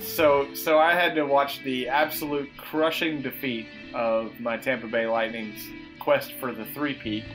so 0.01 0.53
so 0.55 0.79
I 0.79 0.93
had 0.93 1.13
to 1.15 1.23
watch 1.23 1.61
the 1.63 1.87
absolute 1.87 2.49
crushing 2.57 3.21
defeat 3.21 3.67
of 3.93 4.39
my 4.39 4.57
Tampa 4.57 4.87
Bay 4.87 5.05
Lightning's 5.07 5.61
quest 5.99 6.33
for 6.33 6.51
the 6.51 6.65
three-peat, 6.65 7.25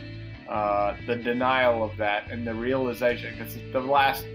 uh, 0.49 0.97
the 1.07 1.17
denial 1.17 1.85
of 1.85 1.97
that, 1.99 2.31
and 2.31 2.47
the 2.47 2.55
realization 2.55 3.35
because 3.37 3.55
the 3.73 3.81
last 3.81 4.27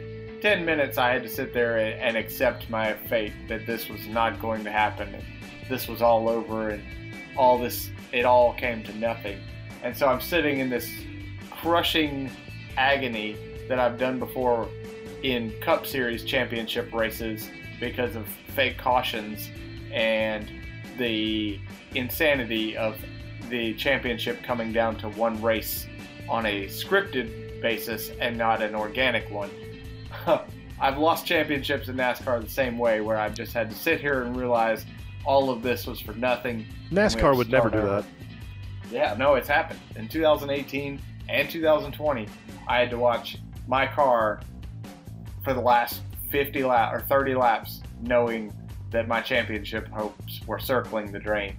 ten 0.42 0.64
minutes 0.64 0.98
I 0.98 1.12
had 1.12 1.24
to 1.24 1.30
sit 1.30 1.54
there 1.54 1.78
and, 1.78 2.00
and 2.00 2.18
accept 2.18 2.70
my 2.70 2.94
fate 2.94 3.34
that 3.50 3.66
this 3.66 3.90
was 3.90 4.08
not 4.08 4.40
going 4.40 4.64
to 4.64 4.72
happen, 4.72 5.14
and 5.14 5.24
this 5.70 5.88
was 5.88 6.02
all 6.02 6.30
over, 6.30 6.70
and 6.70 6.84
all 7.36 7.58
this 7.58 7.90
it 8.12 8.26
all 8.26 8.54
came 8.54 8.84
to 8.84 8.96
nothing, 8.98 9.40
and 9.84 9.96
so 9.98 10.08
I'm 10.08 10.22
sitting 10.22 10.60
in 10.60 10.70
this 10.70 10.90
crushing 11.52 12.32
agony 12.78 13.36
that 13.68 13.80
I've 13.80 13.98
done 13.98 14.20
before 14.20 14.70
in 15.32 15.52
Cup 15.60 15.88
Series 15.88 16.24
championship 16.24 16.94
races 16.94 17.50
because 17.80 18.16
of 18.16 18.28
fake 18.56 18.78
cautions 18.78 19.50
and 19.92 20.52
the 20.98 21.60
insanity 21.96 22.78
of 22.78 22.96
the 23.50 23.74
championship 23.74 24.44
coming 24.44 24.72
down 24.72 24.96
to 24.98 25.10
one 25.10 25.42
race 25.42 25.88
on 26.30 26.46
a 26.46 26.66
scripted 26.66 27.60
basis 27.60 28.12
and 28.20 28.38
not 28.38 28.62
an 28.62 28.76
organic 28.76 29.30
one. 29.32 29.50
I've 30.80 30.98
lost 31.00 31.26
championships 31.26 31.88
in 31.88 31.96
NASCAR 31.96 32.44
the 32.44 32.50
same 32.50 32.78
way, 32.78 33.02
where 33.02 33.18
I've 33.18 33.34
just 33.34 33.54
had 33.54 33.70
to 33.72 33.76
sit 33.76 34.00
here 34.00 34.24
and 34.24 34.36
realize 34.36 34.86
all 35.26 35.50
of 35.50 35.64
this 35.64 35.88
was 35.88 36.00
for 36.00 36.14
nothing. 36.14 36.68
NASCAR 36.92 37.36
would 37.36 37.50
never 37.50 37.70
do 37.70 37.80
over. 37.80 37.88
that. 37.88 38.06
Yeah, 38.92 39.16
no, 39.18 39.36
it's 39.36 39.48
happened. 39.48 39.80
In 39.96 40.08
2018 40.08 41.02
and 41.30 41.50
2020, 41.50 42.28
I 42.68 42.80
had 42.80 42.92
to 42.92 43.00
watch 43.00 43.38
my 43.68 43.88
car 43.88 44.42
for 45.46 45.54
the 45.54 45.62
last 45.62 46.02
50 46.32 46.64
lap 46.66 46.94
or 46.94 47.00
30 47.00 47.36
laps, 47.36 47.82
knowing 48.02 48.52
that 48.92 49.08
my 49.08 49.22
championship 49.22 49.88
hopes 49.88 50.42
were 50.46 50.60
circling 50.60 51.12
the 51.12 51.20
drain. 51.20 51.56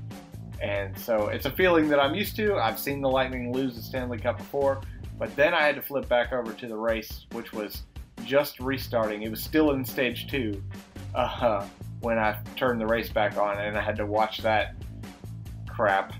And 0.61 0.97
so 0.99 1.29
it's 1.29 1.47
a 1.47 1.51
feeling 1.51 1.89
that 1.89 2.01
I'm 2.01 2.15
used 2.15 2.37
to. 2.37 2.57
I've 2.57 2.79
seen 2.79 3.01
the 3.01 3.09
Lightning 3.09 3.53
lose 3.53 3.77
the 3.77 3.83
Stanley 3.83 4.19
Cup 4.19 4.39
before, 4.39 4.81
but 5.19 5.35
then 5.37 5.55
I 5.55 5.63
had 5.63 5.77
to 5.77 5.83
flip 5.83 6.09
back 6.09 6.33
over 6.33 6.53
to 6.53 6.67
the 6.67 6.77
race, 6.77 7.27
which 7.33 7.53
was 7.53 7.85
just 8.25 8.59
restarting. 8.61 9.23
It 9.23 9.31
was 9.31 9.43
still 9.43 9.73
in 9.73 9.85
stage 9.85 10.29
two 10.29 10.63
uh, 11.15 11.67
when 12.01 12.19
I 12.19 12.39
turned 12.57 12.81
the 12.81 12.87
race 12.87 13.11
back 13.11 13.37
on, 13.37 13.59
and 13.59 13.77
I 13.77 13.83
had 13.83 13.97
to 13.97 14.07
watch 14.07 14.39
that 14.39 14.75
crap. 15.69 16.13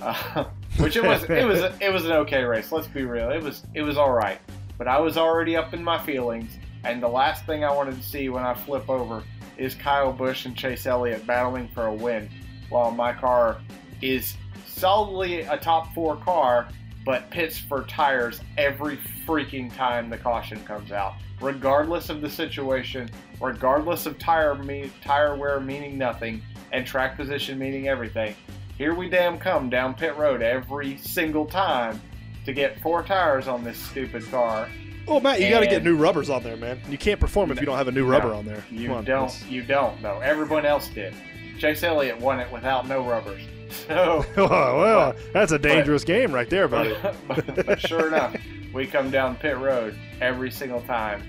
Uh, 0.00 0.44
which 0.78 0.96
it 0.96 1.02
was 1.02 1.24
it 1.24 1.46
was 1.46 1.60
it 1.80 1.92
was 1.92 2.04
an 2.04 2.12
okay 2.12 2.44
race. 2.44 2.72
Let's 2.72 2.86
be 2.86 3.04
real. 3.04 3.30
It 3.30 3.42
was 3.42 3.66
it 3.74 3.82
was 3.82 3.96
all 3.96 4.12
right, 4.12 4.38
but 4.78 4.88
I 4.88 4.98
was 5.00 5.16
already 5.16 5.56
up 5.56 5.74
in 5.74 5.82
my 5.82 5.98
feelings, 5.98 6.56
and 6.84 7.02
the 7.02 7.08
last 7.08 7.44
thing 7.46 7.64
I 7.64 7.72
wanted 7.72 7.96
to 7.96 8.02
see 8.02 8.28
when 8.28 8.44
I 8.44 8.54
flip 8.54 8.88
over 8.88 9.22
is 9.56 9.74
Kyle 9.74 10.12
Busch 10.12 10.46
and 10.46 10.56
Chase 10.56 10.86
Elliott 10.86 11.26
battling 11.26 11.68
for 11.68 11.86
a 11.86 11.94
win, 11.94 12.30
while 12.70 12.90
my 12.90 13.12
car 13.12 13.60
is 14.00 14.36
solidly 14.66 15.42
a 15.42 15.58
top 15.58 15.92
four 15.94 16.16
car, 16.16 16.68
but 17.04 17.30
pits 17.30 17.58
for 17.58 17.82
tires 17.84 18.40
every 18.56 18.98
freaking 19.26 19.74
time 19.76 20.08
the 20.08 20.16
caution 20.16 20.62
comes 20.64 20.92
out, 20.92 21.14
regardless 21.40 22.08
of 22.08 22.22
the 22.22 22.30
situation, 22.30 23.10
regardless 23.40 24.06
of 24.06 24.18
tire 24.18 24.54
me- 24.54 24.90
tire 25.02 25.36
wear 25.36 25.60
meaning 25.60 25.98
nothing 25.98 26.42
and 26.72 26.86
track 26.86 27.16
position 27.16 27.58
meaning 27.58 27.88
everything. 27.88 28.34
Here 28.78 28.94
we 28.94 29.10
damn 29.10 29.38
come 29.38 29.68
down 29.68 29.94
pit 29.94 30.16
road 30.16 30.40
every 30.40 30.96
single 30.96 31.44
time 31.44 32.00
to 32.46 32.52
get 32.54 32.80
four 32.80 33.02
tires 33.02 33.46
on 33.46 33.62
this 33.62 33.76
stupid 33.76 34.28
car. 34.30 34.68
Well, 35.10 35.18
Matt, 35.18 35.40
you 35.40 35.50
got 35.50 35.58
to 35.60 35.66
get 35.66 35.82
new 35.82 35.96
rubbers 35.96 36.30
on 36.30 36.44
there, 36.44 36.56
man. 36.56 36.80
You 36.88 36.96
can't 36.96 37.18
perform 37.18 37.50
if 37.50 37.58
you 37.58 37.66
don't 37.66 37.76
have 37.76 37.88
a 37.88 37.92
new 37.92 38.06
rubber 38.06 38.32
on 38.32 38.46
there. 38.46 38.64
You 38.70 38.92
on, 38.92 39.04
don't. 39.04 39.44
You 39.50 39.60
don't 39.62 40.00
though. 40.00 40.20
Everyone 40.20 40.64
else 40.64 40.86
did. 40.86 41.12
Chase 41.58 41.82
Elliott 41.82 42.20
won 42.20 42.38
it 42.38 42.50
without 42.52 42.86
no 42.86 43.04
rubbers. 43.06 43.42
So, 43.86 44.24
Oh, 44.36 44.80
well, 44.80 45.14
that's 45.32 45.52
a 45.52 45.58
dangerous 45.58 46.02
game 46.02 46.32
right 46.32 46.50
there, 46.50 46.66
buddy. 46.66 46.96
but, 47.28 47.66
but 47.66 47.80
sure 47.80 48.08
enough, 48.08 48.36
we 48.74 48.84
come 48.84 49.12
down 49.12 49.36
pit 49.36 49.56
road 49.58 49.96
every 50.20 50.50
single 50.50 50.80
time. 50.80 51.22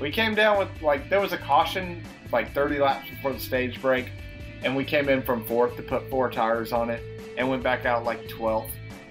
We 0.00 0.10
came 0.10 0.34
down 0.34 0.58
with 0.58 0.70
like 0.80 1.10
there 1.10 1.20
was 1.20 1.34
a 1.34 1.36
caution 1.36 2.02
like 2.32 2.54
30 2.54 2.78
laps 2.78 3.10
before 3.10 3.34
the 3.34 3.38
stage 3.38 3.82
break, 3.82 4.10
and 4.62 4.74
we 4.74 4.84
came 4.84 5.10
in 5.10 5.22
from 5.22 5.44
fourth 5.44 5.76
to 5.76 5.82
put 5.82 6.08
four 6.08 6.30
tires 6.30 6.72
on 6.72 6.88
it, 6.88 7.02
and 7.36 7.46
went 7.46 7.62
back 7.62 7.84
out 7.84 8.04
like 8.04 8.26
12th. 8.28 8.70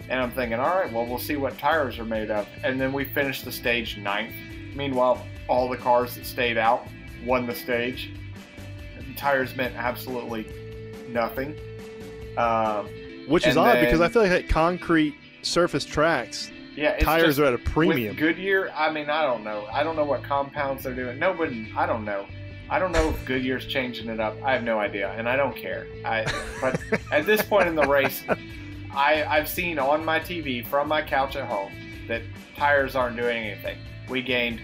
And 0.09 0.19
I'm 0.19 0.31
thinking, 0.31 0.59
all 0.59 0.75
right, 0.75 0.91
well 0.91 1.05
we'll 1.05 1.19
see 1.19 1.35
what 1.35 1.57
tires 1.57 1.97
are 1.99 2.05
made 2.05 2.29
of, 2.31 2.47
and 2.63 2.79
then 2.79 2.93
we 2.93 3.05
finished 3.05 3.45
the 3.45 3.51
stage 3.51 3.97
ninth. 3.97 4.33
Meanwhile, 4.75 5.25
all 5.47 5.69
the 5.69 5.77
cars 5.77 6.15
that 6.15 6.25
stayed 6.25 6.57
out 6.57 6.87
won 7.23 7.47
the 7.47 7.55
stage. 7.55 8.11
The 8.97 9.13
tires 9.15 9.55
meant 9.55 9.75
absolutely 9.75 10.47
nothing. 11.09 11.55
Um, 12.37 12.87
Which 13.27 13.47
is 13.47 13.57
odd 13.57 13.79
because 13.79 14.01
I 14.01 14.09
feel 14.09 14.21
like 14.23 14.31
at 14.31 14.49
concrete 14.49 15.15
surface 15.41 15.85
tracks, 15.85 16.51
yeah, 16.75 16.97
tires 16.97 17.23
just- 17.37 17.39
are 17.39 17.45
at 17.45 17.53
a 17.53 17.57
premium. 17.57 18.09
With 18.09 18.17
Goodyear, 18.17 18.71
I 18.75 18.91
mean, 18.91 19.09
I 19.09 19.23
don't 19.23 19.43
know. 19.43 19.65
I 19.71 19.83
don't 19.83 19.95
know 19.95 20.03
what 20.03 20.23
compounds 20.23 20.83
they're 20.83 20.93
doing. 20.93 21.17
Nobody, 21.17 21.71
I 21.75 21.85
don't 21.85 22.03
know. 22.03 22.25
I 22.69 22.79
don't 22.79 22.91
know 22.91 23.09
if 23.09 23.25
Goodyear's 23.25 23.65
changing 23.67 24.09
it 24.09 24.19
up. 24.19 24.35
I 24.43 24.51
have 24.53 24.63
no 24.63 24.79
idea, 24.79 25.11
and 25.11 25.29
I 25.29 25.35
don't 25.35 25.55
care. 25.55 25.87
I, 26.03 26.25
but 26.59 26.79
at 27.11 27.25
this 27.25 27.41
point 27.43 27.67
in 27.67 27.75
the 27.75 27.87
race, 27.87 28.23
I, 28.95 29.25
I've 29.27 29.47
seen 29.49 29.77
on 29.79 30.03
my 30.05 30.19
TV 30.19 30.65
from 30.65 30.88
my 30.88 31.01
couch 31.01 31.36
at 31.36 31.45
home 31.47 31.71
that 32.08 32.21
tires 32.55 32.95
aren't 32.95 33.17
doing 33.17 33.38
anything. 33.45 33.77
We 34.10 34.21
gained, 34.21 34.62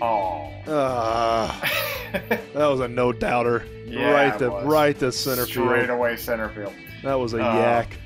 oh, 0.00 0.50
Ah, 0.68 1.70
that 2.28 2.40
was 2.54 2.80
a 2.80 2.88
no 2.88 3.12
doubter. 3.12 3.64
Yeah, 3.86 4.10
right 4.12 4.38
to 4.38 4.50
was. 4.50 4.64
right 4.66 4.98
to 5.00 5.10
center 5.12 5.44
straight 5.46 5.86
field. 5.86 5.90
away 5.90 6.16
center 6.16 6.48
field. 6.50 6.72
That 7.02 7.14
was 7.14 7.34
a 7.34 7.42
Uh, 7.44 7.56
yak. 7.56 7.98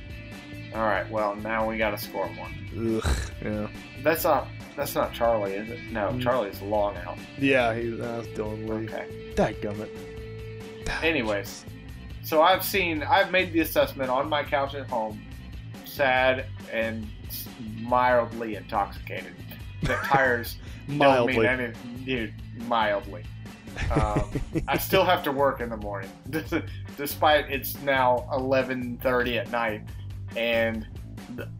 All 0.74 0.82
right, 0.82 1.08
well 1.10 1.36
now 1.36 1.68
we 1.68 1.78
got 1.78 1.90
to 1.90 1.98
score 1.98 2.26
one. 2.28 3.00
Ugh, 3.04 3.16
yeah, 3.44 3.68
That's 4.02 4.24
not 4.24 4.48
that's 4.76 4.94
not 4.94 5.12
Charlie, 5.14 5.54
is 5.54 5.70
it? 5.70 5.78
No, 5.90 6.08
Mm. 6.10 6.22
Charlie's 6.22 6.60
long 6.60 6.96
out. 6.98 7.16
yeah. 7.38 7.74
he's 7.74 7.96
that's 7.98 8.26
Dylan 8.28 8.68
Lee. 8.68 8.84
Okay. 8.92 9.32
Dadgummit. 9.34 9.88
Anyways, 11.02 11.64
so 12.22 12.42
I've 12.42 12.64
seen, 12.64 13.02
I've 13.02 13.30
made 13.30 13.52
the 13.52 13.60
assessment 13.60 14.10
on 14.10 14.28
my 14.28 14.42
couch 14.44 14.74
at 14.74 14.88
home, 14.88 15.20
sad 15.96 16.46
and 16.72 17.06
mildly 17.80 18.54
intoxicated. 18.56 19.34
That 19.82 20.04
tires 20.04 20.56
don't 20.86 20.90
mean 20.90 20.98
mildly. 20.98 21.46
anything, 21.48 22.02
dude, 22.04 22.34
mildly. 22.68 23.24
Um, 23.90 24.30
I 24.68 24.78
still 24.88 25.04
have 25.04 25.22
to 25.24 25.32
work 25.32 25.60
in 25.60 25.68
the 25.70 25.76
morning, 25.76 26.10
despite 26.96 27.50
it's 27.50 27.80
now 27.82 28.26
11:30 28.32 29.36
at 29.38 29.50
night, 29.50 29.82
and 30.36 30.86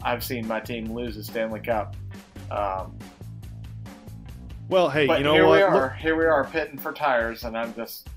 I've 0.03 0.23
seen 0.25 0.47
my 0.47 0.61
team 0.61 0.93
lose 0.95 1.17
the 1.17 1.25
Stanley 1.25 1.61
Cup. 1.61 1.97
Um, 2.51 2.97
Well, 4.69 4.89
hey, 4.89 5.03
you 5.03 5.25
know 5.25 5.35
here 5.35 5.47
what? 5.47 5.59
we 5.59 5.65
Look- 5.65 5.73
are, 5.75 5.95
here 5.95 6.17
we 6.17 6.25
are 6.25 6.45
pitting 6.45 6.79
for 6.79 6.93
tires, 6.93 7.45
and 7.45 7.57
I'm 7.57 7.75
just 7.75 8.09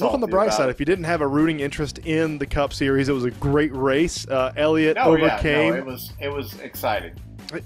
Look 0.00 0.12
on 0.14 0.20
the 0.20 0.26
bright 0.26 0.52
side. 0.52 0.68
it. 0.68 0.72
If 0.72 0.80
you 0.80 0.86
didn't 0.86 1.04
have 1.04 1.20
a 1.20 1.26
rooting 1.26 1.60
interest 1.60 1.98
in 1.98 2.38
the 2.38 2.46
Cup 2.46 2.72
Series, 2.72 3.08
it 3.08 3.12
was 3.12 3.24
a 3.24 3.30
great 3.32 3.74
race. 3.74 4.26
Uh, 4.28 4.52
Elliott 4.56 4.96
No, 4.96 5.14
yeah, 5.16 5.24
overcame. 5.34 5.72
no, 5.74 5.78
it 5.78 5.86
was 5.86 6.12
it 6.20 6.28
was 6.32 6.58
exciting. 6.60 7.12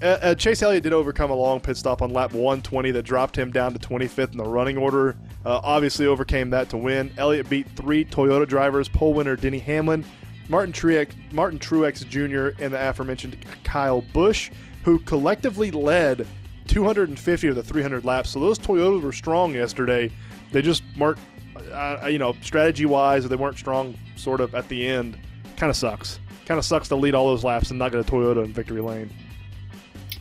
Uh, 0.01 0.05
uh, 0.05 0.35
Chase 0.35 0.61
Elliott 0.61 0.83
did 0.83 0.93
overcome 0.93 1.31
a 1.31 1.35
long 1.35 1.59
pit 1.59 1.77
stop 1.77 2.01
on 2.01 2.11
lap 2.11 2.33
120 2.33 2.91
that 2.91 3.03
dropped 3.03 3.35
him 3.37 3.49
down 3.51 3.73
to 3.73 3.79
25th 3.79 4.31
in 4.33 4.37
the 4.37 4.43
running 4.43 4.77
order. 4.77 5.15
Uh, 5.45 5.59
obviously, 5.63 6.05
overcame 6.05 6.49
that 6.49 6.69
to 6.69 6.77
win. 6.77 7.11
Elliott 7.17 7.49
beat 7.49 7.67
three 7.75 8.03
Toyota 8.05 8.47
drivers: 8.47 8.89
pole 8.89 9.13
winner 9.13 9.35
Denny 9.35 9.59
Hamlin, 9.59 10.03
Martin 10.49 10.73
Truex, 10.73 11.11
Martin 11.31 11.57
Truex 11.59 12.07
Jr., 12.07 12.61
and 12.63 12.73
the 12.73 12.89
aforementioned 12.89 13.37
Kyle 13.63 14.01
Busch, 14.13 14.51
who 14.83 14.99
collectively 14.99 15.71
led 15.71 16.27
250 16.67 17.47
of 17.47 17.55
the 17.55 17.63
300 17.63 18.05
laps. 18.05 18.29
So 18.31 18.39
those 18.39 18.59
Toyotas 18.59 19.01
were 19.01 19.11
strong 19.13 19.53
yesterday. 19.55 20.11
They 20.51 20.61
just 20.61 20.83
weren't, 20.97 21.17
uh, 21.71 22.07
you 22.07 22.19
know, 22.19 22.35
strategy-wise, 22.41 23.27
they 23.27 23.35
weren't 23.35 23.57
strong. 23.57 23.97
Sort 24.15 24.41
of 24.41 24.55
at 24.55 24.67
the 24.67 24.87
end. 24.87 25.17
Kind 25.57 25.69
of 25.69 25.75
sucks. 25.75 26.19
Kind 26.45 26.57
of 26.57 26.65
sucks 26.65 26.87
to 26.89 26.95
lead 26.95 27.15
all 27.15 27.27
those 27.27 27.43
laps 27.43 27.69
and 27.69 27.79
not 27.79 27.91
get 27.91 28.01
a 28.01 28.03
Toyota 28.03 28.43
in 28.43 28.53
victory 28.53 28.81
lane. 28.81 29.09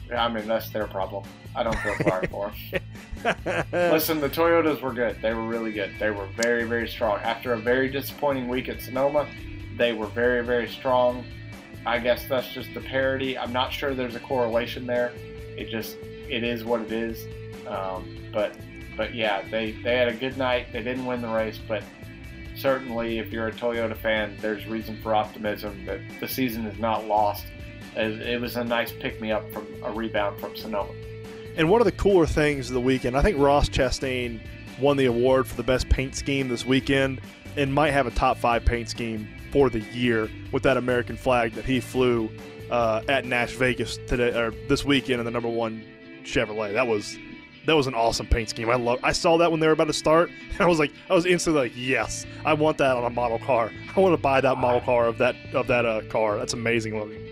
Yeah, 0.08 0.24
I 0.24 0.28
mean 0.28 0.48
that's 0.48 0.70
their 0.70 0.86
problem. 0.86 1.24
I 1.54 1.62
don't 1.62 1.76
feel 1.80 1.96
sorry 2.06 2.26
for 2.28 2.50
them. 2.50 3.64
Listen, 3.72 4.20
the 4.20 4.28
Toyotas 4.28 4.80
were 4.80 4.92
good. 4.92 5.20
They 5.20 5.34
were 5.34 5.46
really 5.46 5.72
good. 5.72 5.92
They 5.98 6.10
were 6.10 6.26
very, 6.36 6.64
very 6.64 6.88
strong. 6.88 7.18
After 7.20 7.52
a 7.52 7.58
very 7.58 7.88
disappointing 7.88 8.48
week 8.48 8.68
at 8.68 8.80
Sonoma, 8.80 9.26
they 9.76 9.92
were 9.92 10.06
very, 10.06 10.44
very 10.44 10.68
strong. 10.68 11.24
I 11.84 11.98
guess 11.98 12.26
that's 12.28 12.48
just 12.48 12.72
the 12.74 12.80
parity. 12.80 13.36
I'm 13.36 13.52
not 13.52 13.72
sure 13.72 13.94
there's 13.94 14.14
a 14.14 14.20
correlation 14.20 14.86
there. 14.86 15.12
It 15.56 15.68
just, 15.68 15.96
it 16.02 16.44
is 16.44 16.64
what 16.64 16.80
it 16.82 16.92
is. 16.92 17.26
Um, 17.66 18.16
but 18.32 18.54
but 18.98 19.14
yeah, 19.14 19.42
they 19.50 19.70
they 19.70 19.96
had 19.96 20.08
a 20.08 20.12
good 20.12 20.36
night. 20.36 20.66
They 20.72 20.82
didn't 20.82 21.06
win 21.06 21.22
the 21.22 21.28
race, 21.28 21.58
but 21.66 21.82
certainly 22.56 23.18
if 23.18 23.32
you're 23.32 23.46
a 23.46 23.52
Toyota 23.52 23.96
fan, 23.96 24.36
there's 24.42 24.66
reason 24.66 25.00
for 25.00 25.14
optimism 25.14 25.86
that 25.86 26.00
the 26.20 26.28
season 26.28 26.66
is 26.66 26.78
not 26.78 27.06
lost. 27.06 27.46
It, 27.96 28.40
was 28.40 28.54
a 28.56 28.62
nice 28.62 28.92
pick 28.92 29.20
me 29.20 29.32
up 29.32 29.50
from 29.52 29.66
a 29.82 29.90
rebound 29.90 30.38
from 30.38 30.54
Sonoma. 30.54 30.92
And 31.56 31.68
one 31.68 31.80
of 31.80 31.84
the 31.84 31.92
cooler 31.92 32.26
things 32.26 32.68
of 32.68 32.74
the 32.74 32.80
weekend, 32.80 33.16
I 33.16 33.22
think 33.22 33.38
Ross 33.38 33.68
Chastain 33.68 34.40
won 34.78 34.96
the 34.96 35.06
award 35.06 35.48
for 35.48 35.56
the 35.56 35.64
best 35.64 35.88
paint 35.88 36.14
scheme 36.14 36.48
this 36.48 36.64
weekend 36.64 37.20
and 37.56 37.74
might 37.74 37.90
have 37.90 38.06
a 38.06 38.12
top 38.12 38.36
five 38.36 38.64
paint 38.64 38.88
scheme 38.88 39.28
for 39.50 39.68
the 39.68 39.80
year 39.80 40.30
with 40.52 40.62
that 40.62 40.76
American 40.76 41.16
flag 41.16 41.54
that 41.54 41.64
he 41.64 41.80
flew 41.80 42.30
uh, 42.70 43.02
at 43.08 43.24
Nash 43.24 43.54
Vegas 43.54 43.96
today 44.06 44.38
or 44.38 44.52
this 44.68 44.84
weekend 44.84 45.18
in 45.18 45.24
the 45.24 45.32
number 45.32 45.48
one 45.48 45.82
Chevrolet. 46.22 46.74
That 46.74 46.86
was 46.86 47.18
that 47.68 47.76
was 47.76 47.86
an 47.86 47.94
awesome 47.94 48.26
paint 48.26 48.48
scheme. 48.48 48.70
I 48.70 48.76
love. 48.76 48.98
I 49.02 49.12
saw 49.12 49.36
that 49.36 49.50
when 49.50 49.60
they 49.60 49.66
were 49.66 49.74
about 49.74 49.88
to 49.88 49.92
start, 49.92 50.30
and 50.52 50.60
I 50.60 50.66
was 50.66 50.78
like, 50.78 50.90
I 51.10 51.14
was 51.14 51.26
instantly 51.26 51.62
like, 51.62 51.72
yes, 51.76 52.26
I 52.44 52.54
want 52.54 52.78
that 52.78 52.96
on 52.96 53.04
a 53.04 53.10
model 53.10 53.38
car. 53.38 53.70
I 53.94 54.00
want 54.00 54.14
to 54.14 54.20
buy 54.20 54.40
that 54.40 54.56
model 54.56 54.80
car 54.80 55.06
of 55.06 55.18
that 55.18 55.36
of 55.52 55.66
that 55.66 55.84
uh, 55.84 56.02
car. 56.08 56.38
That's 56.38 56.54
amazing 56.54 56.98
looking. 56.98 57.24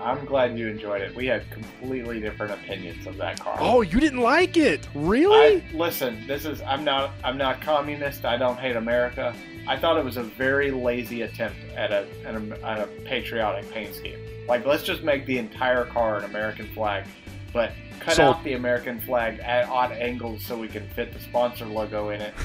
I'm 0.00 0.24
glad 0.24 0.56
you 0.56 0.68
enjoyed 0.68 1.02
it. 1.02 1.14
We 1.14 1.26
had 1.26 1.50
completely 1.50 2.20
different 2.20 2.52
opinions 2.52 3.06
of 3.06 3.16
that 3.16 3.40
car. 3.40 3.56
Oh, 3.58 3.80
you 3.82 3.98
didn't 3.98 4.20
like 4.20 4.56
it, 4.56 4.88
really? 4.94 5.56
I, 5.56 5.76
listen, 5.76 6.24
this 6.26 6.44
is 6.44 6.60
I'm 6.62 6.84
not 6.84 7.12
I'm 7.24 7.38
not 7.38 7.60
communist. 7.60 8.24
I 8.24 8.36
don't 8.36 8.58
hate 8.58 8.76
America. 8.76 9.34
I 9.68 9.76
thought 9.76 9.98
it 9.98 10.04
was 10.04 10.16
a 10.16 10.22
very 10.22 10.70
lazy 10.70 11.22
attempt 11.22 11.58
at 11.76 11.92
a, 11.92 12.06
at 12.24 12.34
a, 12.34 12.66
at 12.66 12.78
a 12.80 12.86
patriotic 13.04 13.70
paint 13.70 13.94
scheme. 13.94 14.18
Like, 14.48 14.64
let's 14.64 14.82
just 14.82 15.02
make 15.02 15.26
the 15.26 15.36
entire 15.36 15.84
car 15.84 16.16
an 16.16 16.24
American 16.24 16.66
flag, 16.68 17.04
but 17.52 17.72
cut 18.00 18.14
So- 18.16 18.24
out 18.24 18.44
the 18.44 18.54
American 18.54 19.00
flag 19.00 19.38
at 19.40 19.68
odd 19.68 19.92
angles 19.92 20.44
so 20.44 20.56
we 20.56 20.68
can 20.68 20.86
fit 20.90 21.12
the 21.12 21.20
sponsor 21.20 21.66
logo 21.66 22.10
in 22.10 22.20
it. 22.20 22.34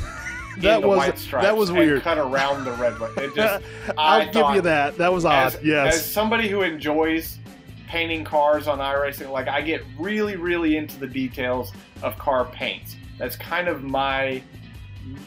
That 0.59 0.75
in 0.75 0.81
the 0.81 0.87
was- 0.87 0.97
white 0.99 1.17
stripes 1.17 1.45
that 1.47 1.57
was 1.57 1.71
weird. 1.71 2.03
Cut 2.03 2.19
around 2.19 2.63
the 2.63 2.73
red 2.73 2.99
one. 2.99 3.11
It 3.17 3.33
just 3.33 3.63
I'll 3.97 4.31
give 4.31 4.53
you 4.55 4.61
that. 4.61 4.95
That 4.99 5.11
was 5.11 5.25
odd. 5.25 5.47
as, 5.55 5.59
yes. 5.63 5.95
as 5.95 6.05
somebody 6.05 6.47
who 6.47 6.61
enjoys 6.61 7.39
painting 7.87 8.23
cars 8.23 8.67
on 8.67 8.77
iRacing, 8.77 9.31
like 9.31 9.47
I 9.47 9.61
get 9.61 9.81
really, 9.97 10.35
really 10.35 10.77
into 10.77 10.99
the 10.99 11.07
details 11.07 11.71
of 12.03 12.15
car 12.19 12.45
paints. 12.45 12.95
That's 13.17 13.35
kind 13.35 13.67
of 13.67 13.83
my 13.83 14.43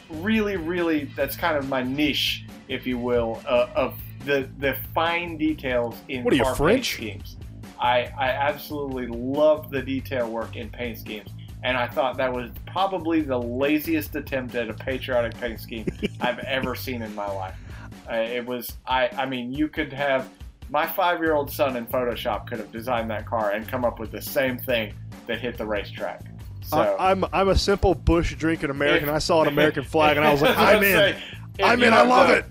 really, 0.09 0.55
really. 0.55 1.11
That's 1.17 1.35
kind 1.35 1.57
of 1.57 1.67
my 1.67 1.83
niche, 1.83 2.45
if 2.69 2.87
you 2.87 2.97
will, 2.97 3.41
uh, 3.45 3.67
of 3.75 3.99
the 4.25 4.49
the 4.59 4.77
fine 4.95 5.35
details 5.37 5.95
in 6.07 6.23
What 6.23 6.33
are 6.33 6.37
you, 6.37 6.43
car 6.43 6.55
French? 6.55 6.97
paint 6.99 7.25
schemes. 7.27 7.37
I 7.79 8.11
I 8.17 8.29
absolutely 8.29 9.07
love 9.07 9.69
the 9.69 9.81
detail 9.81 10.29
work 10.29 10.55
in 10.55 10.69
paint 10.69 10.97
schemes. 10.97 11.29
And 11.63 11.75
I 11.75 11.87
thought 11.87 12.17
that 12.17 12.31
was 12.31 12.51
probably 12.67 13.21
the 13.21 13.37
laziest 13.39 14.15
attempt 14.15 14.53
at 14.55 14.69
a 14.69 14.73
patriotic 14.73 15.39
paint 15.39 15.59
scheme 15.59 15.85
I've 16.21 16.39
ever 16.39 16.75
seen 16.75 17.01
in 17.01 17.13
my 17.15 17.29
life. 17.29 17.55
Uh, 18.09 18.15
it 18.15 18.45
was 18.45 18.77
I 18.85 19.09
I 19.17 19.25
mean 19.25 19.51
you 19.53 19.67
could 19.67 19.91
have 19.93 20.29
my 20.69 20.85
five 20.85 21.19
year 21.19 21.33
old 21.33 21.51
son 21.51 21.75
in 21.75 21.85
Photoshop 21.87 22.47
could 22.47 22.59
have 22.59 22.71
designed 22.71 23.09
that 23.09 23.25
car 23.25 23.51
and 23.51 23.67
come 23.67 23.85
up 23.85 23.99
with 23.99 24.11
the 24.11 24.21
same 24.21 24.57
thing 24.57 24.93
that 25.25 25.39
hit 25.39 25.57
the 25.57 25.65
racetrack. 25.65 26.21
So 26.61 26.77
I, 26.77 27.11
I'm 27.11 27.25
I'm 27.33 27.49
a 27.49 27.55
simple 27.57 27.95
Busch 27.95 28.35
drinking 28.35 28.69
American. 28.69 29.09
If- 29.09 29.15
I 29.15 29.19
saw 29.19 29.41
an 29.41 29.47
American 29.47 29.83
flag 29.93 30.17
and 30.17 30.25
I 30.25 30.31
was 30.31 30.41
like, 30.41 30.57
I'm 30.57 30.83
in. 30.83 31.15
I'm 31.63 31.81
in. 31.83 31.93
I 31.93 32.01
love 32.03 32.27
the- 32.27 32.37
it. 32.37 32.45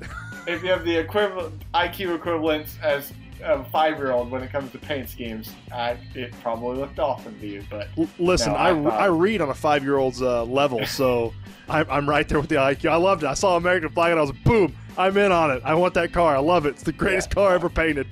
If 0.48 0.62
you 0.62 0.70
have 0.70 0.84
the 0.84 0.96
equivalent 0.96 1.62
IQ 1.74 2.14
equivalents 2.14 2.78
as 2.82 3.12
a 3.42 3.64
five 3.64 3.98
year 3.98 4.12
old 4.12 4.30
when 4.30 4.42
it 4.42 4.50
comes 4.50 4.72
to 4.72 4.78
paint 4.78 5.08
schemes, 5.08 5.52
I, 5.72 5.96
it 6.14 6.32
probably 6.42 6.76
looked 6.78 6.98
awesome 6.98 7.38
to 7.40 7.46
you. 7.46 7.64
But 7.70 7.88
L- 7.98 8.08
Listen, 8.18 8.52
No, 8.52 8.58
I, 8.58 8.70
I 8.70 8.82
thought- 8.82 9.00
I 9.00 9.06
read 9.06 9.40
on 9.40 9.48
a 9.50 9.54
five 9.54 9.82
year 9.82 9.96
old's 9.98 10.22
uh, 10.22 10.44
level, 10.44 10.84
so 10.86 11.32
I'm, 11.68 11.86
I'm 11.90 12.08
right 12.08 12.28
there 12.28 12.40
with 12.40 12.48
the 12.48 12.56
IQ. 12.56 12.90
I 12.90 12.96
loved 12.96 13.22
it. 13.22 13.26
I 13.26 13.34
saw 13.34 13.56
American 13.56 13.90
flag 13.90 14.10
and 14.12 14.18
I 14.18 14.22
was 14.22 14.32
boom, 14.32 14.74
I'm 14.98 15.16
in 15.16 15.32
on 15.32 15.50
it. 15.50 15.62
I 15.64 15.74
want 15.74 15.94
that 15.94 16.12
car. 16.12 16.34
I 16.36 16.40
love 16.40 16.66
it. 16.66 16.70
It's 16.70 16.82
the 16.82 16.92
greatest 16.92 17.28
Yeah. 17.30 17.34
car 17.34 17.54
ever 17.54 17.68
painted. 17.68 18.06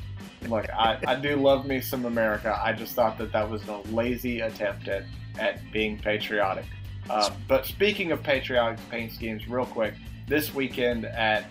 look, 0.48 0.68
I, 0.70 0.98
I 1.06 1.14
do 1.16 1.36
love 1.36 1.64
me 1.66 1.80
some 1.80 2.04
America. 2.04 2.58
I 2.62 2.72
just 2.72 2.94
thought 2.94 3.16
that 3.18 3.32
that 3.32 3.48
was 3.48 3.66
a 3.68 3.78
lazy 3.92 4.40
attempt 4.40 4.88
at, 4.88 5.04
at 5.38 5.60
being 5.72 5.98
patriotic. 5.98 6.66
Uh, 7.08 7.30
but 7.48 7.64
speaking 7.66 8.12
of 8.12 8.22
patriotic 8.22 8.78
paint 8.90 9.12
schemes, 9.12 9.46
real 9.48 9.66
quick, 9.66 9.94
this 10.26 10.54
weekend 10.54 11.04
at 11.04 11.44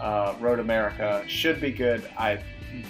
uh, 0.00 0.34
Road 0.40 0.60
America 0.60 1.22
should 1.26 1.60
be 1.60 1.70
good. 1.72 2.08
I 2.16 2.42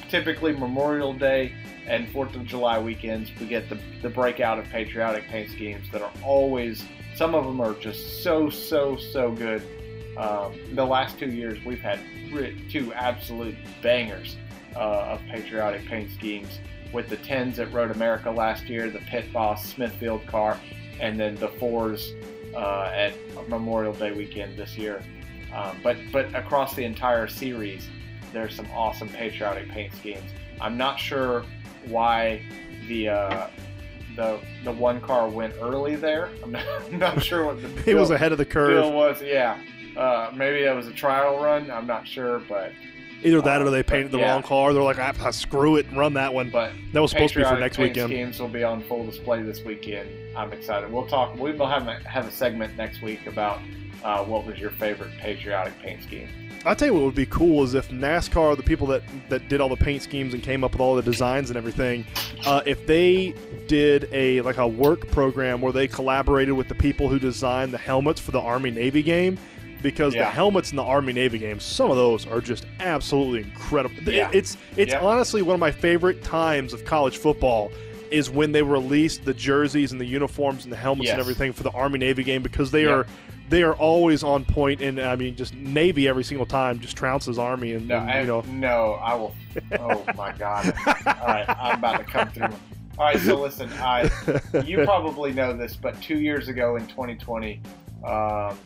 typically 0.08 0.52
Memorial 0.52 1.12
Day 1.12 1.54
and 1.86 2.08
Fourth 2.10 2.34
of 2.36 2.44
July 2.44 2.78
weekends 2.78 3.30
we 3.40 3.46
get 3.46 3.68
the 3.68 3.78
the 4.02 4.10
breakout 4.10 4.58
of 4.58 4.66
patriotic 4.66 5.26
paint 5.28 5.50
schemes 5.50 5.90
that 5.92 6.02
are 6.02 6.12
always 6.22 6.84
some 7.14 7.34
of 7.34 7.44
them 7.44 7.60
are 7.60 7.74
just 7.74 8.22
so 8.22 8.50
so 8.50 8.96
so 8.96 9.32
good. 9.32 9.62
Um, 10.16 10.52
the 10.74 10.84
last 10.84 11.18
two 11.18 11.30
years 11.30 11.64
we've 11.64 11.80
had 11.80 12.00
two 12.70 12.92
absolute 12.94 13.56
bangers 13.82 14.36
uh, 14.76 14.78
of 14.78 15.20
patriotic 15.30 15.84
paint 15.86 16.10
schemes 16.12 16.60
with 16.92 17.08
the 17.08 17.16
10s 17.18 17.58
at 17.58 17.72
Road 17.72 17.90
America 17.90 18.30
last 18.30 18.64
year, 18.64 18.90
the 18.90 18.98
Pit 19.00 19.32
Boss 19.32 19.64
Smithfield 19.64 20.26
car, 20.26 20.58
and 21.00 21.18
then 21.18 21.36
the 21.36 21.48
4s 21.48 22.14
uh, 22.54 22.90
at 22.92 23.14
Memorial 23.48 23.92
Day 23.92 24.12
weekend 24.12 24.58
this 24.58 24.76
year. 24.76 25.02
Um, 25.54 25.76
but 25.82 25.96
but 26.12 26.32
across 26.34 26.74
the 26.74 26.84
entire 26.84 27.26
series, 27.26 27.88
there's 28.32 28.54
some 28.54 28.66
awesome 28.72 29.08
patriotic 29.08 29.68
paint 29.68 29.94
schemes. 29.94 30.30
I'm 30.60 30.76
not 30.76 30.98
sure 30.98 31.44
why 31.86 32.42
the 32.88 33.08
uh, 33.08 33.46
the 34.16 34.40
the 34.64 34.72
one 34.72 35.00
car 35.00 35.28
went 35.28 35.54
early 35.60 35.96
there. 35.96 36.30
I'm 36.42 36.52
not, 36.52 36.64
I'm 36.86 36.98
not 36.98 37.22
sure 37.22 37.46
what 37.46 37.62
the 37.62 37.82
It 37.90 37.94
was 37.94 38.10
ahead 38.10 38.32
of 38.32 38.38
the 38.38 38.44
deal 38.44 38.52
curve. 38.52 38.94
was. 38.94 39.22
Yeah, 39.22 39.58
uh, 39.96 40.30
maybe 40.34 40.64
that 40.64 40.74
was 40.74 40.86
a 40.86 40.92
trial 40.92 41.42
run. 41.42 41.70
I'm 41.70 41.86
not 41.86 42.06
sure, 42.06 42.40
but 42.40 42.72
Either 43.22 43.42
that 43.42 43.60
or 43.60 43.70
they 43.70 43.80
uh, 43.80 43.82
painted 43.82 44.12
the 44.12 44.18
yeah. 44.18 44.32
wrong 44.32 44.42
car. 44.42 44.72
They're 44.72 44.82
like, 44.82 44.98
ah, 44.98 45.12
ah, 45.20 45.30
screw 45.30 45.76
it 45.76 45.86
and 45.86 45.98
run 45.98 46.14
that 46.14 46.32
one. 46.32 46.50
but 46.50 46.72
That 46.92 47.02
was 47.02 47.10
supposed 47.10 47.34
to 47.34 47.40
be 47.40 47.44
for 47.44 47.58
next 47.58 47.76
paint 47.76 47.90
weekend. 47.90 48.08
Schemes 48.10 48.40
will 48.40 48.48
be 48.48 48.64
on 48.64 48.82
full 48.82 49.04
display 49.04 49.42
this 49.42 49.62
weekend. 49.62 50.08
I'm 50.36 50.52
excited. 50.52 50.90
We'll 50.90 51.06
talk. 51.06 51.36
We 51.36 51.52
will 51.52 51.68
have 51.68 51.86
a, 51.86 51.96
have 52.08 52.26
a 52.26 52.30
segment 52.30 52.76
next 52.76 53.02
week 53.02 53.26
about 53.26 53.60
uh, 54.02 54.24
what 54.24 54.46
was 54.46 54.58
your 54.58 54.70
favorite 54.70 55.10
patriotic 55.18 55.78
paint 55.80 56.02
scheme. 56.02 56.28
I'll 56.66 56.76
tell 56.76 56.88
you 56.88 56.94
what 56.94 57.04
would 57.04 57.14
be 57.14 57.24
cool 57.26 57.64
is 57.64 57.72
if 57.74 57.88
NASCAR, 57.88 58.54
the 58.56 58.62
people 58.62 58.86
that, 58.88 59.02
that 59.30 59.48
did 59.48 59.62
all 59.62 59.70
the 59.70 59.76
paint 59.76 60.02
schemes 60.02 60.34
and 60.34 60.42
came 60.42 60.62
up 60.62 60.72
with 60.72 60.80
all 60.80 60.94
the 60.94 61.00
designs 61.02 61.48
and 61.48 61.56
everything, 61.56 62.04
uh, 62.44 62.60
if 62.66 62.86
they 62.86 63.34
did 63.66 64.08
a 64.12 64.42
like 64.42 64.58
a 64.58 64.68
work 64.68 65.10
program 65.10 65.62
where 65.62 65.72
they 65.72 65.88
collaborated 65.88 66.54
with 66.54 66.68
the 66.68 66.74
people 66.74 67.08
who 67.08 67.18
designed 67.18 67.72
the 67.72 67.78
helmets 67.78 68.20
for 68.20 68.30
the 68.32 68.40
Army 68.40 68.70
Navy 68.70 69.02
game, 69.02 69.38
because 69.80 70.12
the 70.12 70.24
helmets 70.26 70.70
in 70.70 70.76
the 70.76 70.82
Army 70.82 71.14
Navy 71.14 71.38
game, 71.38 71.58
some 71.58 71.90
of 71.90 71.96
those 71.96 72.26
are 72.26 72.42
just 72.42 72.66
absolutely 72.80 73.48
incredible. 73.50 73.94
Yeah. 74.02 74.30
It's 74.34 74.58
it's 74.76 74.92
Yeah. 74.92 75.00
honestly 75.00 75.40
one 75.40 75.54
of 75.54 75.60
my 75.60 75.70
favorite 75.70 76.22
times 76.22 76.74
of 76.74 76.84
college 76.84 77.16
football 77.16 77.72
is 78.10 78.28
when 78.28 78.52
they 78.52 78.62
released 78.62 79.24
the 79.24 79.32
jerseys 79.32 79.92
and 79.92 80.00
the 80.00 80.04
uniforms 80.04 80.64
and 80.64 80.72
the 80.72 80.76
helmets 80.76 81.08
and 81.10 81.20
everything 81.20 81.54
for 81.54 81.62
the 81.62 81.70
Army 81.70 81.98
Navy 81.98 82.22
game 82.24 82.42
because 82.42 82.70
they 82.70 82.84
Yeah. 82.84 82.90
are 82.90 83.06
they 83.50 83.62
are 83.64 83.74
always 83.74 84.22
on 84.22 84.44
point 84.46 84.80
and 84.80 84.98
I 84.98 85.16
mean 85.16 85.36
just 85.36 85.54
Navy 85.54 86.08
every 86.08 86.24
single 86.24 86.46
time 86.46 86.80
just 86.80 86.96
trounces 86.96 87.36
Army 87.38 87.74
and, 87.74 87.88
No, 87.88 87.98
and, 87.98 88.10
I, 88.10 88.20
you 88.22 88.26
know 88.26 88.40
no, 88.48 88.92
I 89.02 89.14
will. 89.14 89.34
Oh 89.78 90.02
my 90.16 90.32
god! 90.32 90.72
All 90.86 91.26
right, 91.26 91.44
I'm 91.48 91.78
about 91.78 91.98
to 91.98 92.04
come 92.04 92.30
through. 92.30 92.44
All 92.98 93.06
right, 93.06 93.18
so 93.18 93.38
listen, 93.40 93.68
I 93.74 94.08
you 94.64 94.84
probably 94.84 95.32
know 95.32 95.52
this, 95.56 95.76
but 95.76 96.00
two 96.00 96.18
years 96.20 96.48
ago 96.48 96.76
in 96.76 96.86
2020, 96.86 97.60
um, 98.06 98.56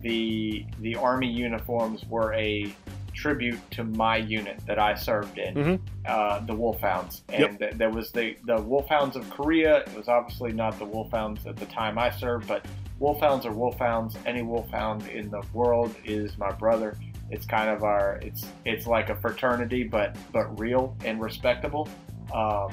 the 0.00 0.64
the 0.80 0.94
Army 0.96 1.28
uniforms 1.30 2.04
were 2.08 2.32
a 2.34 2.72
tribute 3.14 3.58
to 3.72 3.84
my 3.84 4.16
unit 4.16 4.58
that 4.66 4.78
I 4.78 4.94
served 4.94 5.38
in, 5.38 5.54
Mhm. 5.54 5.80
uh, 6.06 6.40
the 6.40 6.54
Wolfhounds, 6.54 7.22
and 7.28 7.58
th- 7.58 7.74
there 7.74 7.90
was 7.90 8.10
the 8.12 8.36
the 8.44 8.60
Wolfhounds 8.60 9.16
of 9.16 9.28
Korea. 9.30 9.78
It 9.78 9.94
was 9.96 10.08
obviously 10.08 10.52
not 10.52 10.78
the 10.78 10.84
Wolfhounds 10.86 11.46
at 11.46 11.56
the 11.56 11.66
time 11.66 11.98
I 11.98 12.10
served, 12.10 12.46
but 12.48 12.64
Wolfhounds 13.02 13.44
are 13.46 13.52
Wolfhounds. 13.52 14.16
Any 14.26 14.42
Wolfhound 14.42 15.08
in 15.08 15.28
the 15.28 15.42
world 15.52 15.92
is 16.04 16.38
my 16.38 16.52
brother. 16.52 16.96
It's 17.30 17.44
kind 17.44 17.68
of 17.68 17.82
our 17.82 18.20
it's 18.22 18.46
it's 18.64 18.86
like 18.86 19.10
a 19.10 19.16
fraternity, 19.16 19.82
but 19.82 20.16
but 20.30 20.56
real 20.60 20.96
and 21.04 21.20
respectable. 21.20 21.88
Um, 22.32 22.72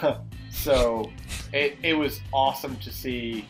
so 0.50 1.10
it, 1.52 1.76
it 1.82 1.94
was 1.94 2.20
awesome 2.32 2.76
to 2.76 2.92
see 2.92 3.44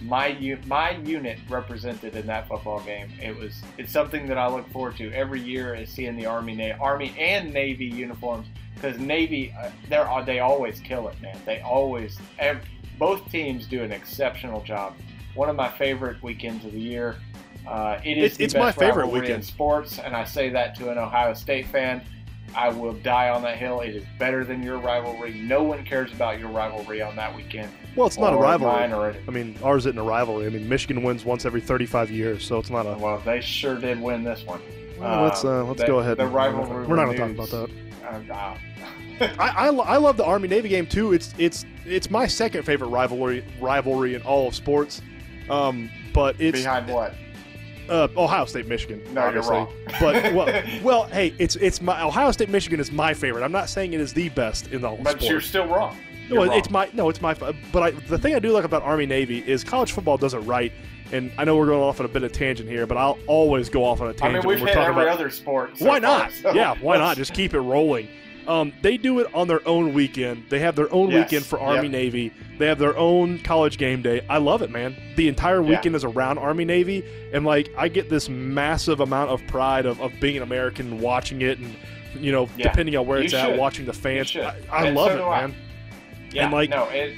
my 0.00 0.58
my 0.64 0.92
unit 1.04 1.38
represented 1.50 2.16
in 2.16 2.26
that 2.28 2.48
football 2.48 2.80
game. 2.80 3.12
It 3.20 3.36
was 3.38 3.60
it's 3.76 3.92
something 3.92 4.26
that 4.28 4.38
I 4.38 4.48
look 4.48 4.66
forward 4.70 4.96
to 4.96 5.12
every 5.12 5.42
year 5.42 5.74
is 5.74 5.90
seeing 5.90 6.16
the 6.16 6.24
Army 6.24 6.54
Na- 6.54 6.78
Army 6.80 7.14
and 7.18 7.52
Navy 7.52 7.84
uniforms 7.84 8.46
because 8.74 8.98
Navy 8.98 9.54
uh, 9.62 9.68
they're 9.90 10.08
they 10.24 10.38
always 10.38 10.80
kill 10.80 11.08
it, 11.08 11.20
man. 11.20 11.38
They 11.44 11.60
always 11.60 12.18
ev- 12.38 12.64
both 12.98 13.30
teams 13.30 13.66
do 13.66 13.82
an 13.82 13.92
exceptional 13.92 14.62
job. 14.62 14.94
One 15.36 15.48
of 15.48 15.54
my 15.56 15.68
favorite 15.68 16.20
weekends 16.22 16.64
of 16.64 16.72
the 16.72 16.80
year. 16.80 17.16
Uh, 17.68 17.98
it 18.04 18.16
is 18.16 18.24
It's- 18.24 18.36
the 18.38 18.44
it's 18.44 18.54
my 18.54 18.72
favorite 18.72 19.04
rivalry 19.04 19.18
in 19.18 19.22
weekend. 19.24 19.44
sports, 19.44 19.98
and 19.98 20.14
I 20.16 20.24
say 20.24 20.48
that 20.50 20.74
to 20.76 20.90
an 20.90 20.98
Ohio 20.98 21.34
State 21.34 21.66
fan. 21.66 22.00
I 22.54 22.68
will 22.70 22.92
die 22.94 23.28
on 23.28 23.42
that 23.42 23.58
hill. 23.58 23.80
It 23.80 23.96
is 23.96 24.04
better 24.18 24.44
than 24.44 24.62
your 24.62 24.78
rivalry. 24.78 25.34
No 25.34 25.62
one 25.64 25.84
cares 25.84 26.12
about 26.12 26.38
your 26.38 26.48
rivalry 26.48 27.02
on 27.02 27.16
that 27.16 27.34
weekend. 27.36 27.70
Well, 27.96 28.06
it's 28.06 28.18
not 28.18 28.32
a 28.32 28.36
rivalry. 28.36 28.92
Or 28.92 29.14
I 29.26 29.30
mean, 29.32 29.56
ours 29.64 29.84
isn't 29.84 29.98
a 29.98 30.02
rivalry. 30.02 30.46
I 30.46 30.50
mean, 30.50 30.68
Michigan 30.68 31.02
wins 31.02 31.24
once 31.24 31.44
every 31.44 31.60
35 31.60 32.10
years, 32.10 32.44
so 32.46 32.58
it's 32.58 32.70
not 32.70 32.86
a. 32.86 32.96
well, 32.98 33.18
they 33.24 33.40
sure 33.40 33.74
did 33.76 34.00
win 34.00 34.22
this 34.22 34.46
one. 34.46 34.60
Well, 34.98 35.24
let's 35.24 35.44
uh, 35.44 35.64
let's 35.64 35.80
the- 35.80 35.86
go 35.88 35.98
ahead. 35.98 36.16
the 36.18 36.24
and- 36.24 36.34
rivalry 36.34 36.86
We're 36.86 36.96
not 36.96 37.14
going 37.14 37.34
to 37.34 37.36
talk 37.36 37.48
about 37.52 37.68
that. 38.30 38.30
Uh, 38.30 38.56
I, 39.40 39.48
I, 39.48 39.66
I 39.68 39.96
love 39.96 40.16
the 40.16 40.24
Army 40.24 40.46
Navy 40.46 40.68
game 40.68 40.86
too. 40.86 41.12
It's 41.12 41.34
it's 41.38 41.66
it's 41.84 42.10
my 42.10 42.26
second 42.28 42.62
favorite 42.62 42.88
rivalry 42.88 43.44
rivalry 43.60 44.14
in 44.14 44.22
all 44.22 44.46
of 44.48 44.54
sports. 44.54 45.02
Um, 45.50 45.90
but 46.12 46.40
it's 46.40 46.58
behind 46.58 46.88
what? 46.88 47.14
uh, 47.88 48.08
Ohio 48.16 48.44
State 48.44 48.66
Michigan. 48.66 49.02
No, 49.12 49.28
you're 49.28 49.28
obviously. 49.28 49.56
wrong. 49.56 49.72
But 50.00 50.34
well, 50.34 50.62
well, 50.82 51.04
hey, 51.04 51.34
it's 51.38 51.56
it's 51.56 51.80
my 51.80 52.02
Ohio 52.02 52.30
State 52.32 52.48
Michigan 52.48 52.80
is 52.80 52.90
my 52.90 53.14
favorite. 53.14 53.44
I'm 53.44 53.52
not 53.52 53.68
saying 53.68 53.92
it 53.92 54.00
is 54.00 54.12
the 54.12 54.28
best 54.30 54.68
in 54.72 54.80
the 54.80 54.88
whole. 54.88 54.98
But 54.98 55.12
sports. 55.12 55.28
you're 55.28 55.40
still 55.40 55.66
wrong. 55.66 55.96
No, 56.28 56.42
You're 56.42 56.54
it's 56.54 56.68
wrong. 56.68 56.72
my 56.72 56.90
no, 56.92 57.08
it's 57.08 57.20
my. 57.20 57.34
But 57.34 57.82
I, 57.82 57.90
the 57.92 58.18
thing 58.18 58.34
I 58.34 58.38
do 58.40 58.50
like 58.50 58.64
about 58.64 58.82
Army 58.82 59.06
Navy 59.06 59.48
is 59.48 59.62
college 59.62 59.92
football 59.92 60.16
does 60.16 60.34
it 60.34 60.38
right. 60.38 60.72
And 61.12 61.30
I 61.38 61.44
know 61.44 61.56
we're 61.56 61.66
going 61.66 61.80
off 61.82 62.00
on 62.00 62.06
a 62.06 62.08
bit 62.08 62.24
of 62.24 62.32
tangent 62.32 62.68
here, 62.68 62.84
but 62.84 62.96
I'll 62.96 63.16
always 63.28 63.68
go 63.68 63.84
off 63.84 64.00
on 64.00 64.08
a 64.08 64.12
tangent 64.12 64.24
I 64.24 64.38
mean, 64.38 64.38
when 64.38 64.56
we've 64.56 64.60
we're 64.62 64.66
hit 64.66 64.74
talking 64.74 64.88
every 64.90 65.04
about. 65.04 65.14
other 65.20 65.30
sport. 65.30 65.78
so 65.78 65.86
why 65.86 66.00
far, 66.00 66.18
not? 66.18 66.32
so 66.32 66.52
yeah, 66.52 66.74
why 66.80 66.96
not? 66.96 67.16
Just 67.16 67.32
keep 67.32 67.54
it 67.54 67.60
rolling. 67.60 68.08
Um, 68.48 68.72
they 68.82 68.96
do 68.96 69.18
it 69.20 69.32
on 69.34 69.48
their 69.48 69.66
own 69.66 69.92
weekend. 69.92 70.44
They 70.48 70.60
have 70.60 70.76
their 70.76 70.92
own 70.92 71.10
Yes, 71.10 71.24
weekend 71.30 71.46
for 71.46 71.58
Army 71.60 71.84
yep. 71.84 71.90
Navy. 71.92 72.32
They 72.58 72.66
have 72.66 72.78
their 72.78 72.96
own 72.96 73.38
college 73.40 73.76
game 73.78 74.02
day. 74.02 74.24
I 74.30 74.38
love 74.38 74.62
it, 74.62 74.70
man. 74.70 74.96
The 75.16 75.28
entire 75.28 75.62
Yeah. 75.62 75.70
weekend 75.70 75.96
is 75.96 76.04
around 76.04 76.38
Army 76.38 76.64
Navy, 76.64 77.04
and 77.32 77.44
like 77.44 77.70
I 77.76 77.88
get 77.88 78.08
this 78.08 78.28
massive 78.28 79.00
amount 79.00 79.30
of 79.30 79.46
pride 79.48 79.84
of, 79.86 80.00
of 80.00 80.12
being 80.20 80.36
an 80.36 80.42
American, 80.42 81.00
watching 81.00 81.42
it, 81.42 81.58
and 81.58 81.74
you 82.18 82.32
know, 82.32 82.48
Yeah. 82.56 82.68
depending 82.68 82.96
on 82.96 83.06
where 83.06 83.18
You 83.18 83.24
it's 83.24 83.34
at, 83.34 83.58
watching 83.58 83.84
the 83.84 83.92
fans. 83.92 84.34
I, 84.36 84.54
I 84.70 84.90
love 84.90 85.12
so 85.12 85.18
it, 85.18 85.28
I. 85.28 85.40
man. 85.42 85.54
Yeah, 86.32 86.44
and, 86.44 86.52
like, 86.52 86.70
no, 86.70 86.84
it, 86.90 87.14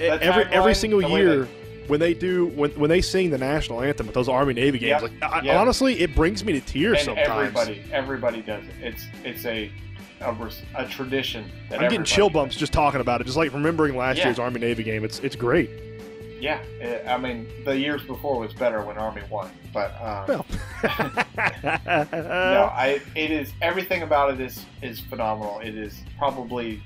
every 0.00 0.44
every 0.52 0.74
single 0.74 1.02
year 1.02 1.46
when 1.88 2.00
they 2.00 2.14
do 2.14 2.46
when 2.54 2.70
when 2.72 2.88
they 2.90 3.00
sing 3.00 3.30
the 3.30 3.38
national 3.38 3.82
anthem 3.82 4.08
at 4.08 4.14
those 4.14 4.28
Army 4.28 4.54
Navy 4.54 4.78
games, 4.78 5.02
Yep, 5.02 5.02
like 5.02 5.22
I, 5.22 5.42
yep. 5.42 5.56
honestly, 5.56 6.00
it 6.00 6.14
brings 6.14 6.44
me 6.44 6.52
to 6.54 6.60
tears 6.60 6.98
and 7.06 7.16
sometimes. 7.16 7.30
everybody, 7.56 7.82
everybody 7.92 8.40
does 8.42 8.62
it. 8.64 8.74
It's 8.80 9.04
it's 9.24 9.44
a 9.46 9.70
a, 10.24 10.50
a 10.76 10.88
tradition. 10.88 11.50
That 11.70 11.80
I'm 11.80 11.88
getting 11.90 12.04
chill 12.04 12.30
bumps 12.30 12.56
just 12.56 12.72
talking 12.72 13.00
about 13.00 13.20
it. 13.20 13.24
Just 13.24 13.36
like 13.36 13.52
remembering 13.52 13.96
last 13.96 14.18
Yeah. 14.18 14.26
year's 14.26 14.38
Army 14.38 14.60
Navy 14.60 14.82
game, 14.82 15.04
it's 15.04 15.18
it's 15.20 15.36
great. 15.36 15.70
Yeah, 16.40 16.58
it, 16.78 17.06
I 17.08 17.16
mean, 17.16 17.46
the 17.64 17.78
years 17.78 18.02
before 18.02 18.38
was 18.38 18.52
better 18.52 18.82
when 18.82 18.98
Army 18.98 19.22
won, 19.30 19.50
but 19.72 19.92
um, 20.02 20.26
Well, 20.28 20.46
no, 20.82 22.70
I 22.74 23.00
it 23.14 23.30
is 23.30 23.52
everything 23.62 24.02
about 24.02 24.34
it 24.34 24.40
is 24.40 24.64
is 24.82 25.00
phenomenal. 25.00 25.60
It 25.60 25.74
is 25.76 26.02
probably 26.18 26.82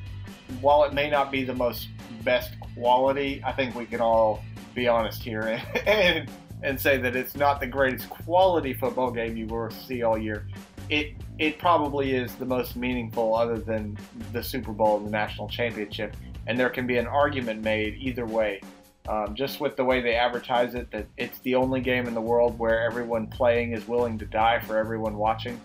while 0.61 0.85
it 0.85 0.93
may 0.95 1.11
not 1.11 1.31
be 1.33 1.45
the 1.45 1.55
most 1.55 1.89
best 2.23 2.53
quality, 2.75 3.43
I 3.45 3.53
think 3.53 3.75
we 3.75 3.85
can 3.87 4.01
all 4.01 4.43
be 4.75 4.87
honest 4.89 5.23
here 5.23 5.43
and 5.43 5.63
and, 5.89 6.31
and 6.63 6.81
say 6.81 6.99
that 6.99 7.17
it's 7.17 7.35
not 7.37 7.61
the 7.61 7.67
greatest 7.67 8.09
quality 8.09 8.75
football 8.75 9.11
game 9.11 9.37
you 9.37 9.47
will 9.47 9.71
see 9.71 10.03
all 10.03 10.17
year. 10.19 10.47
It 10.89 11.15
it 11.39 11.59
probably 11.59 12.15
is 12.15 12.35
the 12.35 12.45
most 12.45 12.77
meaningful 12.77 13.35
other 13.35 13.59
than 13.59 13.97
the 14.33 14.43
Super 14.43 14.73
Bowl 14.73 14.97
and 14.97 15.07
the 15.07 15.11
national 15.11 15.49
championship. 15.49 16.17
And 16.47 16.59
there 16.59 16.71
can 16.71 16.87
be 16.87 16.99
an 16.99 17.07
argument 17.07 17.63
made 17.63 17.97
either 18.01 18.27
way. 18.27 18.61
Um, 19.09 19.35
just 19.35 19.61
with 19.61 19.77
the 19.77 19.85
way 19.85 20.03
they 20.03 20.17
advertise 20.17 20.75
it, 20.75 20.91
that 20.91 21.07
it's 21.17 21.39
the 21.41 21.55
only 21.55 21.81
game 21.81 22.07
in 22.07 22.15
the 22.15 22.21
world 22.21 22.59
where 22.59 22.83
everyone 22.83 23.27
playing 23.27 23.73
is 23.73 23.89
willing 23.89 24.19
to 24.19 24.27
die 24.27 24.61
for 24.61 24.77
everyone 24.77 25.17
watching, 25.17 25.59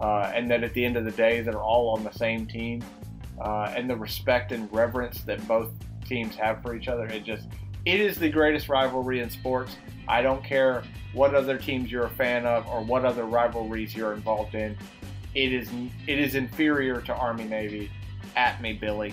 uh, 0.00 0.32
and 0.34 0.50
that 0.50 0.64
at 0.64 0.74
the 0.74 0.84
end 0.84 0.96
of 0.96 1.04
the 1.04 1.12
day, 1.12 1.40
they're 1.40 1.62
all 1.62 1.90
on 1.90 2.02
the 2.02 2.10
same 2.10 2.44
team, 2.44 2.82
uh, 3.40 3.72
and 3.76 3.88
the 3.88 3.94
respect 3.94 4.50
and 4.50 4.72
reverence 4.72 5.20
that 5.22 5.46
both 5.46 5.70
teams 6.08 6.34
have 6.34 6.60
for 6.60 6.74
each 6.74 6.88
other. 6.88 7.06
It 7.06 7.22
just, 7.22 7.46
it 7.84 8.00
is 8.00 8.18
the 8.18 8.30
greatest 8.30 8.68
rivalry 8.68 9.20
in 9.20 9.30
sports. 9.30 9.76
I 10.08 10.20
don't 10.20 10.42
care 10.42 10.82
what 11.12 11.36
other 11.36 11.56
teams 11.56 11.92
you're 11.92 12.06
a 12.06 12.10
fan 12.10 12.46
of 12.46 12.66
or 12.66 12.82
what 12.82 13.04
other 13.04 13.24
rivalries 13.26 13.94
you're 13.94 14.12
involved 14.12 14.56
in. 14.56 14.76
It 15.34 15.52
is, 15.52 15.68
it 16.06 16.18
is 16.18 16.34
inferior 16.34 17.00
to 17.02 17.14
Army 17.14 17.44
Navy. 17.44 17.90
At 18.36 18.60
me, 18.62 18.72
Billy. 18.74 19.12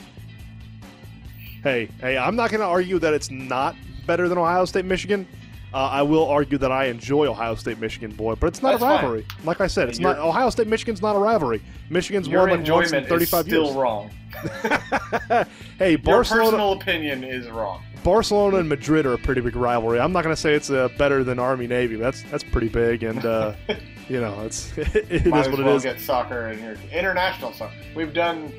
hey, 1.64 1.90
hey, 2.00 2.18
I'm 2.18 2.36
not 2.36 2.52
going 2.52 2.60
to 2.62 2.68
argue 2.68 3.00
that 3.00 3.14
it's 3.14 3.32
not 3.32 3.76
better 4.06 4.30
than 4.30 4.38
Ohio 4.38 4.66
State 4.66 4.86
Michigan. 4.86 5.28
Uh, 5.74 5.78
I 5.92 6.04
will 6.04 6.28
argue 6.30 6.58
that 6.60 6.72
I 6.72 6.86
enjoy 6.86 7.26
Ohio 7.28 7.56
State 7.56 7.80
Michigan, 7.80 8.12
boy, 8.12 8.36
but 8.36 8.48
it's 8.48 8.62
not 8.62 8.72
That's 8.72 8.84
a 8.84 8.86
fine. 8.86 8.96
rivalry. 8.98 9.26
Like 9.44 9.62
I 9.62 9.68
said, 9.68 9.90
it's 9.90 10.00
Your- 10.00 10.14
not 10.16 10.24
Ohio 10.26 10.50
State 10.50 10.68
Michigan's 10.68 11.02
not 11.02 11.16
a 11.16 11.20
rivalry. 11.20 11.62
Michigan's 11.90 12.30
won 12.30 12.50
like 12.50 12.68
once 12.70 12.92
in 12.94 13.04
is 13.04 13.10
35 13.10 13.46
still 13.46 13.64
years. 13.66 13.76
wrong. 13.76 14.10
hey, 15.80 15.96
Barcelona. 15.96 16.06
Your 16.06 16.24
personal 16.24 16.74
opinion 16.74 17.24
is 17.24 17.50
wrong. 17.50 17.84
Barcelona 18.04 18.58
and 18.58 18.70
Madrid 18.70 19.06
are 19.06 19.14
a 19.14 19.18
pretty 19.18 19.42
big 19.42 19.56
rivalry. 19.56 20.00
I'm 20.00 20.12
not 20.14 20.24
going 20.24 20.36
to 20.36 20.42
say 20.42 20.54
it's 20.54 20.70
uh, 20.70 20.90
better 20.98 21.24
than 21.24 21.40
Army 21.40 21.66
Navy. 21.68 21.96
That's 21.96 22.22
that's 22.24 22.44
pretty 22.44 22.70
big, 22.70 23.04
and 23.04 23.26
uh, 23.26 23.54
you 24.10 24.22
know, 24.22 24.42
it's 24.46 24.76
it 24.78 25.12
is 25.12 25.26
Might 25.26 25.50
what 25.52 25.60
well 25.64 25.76
is. 25.76 25.84
get 25.84 26.00
soccer 26.00 26.48
in 26.50 26.60
here. 26.60 26.78
International 26.92 27.52
soccer. 27.54 27.74
We've 27.96 28.14
done 28.14 28.52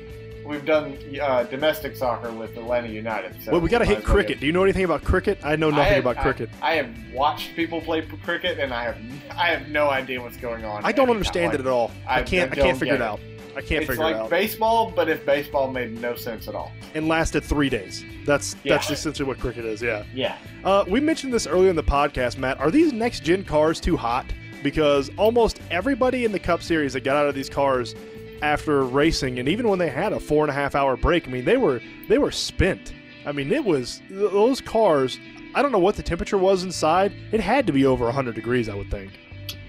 we've 0.45 0.65
done 0.65 0.97
uh, 1.21 1.43
domestic 1.43 1.95
soccer 1.95 2.31
with 2.31 2.55
Atlanta 2.57 2.87
United. 2.87 3.35
So 3.43 3.51
well, 3.51 3.61
we 3.61 3.69
got 3.69 3.79
to 3.79 3.85
hit 3.85 4.03
cricket. 4.03 4.27
get- 4.35 4.39
Do 4.39 4.45
you 4.45 4.53
know 4.53 4.63
anything 4.63 4.85
about 4.85 5.03
cricket? 5.03 5.39
I 5.43 5.55
know 5.57 5.67
I 5.67 5.71
nothing 5.71 5.93
have- 5.95 6.05
about 6.05 6.23
cricket. 6.23 6.49
I, 6.61 6.75
have 6.75 6.89
watched 7.13 7.55
people 7.55 7.81
play 7.81 8.01
cricket, 8.23 8.57
and 8.59 8.73
I 8.73 8.83
have 8.85 8.97
I 9.31 9.47
have 9.47 9.67
no 9.69 9.89
idea 9.89 10.21
what's 10.21 10.37
going 10.37 10.63
on. 10.65 10.85
I 10.85 10.91
don't 10.91 11.09
understand 11.09 11.51
Like, 11.51 11.59
it 11.59 11.65
at 11.65 11.67
all. 11.71 11.91
I, 12.07 12.19
I- 12.19 12.23
can't. 12.23 12.51
I 12.57 12.61
I, 12.61 12.63
can't 12.65 12.77
figure 12.79 12.93
it 12.95 13.01
it. 13.01 13.03
out. 13.03 13.19
I 13.55 13.61
can't 13.61 13.81
It's 13.81 13.89
figure 13.89 14.03
like 14.03 14.15
it 14.15 14.19
out. 14.19 14.23
It's 14.25 14.31
like 14.31 14.39
baseball, 14.41 14.91
but 14.95 15.09
if 15.09 15.25
baseball 15.25 15.71
made 15.71 15.99
no 15.99 16.15
sense 16.15 16.47
at 16.47 16.53
all. 16.53 16.71
and 16.93 17.07
lasted 17.07 17.43
three 17.43 17.69
days. 17.69 18.05
That's 18.23 18.55
Yeah. 18.63 18.73
that's 18.75 18.91
essentially 18.91 19.27
what 19.27 19.39
cricket 19.39 19.65
is. 19.65 19.81
Yeah. 19.81 20.03
Yeah. 20.13 20.37
Uh, 20.63 20.85
we 20.87 20.99
mentioned 20.99 21.33
this 21.33 21.47
earlier 21.47 21.71
in 21.71 21.75
the 21.75 21.83
podcast, 21.83 22.37
Matt. 22.37 22.59
Are 22.59 22.69
these 22.69 22.93
next 22.93 23.23
gen 23.23 23.43
cars 23.43 23.79
too 23.79 23.97
hot? 23.97 24.25
Because 24.63 25.09
almost 25.17 25.59
everybody 25.71 26.25
in 26.25 26.31
the 26.31 26.39
Cup 26.39 26.61
Series 26.63 26.93
that 26.93 27.03
got 27.03 27.15
out 27.15 27.27
of 27.27 27.35
these 27.35 27.49
cars 27.49 27.95
after 28.41 28.83
racing, 28.83 29.39
and 29.39 29.47
even 29.49 29.67
when 29.67 29.79
they 29.79 29.89
had 29.89 30.13
a 30.13 30.19
four 30.19 30.43
and 30.43 30.51
a 30.51 30.53
half 30.53 30.75
hour 30.75 30.95
break, 30.97 31.27
I 31.27 31.31
mean, 31.31 31.45
they 31.45 31.57
were 31.57 31.81
they 32.07 32.17
were 32.17 32.31
spent. 32.31 32.93
I 33.25 33.31
mean, 33.31 33.51
it 33.51 33.63
was 33.63 34.01
those 34.09 34.61
cars. 34.61 35.19
I 35.55 35.61
don't 35.61 35.71
know 35.71 35.79
what 35.79 35.95
the 35.95 36.03
temperature 36.03 36.37
was 36.37 36.63
inside. 36.63 37.13
It 37.31 37.39
had 37.39 37.65
to 37.67 37.73
be 37.73 37.85
over 37.85 38.05
100 38.05 38.35
degrees, 38.35 38.69
I 38.69 38.75
would 38.75 38.91
think. 38.91 39.11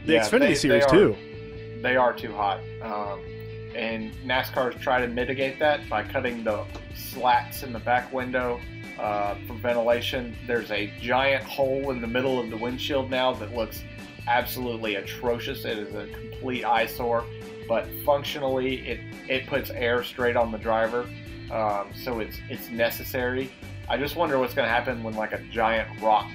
The 0.05 0.15
Yeah, 0.15 0.21
Xfinity 0.25 0.41
they- 0.49 0.55
Series 0.55 0.85
they 0.85 0.89
are- 0.89 0.91
too. 0.91 1.17
They 1.83 1.97
are 1.97 2.13
too 2.13 2.33
hot. 2.33 2.61
Um, 2.83 3.21
and 3.75 4.13
NASCAR's 4.27 4.81
try 4.83 5.01
to 5.01 5.07
mitigate 5.07 5.59
that 5.61 5.89
by 5.89 6.03
cutting 6.03 6.43
the 6.45 6.65
slats 6.95 7.63
in 7.63 7.73
the 7.73 7.79
back 7.79 8.13
window 8.13 8.61
uh, 8.99 9.37
for 9.47 9.55
ventilation. 9.55 10.37
There's 10.47 10.71
a 10.73 10.93
giant 11.01 11.45
hole 11.45 11.91
in 11.91 12.01
the 12.01 12.07
middle 12.09 12.41
of 12.41 12.51
the 12.51 12.57
windshield 12.57 13.11
now 13.11 13.33
that 13.35 13.55
looks 13.55 13.83
absolutely 14.29 14.97
atrocious. 14.97 15.65
It 15.65 15.79
is 15.79 15.95
a 15.95 16.07
complete 16.09 16.65
eyesore, 16.65 17.25
but 17.69 17.87
functionally, 18.05 18.87
it, 18.87 19.01
it 19.29 19.47
puts 19.47 19.71
air 19.71 20.03
straight 20.05 20.37
on 20.37 20.53
the 20.53 20.59
driver. 20.59 21.07
Um, 21.51 21.89
so 21.95 22.21
it's 22.21 22.37
it's 22.51 22.69
necessary. 22.69 23.51
I 23.91 23.97
just 23.97 24.17
wonder 24.17 24.39
what's 24.39 24.53
going 24.53 24.67
to 24.69 24.71
happen 24.71 25.03
when 25.03 25.15
like 25.15 25.33
a 25.33 25.39
giant 25.51 25.89
rock 26.03 26.27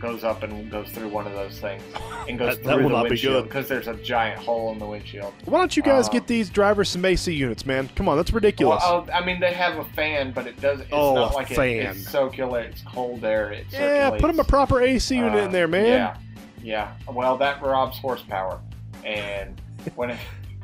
goes 0.00 0.24
up 0.24 0.42
and 0.44 0.70
goes 0.70 0.88
through 0.88 1.08
one 1.10 1.26
of 1.26 1.34
those 1.34 1.58
things 1.60 1.82
and 2.26 2.38
goes 2.38 2.56
That- 2.56 2.64
that 2.64 2.74
through 2.76 2.84
will 2.88 2.96
the 2.96 3.02
windshield 3.02 3.44
because 3.44 3.68
there's 3.68 3.86
a 3.86 3.96
giant 3.96 4.40
hole 4.42 4.72
in 4.72 4.78
the 4.78 4.86
windshield. 4.86 5.34
Why 5.44 5.58
don't 5.58 5.76
you 5.76 5.82
guys 5.82 6.08
Uh, 6.08 6.12
get 6.12 6.26
these 6.26 6.48
drivers 6.48 6.88
some 6.88 7.04
AC 7.04 7.30
units, 7.34 7.66
man? 7.66 7.90
Come 7.96 8.08
on, 8.08 8.16
that's 8.16 8.32
ridiculous. 8.32 8.82
Well, 8.82 9.06
I 9.12 9.22
mean, 9.22 9.40
they 9.40 9.52
have 9.52 9.76
a 9.76 9.84
fan, 9.92 10.32
but 10.32 10.46
it 10.46 10.58
does. 10.62 10.80
It's 10.80 10.88
Oh, 10.90 11.14
not 11.16 11.34
like 11.34 11.50
it- 11.50 11.54
fan. 11.56 11.96
it's 11.96 12.82
cold 12.84 13.22
air. 13.26 13.52
It 13.52 13.66
yeah, 13.70 14.08
put 14.12 14.28
them 14.28 14.40
a 14.40 14.44
proper 14.44 14.80
AC 14.80 15.14
unit 15.14 15.34
uh, 15.34 15.44
in 15.44 15.52
there, 15.52 15.68
man. 15.68 15.84
Yeah, 15.86 16.16
yeah. 16.62 16.92
Well, 17.10 17.36
that 17.38 17.60
robs 17.62 17.98
horsepower, 17.98 18.60
and 19.04 19.60
when 19.94 20.10
it 20.10 20.18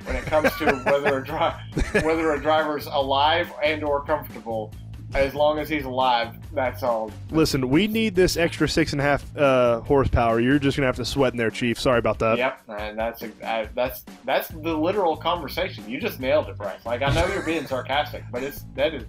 when 0.04 0.16
it 0.16 0.24
comes 0.24 0.50
to 0.58 0.66
whether 0.84 1.18
a 1.18 1.24
dri- 1.24 2.02
whether 2.02 2.32
a 2.32 2.40
driver's 2.40 2.86
alive 2.86 3.52
and 3.64 3.82
or 3.84 4.02
comfortable, 4.04 4.72
as 5.14 5.34
long 5.34 5.58
as 5.58 5.68
he's 5.68 5.84
alive, 5.84 6.36
that's 6.54 6.82
all. 6.82 7.10
Listen, 7.30 7.68
we 7.68 7.86
need 7.88 8.14
this 8.14 8.36
extra 8.36 8.68
six 8.68 8.92
and 8.92 9.00
a 9.00 9.04
half 9.04 9.36
uh, 9.36 9.80
horsepower. 9.80 10.38
You're 10.40 10.58
just 10.58 10.76
gonna 10.76 10.86
have 10.86 10.96
to 10.96 11.04
sweat 11.04 11.32
in 11.32 11.36
there, 11.38 11.50
Chief. 11.50 11.80
Sorry 11.80 11.98
about 11.98 12.18
that. 12.20 12.38
Yep, 12.38 12.60
and 12.68 12.98
that's 12.98 13.22
I- 13.44 13.68
that's 13.74 14.04
that's 14.24 14.48
the 14.48 14.76
literal 14.76 15.16
conversation. 15.16 15.88
You 15.88 16.00
just 16.00 16.20
nailed 16.20 16.48
it, 16.48 16.56
Bryce. 16.56 16.84
Like 16.86 17.02
I 17.02 17.12
know 17.12 17.26
you're 17.32 17.42
being 17.42 17.66
sarcastic, 17.66 18.24
but 18.30 18.42
it's 18.42 18.64
that 18.74 18.94
is. 18.94 19.04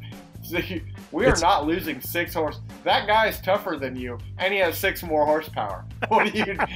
See, 0.49 0.81
We 1.11 1.25
are 1.25 1.29
It's- 1.29 1.41
not 1.41 1.65
losing 1.65 2.01
six 2.01 2.33
horse. 2.33 2.59
That 2.83 3.07
guy 3.07 3.27
is 3.27 3.39
tougher 3.41 3.77
than 3.79 3.95
you, 3.95 4.17
and 4.37 4.53
he 4.53 4.59
has 4.59 4.77
six 4.77 5.01
more 5.03 5.25
horsepower. 5.25 5.85
What 6.07 6.31
do 6.31 6.37
you? 6.39 6.57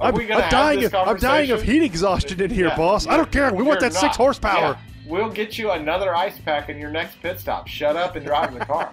Are 0.00 0.08
I'm, 0.08 0.14
we 0.14 0.26
gonna 0.26 0.44
I'm 0.44 0.50
dying 0.50 0.84
of 0.84 0.94
I'm 0.94 1.16
dying 1.18 1.50
of 1.50 1.62
heat 1.62 1.82
exhaustion 1.82 2.40
in 2.40 2.50
here, 2.50 2.68
Yeah, 2.68 2.76
boss. 2.76 3.06
I 3.06 3.16
don't 3.16 3.30
care. 3.30 3.52
We 3.52 3.62
want 3.62 3.78
that 3.80 3.92
six 3.92 4.16
horsepower. 4.16 4.60
Yeah, 4.60 4.78
we'll 5.06 5.28
get 5.30 5.58
you 5.58 5.70
another 5.70 6.14
ice 6.14 6.38
pack 6.38 6.70
in 6.70 6.78
your 6.78 6.90
next 6.90 7.20
pit 7.22 7.38
stop. 7.38 7.68
Shut 7.68 7.94
up 7.94 8.16
and 8.16 8.24
drive 8.24 8.54
the 8.58 8.64
car. 8.64 8.90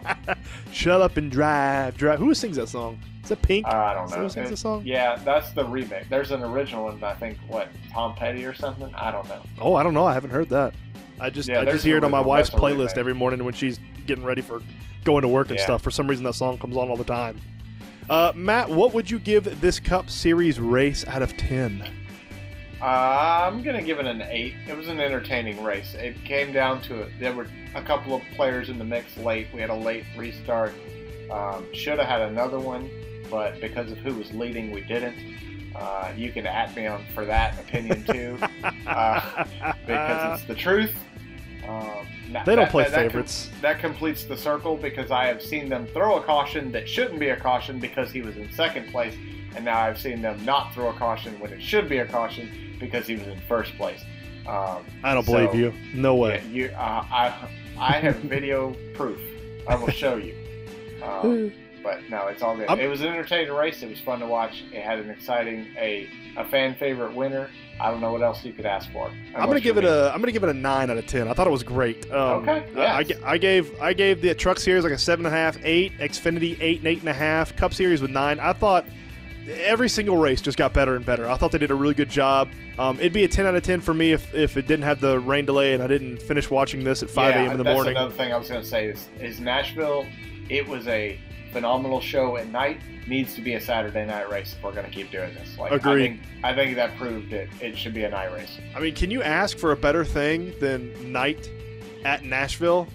Shut 0.72 1.02
up 1.02 1.18
and 1.18 1.32
drive, 1.32 1.98
drive. 1.98 2.20
Who 2.20 2.34
sings 2.36 2.58
that 2.58 2.68
song? 2.70 3.00
Is 3.24 3.32
it 3.32 3.42
Pink? 3.42 3.66
Uh, 3.66 3.72
I 3.72 3.94
don't 3.94 4.12
know. 4.12 4.18
who 4.18 4.30
sings 4.30 4.48
It- 4.48 4.52
the 4.52 4.58
song? 4.58 4.84
Yeah, 4.86 5.16
that's 5.24 5.52
the 5.52 5.64
remake. 5.66 6.10
There's 6.10 6.32
an 6.32 6.44
original 6.44 6.84
one. 6.86 7.02
I 7.04 7.14
think 7.16 7.38
what 7.48 7.70
Tom 7.92 8.14
Petty 8.14 8.46
or 8.46 8.54
something. 8.54 8.94
I 8.94 9.10
don't 9.12 9.28
know. 9.30 9.42
Oh, 9.60 9.76
I 9.76 9.84
don't 9.84 9.94
know. 9.94 10.06
I 10.06 10.14
haven't 10.14 10.32
heard 10.32 10.50
that. 10.50 10.74
I 11.20 11.30
just 11.30 11.50
Yeah, 11.50 11.62
I 11.62 11.66
just 11.66 11.84
hear 11.84 11.98
it 11.98 12.04
on 12.04 12.12
my 12.12 12.22
wife's 12.22 12.50
playlist 12.50 12.98
every 12.98 13.14
morning 13.14 13.44
when 13.44 13.54
she's 13.54 13.80
getting 14.06 14.24
ready 14.24 14.42
for 14.42 14.62
going 15.04 15.22
to 15.22 15.28
work 15.28 15.50
and 15.50 15.58
Yeah. 15.58 15.66
stuff. 15.66 15.82
For 15.82 15.92
some 15.92 16.08
reason, 16.08 16.24
that 16.26 16.34
song 16.34 16.58
comes 16.58 16.76
on 16.78 16.90
all 16.90 16.98
the 16.98 17.04
time. 17.04 17.40
Uh, 18.10 18.32
Matt, 18.36 18.70
what 18.70 18.94
would 18.94 19.10
you 19.10 19.20
give 19.20 19.62
this 19.62 19.80
Cup 19.80 20.10
Series 20.10 20.60
race 20.60 21.06
out 21.08 21.22
of 21.22 21.36
ten? 21.38 21.84
Uh, 22.82 22.86
I'm 23.52 23.62
gonna 23.62 23.82
give 23.82 24.00
it 24.00 24.06
an 24.06 24.22
eight. 24.22 24.54
It 24.68 24.76
was 24.76 24.88
an 24.88 25.00
entertaining 25.00 25.62
race. 25.64 25.94
It 25.96 26.24
came 26.24 26.54
down 26.54 26.82
to 26.84 27.02
it. 27.02 27.12
There 27.20 27.34
were 27.34 27.48
a 27.76 27.82
couple 27.82 28.16
of 28.16 28.22
players 28.36 28.70
in 28.70 28.80
the 28.80 28.86
mix 28.86 29.16
late. 29.18 29.48
We 29.54 29.60
had 29.62 29.70
a 29.70 29.76
late 29.76 30.06
restart. 30.18 30.74
Um, 31.30 31.66
Should 31.74 32.00
have 32.00 32.08
had 32.08 32.22
another 32.22 32.58
one, 32.60 32.90
but 33.30 33.60
because 33.62 33.92
of 33.92 33.98
who 34.00 34.16
was 34.16 34.32
leading, 34.34 34.72
we 34.72 34.82
didn't. 34.82 35.16
Uh, 35.76 36.12
you 36.18 36.32
can 36.32 36.48
at 36.48 36.76
me 36.76 36.88
on 36.88 37.04
for 37.14 37.26
that 37.26 37.60
opinion 37.60 38.04
too, 38.06 38.38
uh, 38.88 39.46
because 39.86 40.40
it's 40.40 40.48
the 40.48 40.56
truth. 40.56 40.96
Um, 41.70 42.08
that- 42.32 42.46
they 42.46 42.56
don't 42.56 42.66
that- 42.66 42.72
play 42.72 42.84
that- 42.84 42.92
that 42.92 42.98
com- 43.02 43.10
favorites. 43.10 43.50
that 43.62 43.80
completes 43.80 44.24
the 44.24 44.38
circle 44.38 44.76
because 44.76 45.12
I 45.12 45.26
have 45.26 45.42
seen 45.42 45.70
them 45.70 45.86
throw 45.88 46.16
a 46.18 46.22
caution 46.24 46.72
that 46.72 46.88
shouldn't 46.90 47.20
be 47.20 47.30
a 47.30 47.36
caution 47.36 47.80
because 47.80 48.12
he 48.12 48.22
was 48.22 48.38
in 48.38 48.52
second 48.52 48.90
place, 48.92 49.14
and 49.56 49.64
now 49.66 49.80
I've 49.80 50.00
seen 50.00 50.22
them 50.22 50.44
not 50.46 50.74
throw 50.74 50.90
a 50.90 50.94
caution 50.94 51.40
when 51.40 51.52
it 51.54 51.62
should 51.62 51.88
be 51.90 51.98
a 52.00 52.06
caution 52.06 52.76
because 52.80 53.06
he 53.08 53.16
was 53.16 53.28
in 53.28 53.40
first 53.48 53.76
place. 53.78 54.02
Um, 54.48 54.84
I 55.04 55.14
don't 55.14 55.26
so, 55.26 55.34
believe 55.34 55.54
you. 55.54 55.74
No 55.94 56.16
way. 56.16 56.42
yeah, 56.46 56.50
you, 56.52 56.66
uh, 56.76 57.06
I, 57.12 57.34
I 57.80 57.92
have 57.94 58.16
video 58.36 58.76
proof. 58.96 59.20
I 59.68 59.76
will 59.76 59.90
show 59.92 60.16
you. 60.16 60.34
Um, 61.04 61.52
but 61.84 62.00
no, 62.10 62.28
it's 62.28 62.42
all 62.42 62.56
good. 62.56 62.68
I'm- 62.70 62.80
it 62.80 62.88
was 62.88 63.02
an 63.02 63.08
entertaining 63.08 63.54
race. 63.54 63.84
It 63.84 63.90
was 63.90 64.00
fun 64.02 64.20
to 64.22 64.26
watch. 64.28 64.64
It 64.74 64.82
had 64.84 65.00
an 65.00 65.10
exciting, 65.10 65.68
a 65.78 66.08
a 66.38 66.46
fan 66.46 66.74
favorite 66.76 67.14
winner. 67.14 67.50
I 67.82 67.90
don't 67.92 68.02
know 68.02 68.12
what 68.12 68.22
else 68.22 68.44
you 68.44 68.52
could 68.52 68.66
ask 68.66 68.92
for. 68.92 69.10
I'm 69.36 69.48
gonna 69.48 69.60
give 69.62 69.78
it 69.78 69.86
a 69.86 70.12
I'm 70.14 70.20
gonna 70.20 70.32
give 70.34 70.44
it 70.44 70.50
a 70.50 70.54
nine 70.54 70.90
out 70.90 70.98
of 70.98 71.08
ten. 71.08 71.28
I 71.28 71.34
thought 71.34 71.48
it 71.48 71.52
was 71.52 71.64
great. 71.64 72.12
Um, 72.12 72.48
Okay, 72.48 72.66
I- 72.76 72.82
I, 72.82 73.00
yes. 73.00 73.08
g- 73.08 73.24
I 73.24 73.38
gave 73.38 73.82
I 73.82 73.94
gave 73.94 74.22
the 74.22 74.34
Truck 74.36 74.60
Series 74.60 74.84
like 74.84 74.94
a 74.94 74.98
seven 74.98 75.26
and 75.26 75.34
a 75.34 75.38
half, 75.38 75.58
eight, 75.64 75.98
Xfinity 76.00 76.58
eight 76.62 76.80
and 76.80 76.88
eight 76.88 77.00
and 77.00 77.10
a 77.10 77.14
half, 77.14 77.56
Cup 77.56 77.74
Series 77.74 78.02
with 78.02 78.12
nine. 78.12 78.40
I 78.40 78.54
thought 78.54 78.86
every 79.62 79.90
single 79.90 80.18
race 80.18 80.42
just 80.42 80.58
got 80.58 80.74
better 80.74 80.96
and 80.96 81.06
better. 81.06 81.30
I 81.30 81.36
thought 81.38 81.52
they 81.52 81.58
did 81.58 81.72
a 81.72 81.76
really 81.76 81.94
good 81.94 82.10
job. 82.10 82.50
Um, 82.78 82.98
it'd 83.00 83.14
be 83.14 83.24
a 83.24 83.28
ten 83.28 83.46
out 83.46 83.56
of 83.56 83.64
ten 83.64 83.82
for 83.82 83.94
me 83.94 84.12
if, 84.12 84.34
if 84.34 84.58
it 84.58 84.68
didn't 84.68 84.84
have 84.84 85.00
the 85.02 85.20
rain 85.20 85.46
delay 85.46 85.74
and 85.74 85.82
I 85.82 85.88
didn't 85.88 86.22
finish 86.22 86.50
watching 86.50 86.84
this 86.84 87.02
at 87.02 87.10
five 87.10 87.34
yeah, 87.36 87.44
a.m. 87.44 87.52
in 87.52 87.58
the 87.58 87.64
that's 87.64 87.74
morning. 87.76 87.96
Another 87.96 88.14
thing 88.14 88.32
I 88.34 88.38
was 88.38 88.50
going 88.50 88.62
to 88.62 88.68
say 88.68 88.88
is, 88.88 89.08
is 89.20 89.40
Nashville. 89.40 90.06
It 90.50 90.68
was 90.68 90.88
a 90.88 91.20
phenomenal 91.52 92.02
show 92.02 92.38
at 92.38 92.48
night. 92.50 92.80
Needs 93.08 93.34
to 93.36 93.42
be 93.42 93.56
a 93.56 93.62
Saturday 93.62 94.06
night 94.06 94.30
race 94.30 94.56
if 94.56 94.64
we're 94.64 94.72
going 94.72 94.86
to 94.86 94.92
keep 94.92 95.12
doing 95.12 95.34
this. 95.34 95.58
Like, 95.58 95.72
Agreed. 95.72 95.92
I 95.92 96.08
think, 96.08 96.22
I 96.44 96.54
think 96.56 96.76
that 96.76 96.98
proved 96.98 97.34
it. 97.34 97.50
It 97.60 97.78
should 97.78 97.94
be 97.94 98.04
a 98.04 98.10
night 98.10 98.32
race. 98.32 98.58
I 98.76 98.80
mean, 98.80 98.94
can 98.94 99.10
you 99.10 99.24
ask 99.24 99.58
for 99.58 99.72
a 99.72 99.76
better 99.76 100.06
thing 100.06 100.54
than 100.60 101.12
night 101.12 101.50
at 102.06 102.24
Nashville? 102.24 102.88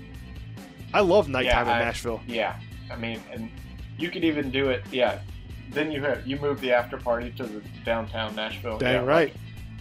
I 0.93 1.01
love 1.01 1.29
nighttime 1.29 1.69
I- 1.69 1.81
in 1.81 1.85
Nashville. 1.85 2.21
Yeah, 2.27 2.59
I 2.91 2.97
mean, 2.97 3.21
and 3.33 3.51
you 3.99 4.11
could 4.11 4.25
even 4.25 4.51
do 4.51 4.71
it. 4.71 4.85
Yeah, 4.93 5.19
then 5.71 5.91
you 5.91 6.01
have 6.03 6.27
you 6.27 6.37
move 6.39 6.61
the 6.61 6.73
after 6.73 6.97
party 6.97 7.33
to 7.33 7.45
the 7.45 7.61
downtown 7.85 8.37
Nashville. 8.37 8.79
Dang 8.79 8.95
yeah, 8.95 9.01
right. 9.01 9.33
like, 9.33 9.35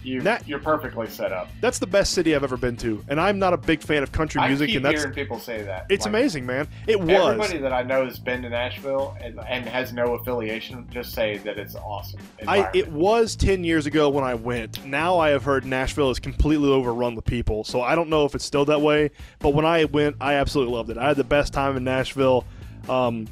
you 0.04 0.20
Nat- 0.20 0.46
you're 0.46 0.58
perfectly 0.58 1.08
set 1.08 1.32
up. 1.32 1.48
That's 1.60 1.78
the 1.78 1.86
best 1.86 2.12
city 2.12 2.34
I've 2.34 2.44
ever 2.44 2.56
been 2.56 2.76
to, 2.78 3.02
and 3.08 3.20
I'm 3.20 3.38
not 3.38 3.52
a 3.52 3.56
big 3.56 3.82
fan 3.82 4.02
of 4.02 4.12
country 4.12 4.40
music, 4.46 4.64
I 4.64 4.66
keep 4.66 4.76
and 4.76 4.84
that's 4.84 5.00
hearing 5.00 5.14
people 5.14 5.38
say 5.38 5.62
that. 5.62 5.86
it's 5.88 6.04
Like, 6.04 6.10
amazing, 6.10 6.46
man. 6.46 6.68
It 6.86 7.00
was. 7.00 7.10
Everybody 7.10 7.58
that 7.58 7.72
I 7.72 7.82
know 7.82 8.04
has 8.04 8.18
been 8.18 8.42
to 8.42 8.48
Nashville 8.48 9.16
and, 9.20 9.40
and 9.40 9.66
has 9.66 9.92
no 9.92 10.14
affiliation 10.14 10.86
just 10.90 11.12
say 11.12 11.38
that 11.38 11.58
it's 11.58 11.74
awesome. 11.74 12.20
I 12.46 12.70
it 12.74 12.90
was 12.90 13.36
ten 13.36 13.64
years 13.64 13.86
ago 13.86 14.08
when 14.10 14.24
I 14.24 14.34
went. 14.34 14.84
Now 14.84 15.18
I 15.18 15.30
have 15.30 15.44
heard 15.44 15.64
Nashville 15.64 16.10
is 16.10 16.18
completely 16.18 16.68
overrun 16.68 17.14
with 17.14 17.24
people, 17.24 17.64
so 17.64 17.80
I 17.80 17.94
don't 17.94 18.08
know 18.08 18.24
if 18.24 18.34
it's 18.34 18.44
still 18.44 18.64
that 18.66 18.80
way. 18.80 19.10
But 19.38 19.50
when 19.50 19.64
I 19.64 19.84
went, 19.86 20.16
I 20.20 20.34
absolutely 20.34 20.74
loved 20.74 20.90
it. 20.90 20.98
I 20.98 21.08
had 21.08 21.16
the 21.16 21.24
best 21.24 21.52
time 21.52 21.76
in 21.76 21.84
Nashville. 21.84 22.44
Um, 22.88 23.26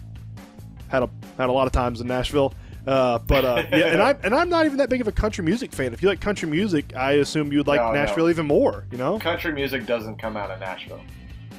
had 0.88 1.02
a 1.02 1.10
had 1.38 1.48
a 1.48 1.52
lot 1.52 1.66
of 1.66 1.72
times 1.72 2.00
in 2.00 2.06
Nashville. 2.06 2.54
Uh, 2.86 3.18
but 3.20 3.44
uh, 3.44 3.62
yeah, 3.72 3.86
and 3.86 4.02
I'm 4.02 4.18
and 4.24 4.34
I'm 4.34 4.48
not 4.48 4.66
even 4.66 4.78
that 4.78 4.88
big 4.90 5.00
of 5.00 5.08
a 5.08 5.12
country 5.12 5.44
music 5.44 5.72
fan. 5.72 5.92
If 5.94 6.02
you 6.02 6.08
like 6.08 6.20
country 6.20 6.48
music, 6.48 6.96
I 6.96 7.12
assume 7.12 7.52
you'd 7.52 7.66
like 7.66 7.80
No, 7.80 7.88
no. 7.88 7.92
Nashville 7.92 8.28
even 8.30 8.46
more. 8.46 8.84
You 8.90 8.98
know, 8.98 9.18
Country 9.18 9.52
music 9.52 9.86
doesn't 9.86 10.16
come 10.18 10.36
out 10.36 10.50
of 10.50 10.58
Nashville. 10.60 11.00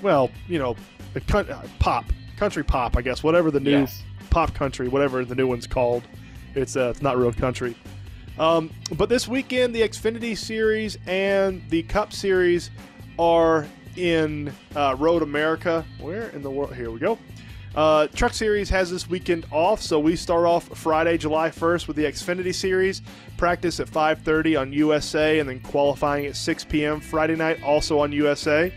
well, 0.01 0.29
you 0.47 0.59
know, 0.59 0.75
the 1.13 1.21
coun- 1.21 1.49
uh, 1.49 1.63
pop, 1.79 2.05
country 2.37 2.63
pop, 2.63 2.97
I 2.97 3.01
guess, 3.01 3.23
whatever 3.23 3.51
the 3.51 3.59
new 3.61 3.71
Yes. 3.71 4.03
pop 4.31 4.53
country, 4.53 4.87
whatever 4.89 5.23
the 5.23 5.35
new 5.35 5.47
one's 5.47 5.67
called. 5.67 6.03
It's 6.55 6.75
uh, 6.75 6.89
it's 6.89 7.01
not 7.01 7.17
real 7.17 7.31
country. 7.33 7.75
Um, 8.37 8.71
but 8.97 9.09
this 9.09 9.27
weekend, 9.27 9.73
the 9.75 9.81
Xfinity 9.81 10.37
Series 10.37 10.97
and 11.07 11.61
the 11.69 11.83
Cup 11.83 12.11
Series 12.11 12.69
are 13.19 13.65
in 13.95 14.51
uh, 14.75 14.95
Road 14.99 15.21
America. 15.21 15.85
Where 15.99 16.29
in 16.29 16.41
the 16.41 16.49
world? 16.51 16.75
Here 16.75 16.89
we 16.91 16.99
go. 16.99 17.17
Uh, 17.75 18.05
Truck 18.07 18.33
Series 18.33 18.69
has 18.69 18.91
this 18.91 19.09
weekend 19.09 19.47
off, 19.51 19.81
so 19.81 19.99
we 19.99 20.15
start 20.15 20.45
off 20.45 20.65
Friday, 20.77 21.17
July 21.17 21.49
1st 21.49 21.87
with 21.87 21.97
the 21.97 22.03
Xfinity 22.03 22.53
Series. 22.53 23.01
Practice 23.37 23.79
at 23.79 23.87
5:30 23.89 24.59
on 24.59 24.73
USA, 24.73 25.39
and 25.39 25.49
then 25.49 25.59
qualifying 25.59 26.27
at 26.27 26.35
6 26.35 26.65
p.m. 26.65 26.99
Friday 26.99 27.35
night, 27.35 27.63
also 27.63 27.99
on 27.99 28.11
USA. 28.11 28.71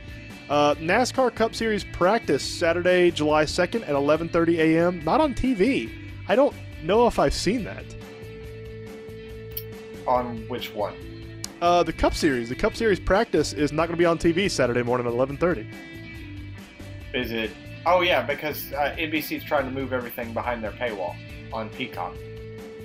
Uh, 0.49 0.75
NASCAR 0.77 1.35
Cup 1.35 1.55
Series 1.55 1.85
practice 1.85 2.43
Saturday, 2.43 3.11
July 3.11 3.45
2nd 3.45 3.83
at 3.83 3.95
11:30 3.95 4.59
a.m. 4.59 5.05
Not 5.05 5.21
on 5.21 5.35
TV. 5.35 5.91
I 6.27 6.35
don't 6.35 6.55
know 6.83 7.07
if 7.07 7.19
I've 7.19 7.35
seen 7.35 7.65
that. 7.65 7.85
On 10.07 10.39
which 10.49 10.73
one? 10.73 10.95
Uh, 11.61 11.83
the 11.83 11.93
Cup 11.93 12.15
Series, 12.15 12.49
the 12.49 12.55
Cup 12.55 12.75
Series 12.75 13.01
practice 13.01 13.53
is 13.53 13.73
not 13.73 13.89
going 13.89 13.97
to 13.97 13.99
be 13.99 14.07
on 14.07 14.19
TV 14.19 14.51
Saturday 14.51 14.83
morning 14.83 15.07
at 15.07 15.13
11:30. 15.13 15.67
Is 17.13 17.33
it? 17.33 17.51
Oh 17.89 18.01
yeah, 18.01 18.23
because 18.23 18.73
uh, 18.73 18.95
NBC's 18.99 19.45
trying 19.45 19.65
to 19.65 19.71
move 19.71 19.93
everything 19.93 20.35
behind 20.35 20.63
their 20.63 20.73
paywall 20.73 21.15
on 21.53 21.69
Peacock. 21.71 22.15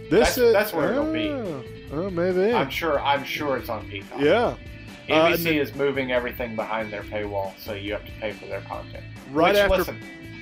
This 0.10 0.36
That's- 0.36 0.38
is, 0.38 0.54
that's 0.54 0.74
where 0.74 0.92
it'll 0.92 1.12
be. 1.12 1.30
Oh, 1.30 1.64
oh, 1.94 2.10
maybe. 2.12 2.54
I'm 2.54 2.70
sure. 2.70 3.00
I'm 3.02 3.24
sure 3.24 3.58
it's 3.58 3.70
on 3.70 3.88
Peacock. 3.90 4.20
yeah. 4.22 4.56
Uh, 5.10 5.28
NBC 5.32 5.44
then- 5.44 5.54
is 5.56 5.74
moving 5.76 6.12
everything 6.12 6.56
behind 6.56 6.94
their 6.94 7.02
paywall, 7.04 7.58
so 7.58 7.74
you 7.74 7.94
have 7.94 8.06
to 8.06 8.12
pay 8.14 8.32
for 8.32 8.46
their 8.46 8.62
content. 8.62 9.04
Right 9.32 9.54
Which, 9.56 9.62
after. 9.64 9.78
listen, 9.78 9.98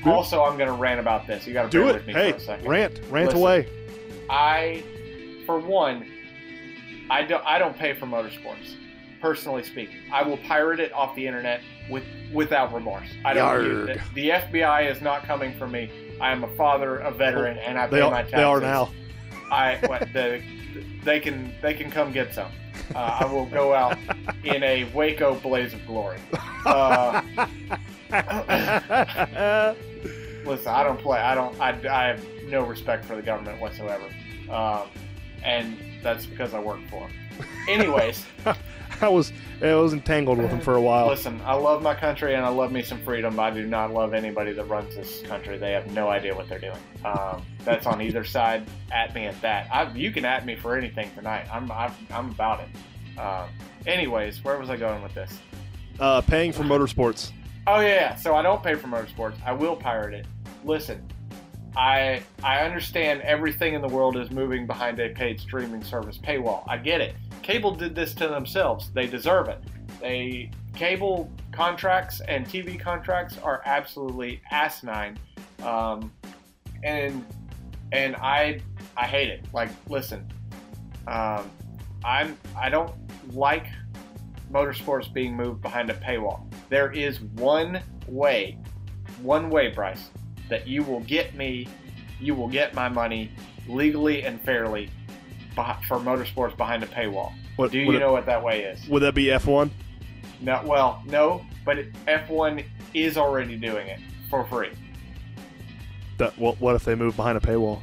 also, 0.06 0.44
I'm 0.44 0.58
going 0.58 0.68
to 0.70 0.76
rant 0.76 1.00
about 1.00 1.26
this. 1.26 1.48
You 1.48 1.54
got 1.54 1.64
to 1.64 1.70
do 1.70 1.80
bear 1.84 1.90
it. 1.92 1.94
with 1.96 2.08
me 2.08 2.14
Hey, 2.14 2.32
for 2.32 2.38
a 2.38 2.42
second. 2.42 2.68
rant, 2.68 3.00
rant 3.10 3.28
Listen. 3.28 3.42
away. 3.42 3.68
I, 4.30 4.84
for 5.46 5.60
one, 5.60 6.06
I 7.10 7.24
don't. 7.24 7.44
I 7.46 7.58
don't 7.60 7.78
pay 7.78 7.94
for 7.94 8.06
motorsports. 8.08 8.76
Personally 9.22 9.64
speaking, 9.64 9.98
I 10.14 10.24
will 10.24 10.38
pirate 10.38 10.80
it 10.80 10.94
off 10.94 11.16
the 11.16 11.28
internet 11.28 11.62
with 11.90 12.04
without 12.34 12.74
remorse. 12.74 13.10
I 13.26 13.34
don't. 13.34 13.64
Yarg. 13.64 14.14
The, 14.14 14.22
the 14.22 14.30
FBI 14.30 14.90
is 14.90 15.02
not 15.02 15.24
coming 15.24 15.58
for 15.58 15.68
me. 15.68 15.92
I 16.22 16.32
am 16.32 16.44
a 16.44 16.56
father, 16.56 16.98
a 17.00 17.12
veteran, 17.12 17.58
and 17.58 17.78
I 17.78 17.88
pay 17.88 17.98
They 17.98 18.02
are, 18.02 18.12
my 18.12 18.22
taxes. 18.22 18.36
they 18.38 18.44
are 18.44 18.62
now. 18.62 18.92
I 19.52 19.78
what, 19.88 20.02
the, 20.14 20.42
they 21.04 21.20
can 21.20 21.54
they 21.62 21.74
can 21.74 21.92
come 21.92 22.12
get 22.12 22.34
some. 22.34 22.52
Uh, 22.96 23.18
I 23.22 23.26
will 23.26 23.46
go 23.46 23.74
out 23.74 23.98
in 24.44 24.64
a 24.64 24.86
Waco 24.94 25.36
blaze 25.36 25.74
of 25.74 25.86
glory. 25.86 26.18
Uh, 26.66 27.22
listen, 30.46 30.68
I 30.68 30.84
don't 30.84 31.00
play. 31.00 31.20
I 31.20 31.36
don't. 31.36 31.60
I, 31.60 31.70
I 31.90 32.08
have 32.08 32.26
no 32.46 32.64
respect 32.64 33.06
for 33.06 33.16
the 33.16 33.22
government 33.22 33.60
whatsoever, 33.62 34.06
um, 34.50 34.88
and 35.44 35.78
that's 36.02 36.26
because 36.26 36.54
I 36.54 36.60
work 36.60 36.80
for 36.90 37.08
them. 37.08 37.12
Anyways, 37.68 38.26
I 39.02 39.10
was 39.10 39.32
I 39.62 39.74
was 39.76 39.94
entangled 39.94 40.38
with 40.38 40.50
him 40.50 40.60
for 40.60 40.76
a 40.76 40.82
while. 40.82 41.08
listen, 41.08 41.42
I 41.46 41.54
love 41.54 41.82
my 41.82 41.96
country 41.96 42.36
and 42.36 42.46
I 42.46 42.50
love 42.50 42.72
me 42.72 42.82
some 42.84 43.02
freedom. 43.02 43.40
I 43.40 43.50
do 43.52 43.66
not 43.66 43.94
love 43.94 44.14
anybody 44.14 44.54
that 44.54 44.66
runs 44.66 44.96
this 44.96 45.22
country. 45.22 45.58
They 45.58 45.72
have 45.72 45.92
no 45.92 46.10
idea 46.10 46.36
what 46.36 46.50
they're 46.50 46.60
doing. 46.60 46.80
Um, 47.06 47.44
that's 47.64 47.86
on 47.86 48.02
either 48.02 48.24
side. 48.24 48.66
At 48.92 49.14
me 49.14 49.26
at 49.26 49.40
that. 49.42 49.68
I, 49.74 49.92
you 49.94 50.12
can 50.12 50.26
at 50.26 50.46
me 50.46 50.56
for 50.56 50.76
anything 50.76 51.10
tonight. 51.16 51.48
I'm 51.52 51.72
I'm, 51.72 51.94
I'm 52.12 52.32
about 52.32 52.62
it. 52.62 53.20
Um, 53.20 53.50
anyways, 53.86 54.44
where 54.44 54.58
was 54.58 54.70
I 54.70 54.78
going 54.78 55.02
with 55.04 55.14
this? 55.14 55.38
Uh, 56.00 56.22
paying 56.22 56.52
for 56.52 56.64
motorsports. 56.64 57.32
Oh 57.68 57.82
yeah. 57.82 58.16
So 58.16 58.36
I 58.36 58.42
don't 58.42 58.64
pay 58.64 58.76
for 58.76 58.88
motorsports. 58.88 59.36
I 59.46 59.52
will 59.52 59.76
pirate 59.76 60.14
it. 60.14 60.26
Listen, 60.64 61.06
I 61.76 62.24
I 62.44 62.60
understand 62.60 63.22
everything 63.22 63.74
in 63.74 63.82
the 63.82 63.88
world 63.88 64.18
is 64.18 64.32
moving 64.32 64.66
behind 64.66 65.00
a 65.00 65.10
paid 65.10 65.40
streaming 65.40 65.84
service 65.84 66.18
paywall. 66.18 66.64
I 66.68 66.78
get 66.78 67.02
it. 67.02 67.16
Cable 67.42 67.76
did 67.76 67.96
this 67.96 68.14
to 68.16 68.28
themselves. 68.28 68.92
They 68.94 69.08
deserve 69.08 69.50
it. 69.50 69.64
They 70.02 70.52
cable 70.76 71.32
contracts 71.52 72.22
and 72.22 72.46
TV 72.46 72.80
contracts 72.80 73.38
are 73.44 73.62
absolutely 73.66 74.42
asinine, 74.52 75.18
um, 75.64 76.12
and 76.84 77.26
and 77.92 78.16
I 78.16 78.62
I 78.98 79.06
hate 79.06 79.30
it. 79.30 79.46
Like, 79.54 79.70
listen, 79.88 80.32
um, 81.08 81.50
I'm 82.04 82.38
I 82.58 82.70
don't 82.70 82.94
like 83.34 83.68
motorsports 84.52 85.12
being 85.12 85.36
moved 85.36 85.62
behind 85.62 85.90
a 85.90 85.94
paywall. 85.94 86.52
There 86.70 86.92
is 86.92 87.22
one 87.22 87.82
way, 88.08 88.58
one 89.22 89.50
way, 89.50 89.70
Bryce, 89.70 90.10
that 90.50 90.68
you 90.68 90.84
will 90.84 91.02
get 91.02 91.36
me, 91.36 91.68
you 92.20 92.36
will 92.36 92.48
get 92.48 92.74
my 92.74 92.90
money 92.90 93.32
legally 93.68 94.24
and 94.24 94.42
fairly 94.42 94.90
for 95.88 95.98
motorsports 95.98 96.56
behind 96.56 96.84
a 96.84 96.88
paywall. 96.88 97.34
What, 97.58 97.72
Do 97.72 97.80
you 97.80 98.00
know 98.00 98.14
what 98.14 98.26
that 98.28 98.42
way 98.42 98.64
is? 98.64 98.88
would 98.88 99.02
that 99.02 99.14
be 99.14 99.26
F1? 99.26 99.70
No, 100.42 100.62
well, 100.66 101.04
no, 101.06 101.46
but 101.66 101.78
F1 102.08 102.64
is 102.94 103.18
already 103.18 103.58
doing 103.58 103.88
it 103.88 104.00
for 104.30 104.46
free. 104.46 104.70
That 106.18 106.38
what, 106.38 106.60
what 106.62 106.76
if 106.76 106.86
they 106.86 106.96
move 106.96 107.16
behind 107.18 107.38
a 107.38 107.42
paywall? 107.42 107.82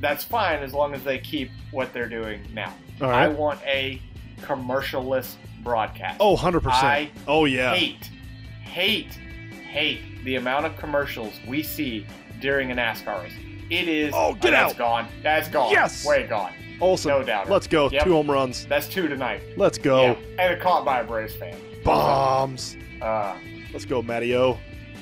That's 0.00 0.24
fine 0.24 0.64
as 0.64 0.74
long 0.74 0.94
as 0.94 1.04
they 1.04 1.18
keep 1.18 1.50
what 1.70 1.92
they're 1.92 2.08
doing 2.08 2.42
now. 2.52 2.74
I 3.00 3.28
want 3.28 3.60
a 3.62 4.02
commercialless 4.40 5.36
broadcast. 5.62 6.16
Oh, 6.20 6.36
100%. 6.36 6.62
I 6.66 7.10
oh 7.28 7.44
yeah. 7.44 7.74
hate, 7.74 8.10
hate, 8.64 9.18
hate 9.72 10.00
the 10.24 10.36
amount 10.36 10.66
of 10.66 10.76
commercials 10.76 11.32
we 11.48 11.62
see 11.62 12.06
during 12.40 12.70
a 12.70 12.74
NASCAR 12.74 13.22
race. 13.22 13.32
It 13.70 13.88
is. 13.88 14.12
Oh, 14.14 14.34
get 14.34 14.50
that's 14.50 14.72
out. 14.74 14.78
gone. 14.78 15.08
That's 15.22 15.48
gone. 15.48 15.72
Yes. 15.72 16.04
Way 16.04 16.26
gone. 16.26 16.52
Olson. 16.80 17.10
No 17.10 17.22
doubt. 17.22 17.48
Let's 17.48 17.66
go. 17.66 17.88
Yep. 17.88 18.04
Two 18.04 18.12
home 18.12 18.30
runs. 18.30 18.66
That's 18.66 18.86
two 18.86 19.08
tonight. 19.08 19.40
Let's 19.56 19.78
go. 19.78 20.02
Yeah. 20.02 20.16
And 20.38 20.54
a 20.54 20.60
caught 20.60 20.84
by 20.84 21.00
a 21.00 21.04
Braves 21.04 21.34
fan. 21.34 21.56
Bombs. 21.84 22.76
Uh, 23.00 23.34
Let's 23.72 23.86
go, 23.86 24.02
Matty 24.02 24.36
O. 24.36 24.58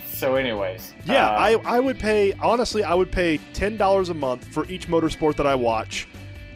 so, 0.07 0.37
anyways. 0.37 0.95
Yeah, 1.05 1.29
uh, 1.29 1.33
I, 1.33 1.53
I 1.65 1.81
would 1.81 1.99
pay 1.99 2.33
honestly. 2.35 2.85
I 2.85 2.95
would 2.95 3.11
pay 3.11 3.39
ten 3.53 3.77
dollars 3.77 4.09
a 4.11 4.15
month 4.15 4.47
for 4.55 4.65
each 4.67 4.87
motorsport 4.87 5.35
that 5.37 5.47
I 5.47 5.57
watch 5.57 6.07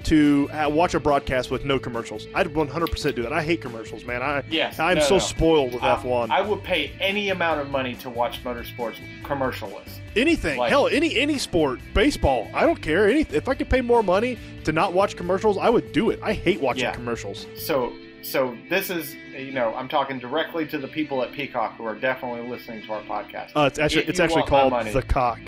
to 0.04 0.48
watch 0.70 0.94
a 0.94 1.00
broadcast 1.00 1.50
with 1.50 1.64
no 1.64 1.78
commercials. 1.78 2.26
I'd 2.34 2.54
one 2.54 2.68
hundred 2.68 2.90
percent 2.90 3.16
do 3.16 3.22
that. 3.22 3.32
I 3.32 3.42
hate 3.42 3.60
commercials, 3.60 4.04
man. 4.04 4.22
I 4.22 4.42
Yes. 4.50 4.78
I'm 4.78 4.98
no, 4.98 5.04
so 5.04 5.14
no. 5.14 5.18
spoiled 5.20 5.72
with 5.74 5.82
Uh, 5.82 5.94
F 5.94 6.04
one. 6.04 6.30
I 6.30 6.40
would 6.40 6.62
pay 6.62 6.92
any 7.00 7.30
amount 7.30 7.60
of 7.60 7.70
money 7.70 7.94
to 7.96 8.10
watch 8.10 8.42
motorsports 8.44 8.96
commercialless. 9.22 10.00
Anything, 10.16 10.58
like- 10.58 10.70
hell, 10.70 10.86
any 10.88 11.16
any 11.18 11.38
sport, 11.38 11.80
baseball. 11.94 12.48
I 12.54 12.64
don't 12.66 12.80
care. 12.80 13.08
Any 13.08 13.20
if 13.30 13.48
I 13.48 13.54
could 13.54 13.68
pay 13.68 13.80
more 13.80 14.02
money 14.02 14.38
to 14.64 14.72
not 14.72 14.92
watch 14.92 15.16
commercials, 15.16 15.58
I 15.58 15.68
would 15.70 15.92
do 15.92 16.10
it. 16.10 16.20
I 16.22 16.32
hate 16.32 16.60
watching 16.60 16.84
Yeah. 16.84 16.92
commercials. 16.92 17.46
So, 17.56 17.92
so 18.22 18.56
this 18.70 18.90
is, 18.90 19.14
you 19.36 19.52
know, 19.52 19.74
I'm 19.74 19.88
talking 19.88 20.18
directly 20.18 20.66
to 20.68 20.78
the 20.78 20.88
people 20.88 21.22
at 21.22 21.32
Peacock 21.32 21.76
who 21.76 21.84
are 21.84 21.94
definitely 21.96 22.48
listening 22.48 22.82
to 22.86 22.92
our 22.92 23.02
podcast. 23.02 23.50
Uh, 23.56 23.62
it's 23.66 23.78
actually 23.78 24.02
If 24.04 24.08
it's 24.10 24.20
actually 24.20 24.44
called 24.44 24.70
money- 24.70 24.92
the 24.92 25.02
cock. 25.02 25.40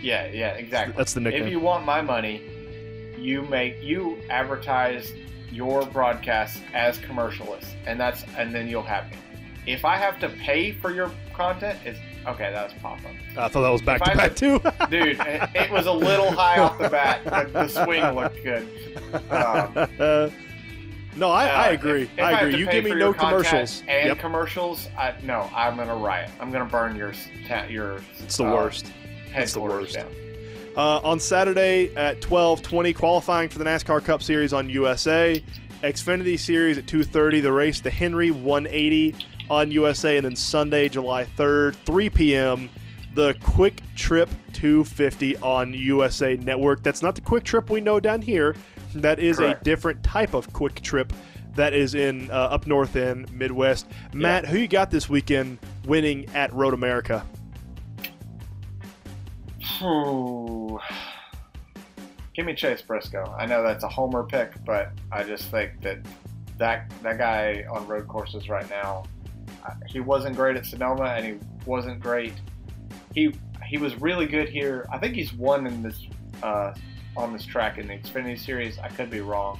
yeah, 0.00 0.26
yeah, 0.32 0.50
exactly. 0.52 0.94
That's 0.96 1.12
the 1.14 1.20
nickname. 1.20 1.44
If 1.44 1.50
you 1.50 1.60
want 1.60 1.84
my 1.84 2.00
money, 2.00 2.40
you 3.20 3.42
make 3.42 3.82
you 3.82 4.18
advertise 4.30 5.12
your 5.52 5.84
broadcast 5.86 6.60
as 6.74 6.98
commercialless, 6.98 7.64
and 7.86 7.98
that's 8.00 8.24
and 8.36 8.54
then 8.54 8.68
you'll 8.68 8.82
have 8.82 9.10
me. 9.10 9.16
If 9.66 9.84
I 9.84 9.96
have 9.96 10.18
to 10.20 10.28
pay 10.28 10.72
for 10.72 10.90
your 10.92 11.10
content, 11.34 11.78
it's 11.84 11.98
okay. 12.26 12.50
That's 12.52 12.72
pop 12.74 12.98
up, 13.00 13.10
I 13.36 13.48
thought 13.48 13.62
that 13.62 13.68
was 13.68 13.82
back 13.82 14.00
If 14.00 14.06
to 14.06 14.10
I 14.12 14.14
back 14.14 14.36
too. 14.36 14.58
dude. 14.90 15.20
it, 15.20 15.50
it 15.54 15.70
was 15.70 15.86
a 15.86 15.92
little 15.92 16.30
high 16.30 16.58
off 16.60 16.78
the 16.78 16.88
bat, 16.88 17.20
but 17.24 17.52
the 17.52 17.68
swing 17.68 18.02
looked 18.14 18.42
good. 18.42 18.66
Um, 19.30 20.32
no, 21.16 21.28
I, 21.30 21.46
I 21.48 21.68
Uh, 21.68 21.72
agree. 21.72 22.02
if- 22.02 22.12
if 22.18 22.24
I 22.24 22.30
agree. 22.40 22.52
to 22.52 22.58
You 22.58 22.70
give 22.70 22.84
me 22.84 22.94
no 22.94 23.12
commercials. 23.12 23.82
and 23.88 24.08
Yep, 24.08 24.18
commercials. 24.20 24.88
I, 24.96 25.14
no, 25.24 25.50
I'm 25.54 25.76
gonna 25.76 25.96
riot. 25.96 26.30
I'm 26.40 26.50
gonna 26.52 26.64
burn 26.64 26.94
your 26.96 27.12
ta- 27.48 27.64
your. 27.68 28.00
it's 28.20 28.36
the 28.36 28.44
uh, 28.46 28.54
worst. 28.54 28.86
It's 29.34 29.52
the 29.52 29.60
worst. 29.60 29.94
down. 29.94 30.06
Uh, 30.76 30.98
on 31.02 31.18
Saturday 31.18 31.94
at 31.96 32.20
12:20, 32.20 32.94
qualifying 32.94 33.48
for 33.48 33.58
the 33.58 33.64
NASCAR 33.64 34.04
Cup 34.04 34.22
Series 34.22 34.52
on 34.52 34.70
USA, 34.70 35.42
Xfinity 35.82 36.38
Series 36.38 36.78
at 36.78 36.86
2:30, 36.86 37.40
the 37.40 37.52
race 37.52 37.80
to 37.80 37.90
Henry 37.90 38.30
180 38.30 39.14
on 39.50 39.70
USA, 39.72 40.16
and 40.16 40.24
then 40.24 40.36
Sunday, 40.36 40.88
July 40.88 41.24
3rd, 41.36 41.74
3 41.84 42.10
p.m. 42.10 42.70
The 43.14 43.34
Kwik 43.34 43.80
Trip 43.96 44.30
250 44.52 45.36
on 45.38 45.74
USA 45.74 46.36
Network. 46.36 46.84
That's 46.84 47.02
not 47.02 47.16
the 47.16 47.20
Quick 47.20 47.42
Trip 47.42 47.68
we 47.68 47.80
know 47.80 47.98
down 47.98 48.22
here. 48.22 48.54
That 48.94 49.18
is 49.18 49.38
Correct. 49.38 49.62
a 49.62 49.64
different 49.64 50.02
type 50.04 50.34
of 50.34 50.52
Quick 50.52 50.80
Trip. 50.82 51.12
That 51.56 51.72
is 51.72 51.96
in 51.96 52.30
uh, 52.30 52.34
up 52.34 52.68
north 52.68 52.94
in 52.94 53.26
Midwest. 53.32 53.88
Matt, 54.12 54.46
who 54.46 54.58
you 54.58 54.68
got 54.68 54.92
this 54.92 55.08
weekend 55.08 55.58
winning 55.84 56.26
at 56.34 56.52
Road 56.52 56.74
America? 56.74 57.26
Ooh. 59.82 60.59
Give 62.34 62.46
me 62.46 62.54
Chase 62.54 62.82
Briscoe. 62.82 63.34
I 63.38 63.46
know 63.46 63.62
that's 63.62 63.84
a 63.84 63.88
homer 63.88 64.22
pick, 64.22 64.52
but 64.64 64.92
I 65.10 65.24
just 65.24 65.50
think 65.50 65.80
that 65.82 65.98
that 66.58 66.90
that 67.02 67.18
guy 67.18 67.64
on 67.70 67.86
road 67.88 68.06
courses 68.06 68.48
right 68.48 68.68
now, 68.70 69.04
uh, 69.66 69.72
he 69.88 69.98
wasn't 69.98 70.36
great 70.36 70.56
at 70.56 70.64
Sonoma, 70.64 71.06
and 71.06 71.26
he 71.26 71.34
wasn't 71.66 72.00
great. 72.00 72.34
He 73.14 73.34
he 73.66 73.78
was 73.78 74.00
really 74.00 74.26
good 74.26 74.48
here. 74.48 74.86
I 74.92 74.98
think 74.98 75.14
he's 75.14 75.32
won 75.32 75.66
in 75.66 75.82
this 75.82 76.06
uh, 76.42 76.72
on 77.16 77.32
this 77.32 77.44
track 77.44 77.78
in 77.78 77.88
the 77.88 77.94
Xfinity 77.94 78.38
Series. 78.38 78.78
I 78.78 78.88
could 78.88 79.10
be 79.10 79.20
wrong, 79.20 79.58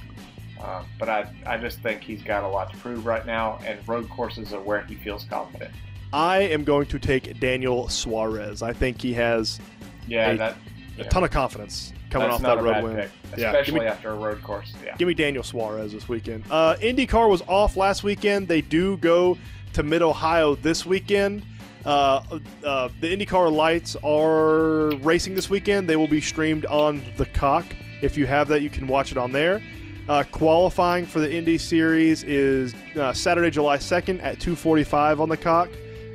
uh, 0.61 0.83
but 0.97 1.09
I 1.09 1.27
I 1.45 1.57
just 1.57 1.81
think 1.81 2.01
he's 2.01 2.23
got 2.23 2.43
a 2.43 2.47
lot 2.47 2.71
to 2.71 2.77
prove 2.77 3.05
right 3.05 3.25
now, 3.25 3.59
and 3.65 3.85
road 3.87 4.09
courses 4.09 4.53
are 4.53 4.61
where 4.61 4.81
he 4.81 4.95
feels 4.95 5.25
confident. 5.25 5.71
I 6.13 6.39
am 6.39 6.63
going 6.63 6.87
to 6.87 6.99
take 6.99 7.39
Daniel 7.39 7.87
Suarez. 7.89 8.61
I 8.61 8.73
think 8.73 9.01
he 9.01 9.13
has 9.13 9.59
Yeah, 10.07 10.31
Hey, 10.31 10.37
that 10.37 10.57
a 11.01 11.03
Yeah. 11.05 11.09
ton 11.09 11.23
of 11.23 11.31
confidence 11.31 11.93
coming 12.09 12.27
that's 12.29 12.35
off 12.35 12.41
that 12.43 12.57
a 12.57 12.61
road 12.61 12.83
win. 12.83 12.95
pick, 12.97 13.09
Yeah, 13.37 13.47
especially 13.51 13.79
me- 13.81 13.85
after 13.85 14.09
a 14.11 14.15
road 14.15 14.41
course. 14.43 14.73
Yeah. 14.85 14.95
Give 14.97 15.07
me 15.07 15.13
Daniel 15.13 15.43
Suarez 15.43 15.93
this 15.93 16.07
weekend. 16.09 16.43
Uh, 16.51 16.75
IndyCar 16.81 17.29
was 17.29 17.41
off 17.47 17.77
last 17.77 18.03
weekend. 18.03 18.47
They 18.47 18.61
do 18.61 18.97
go 18.97 19.37
to 19.73 19.83
Mid 19.83 20.01
Ohio 20.01 20.55
this 20.55 20.85
weekend. 20.85 21.43
Uh, 21.85 22.21
uh, 22.63 22.89
the 22.99 23.07
IndyCar 23.15 23.51
lights 23.51 23.95
are 24.03 24.91
racing 24.97 25.33
this 25.35 25.49
weekend. 25.49 25.89
They 25.89 25.95
will 25.95 26.07
be 26.07 26.21
streamed 26.21 26.65
on 26.67 27.01
the 27.17 27.25
Cock. 27.25 27.65
If 28.01 28.17
you 28.17 28.25
have 28.27 28.47
that, 28.49 28.61
you 28.61 28.69
can 28.69 28.87
watch 28.87 29.11
it 29.11 29.17
on 29.17 29.31
there. 29.31 29.61
Uh, 30.09 30.23
qualifying 30.31 31.05
for 31.05 31.19
the 31.19 31.31
Indy 31.33 31.57
Series 31.57 32.23
is 32.23 32.75
uh, 32.99 33.13
Saturday, 33.13 33.49
July 33.49 33.77
2nd 33.77 34.21
at 34.21 34.39
2:45 34.39 35.19
on 35.21 35.29
the 35.29 35.37
Cock, 35.37 35.69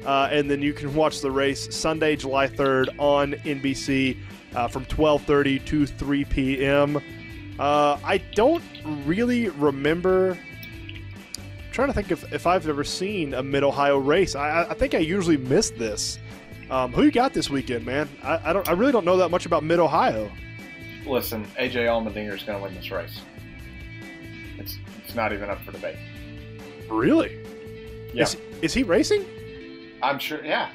uh, 0.04 0.28
and 0.30 0.50
then 0.50 0.60
you 0.60 0.72
can 0.72 0.92
watch 1.02 1.20
the 1.20 1.30
race 1.30 1.74
Sunday, 1.74 2.14
July 2.16 2.46
3rd 2.48 2.88
on 2.98 3.32
NBC 3.44 4.16
uh, 4.54 4.68
from 4.68 4.84
12:30 4.86 5.64
to 5.66 5.86
3 5.86 6.24
p.m. 6.26 6.96
Uh, 7.58 7.98
I 8.04 8.18
don't 8.34 8.62
really 9.04 9.48
remember. 9.50 10.38
I'm 11.38 11.72
trying 11.72 11.88
to 11.88 11.94
think 11.94 12.10
if, 12.10 12.32
if 12.32 12.46
I've 12.46 12.68
ever 12.68 12.84
seen 12.84 13.34
a 13.34 13.42
Mid 13.42 13.62
Ohio 13.64 13.98
race. 13.98 14.34
I, 14.34 14.62
I- 14.70 14.74
think 14.74 14.94
I 14.94 14.98
usually 14.98 15.36
miss 15.36 15.70
this. 15.70 16.18
Um, 16.70 16.92
who 16.92 17.04
you 17.04 17.12
got 17.12 17.32
this 17.32 17.48
weekend, 17.48 17.86
man? 17.86 18.08
I, 18.24 18.50
I 18.50 18.52
don't. 18.52 18.68
I 18.68 18.72
really 18.72 18.92
don't 18.92 19.04
know 19.04 19.16
that 19.18 19.30
much 19.30 19.46
about 19.46 19.62
Mid 19.62 19.78
Ohio. 19.78 20.30
Listen, 21.06 21.44
AJ 21.58 21.74
Allmendinger 21.86 22.34
is 22.34 22.42
going 22.42 22.58
to 22.58 22.62
win 22.64 22.74
this 22.74 22.90
race. 22.90 23.20
It's 24.58 24.76
it's 25.04 25.14
not 25.14 25.32
even 25.32 25.48
up 25.48 25.60
for 25.62 25.70
debate. 25.72 25.96
Really? 26.90 27.38
Yeah. 28.12 28.24
Is, 28.24 28.36
is 28.62 28.74
he 28.74 28.82
racing? 28.82 29.24
I'm 30.02 30.18
sure. 30.18 30.44
Yeah. 30.44 30.70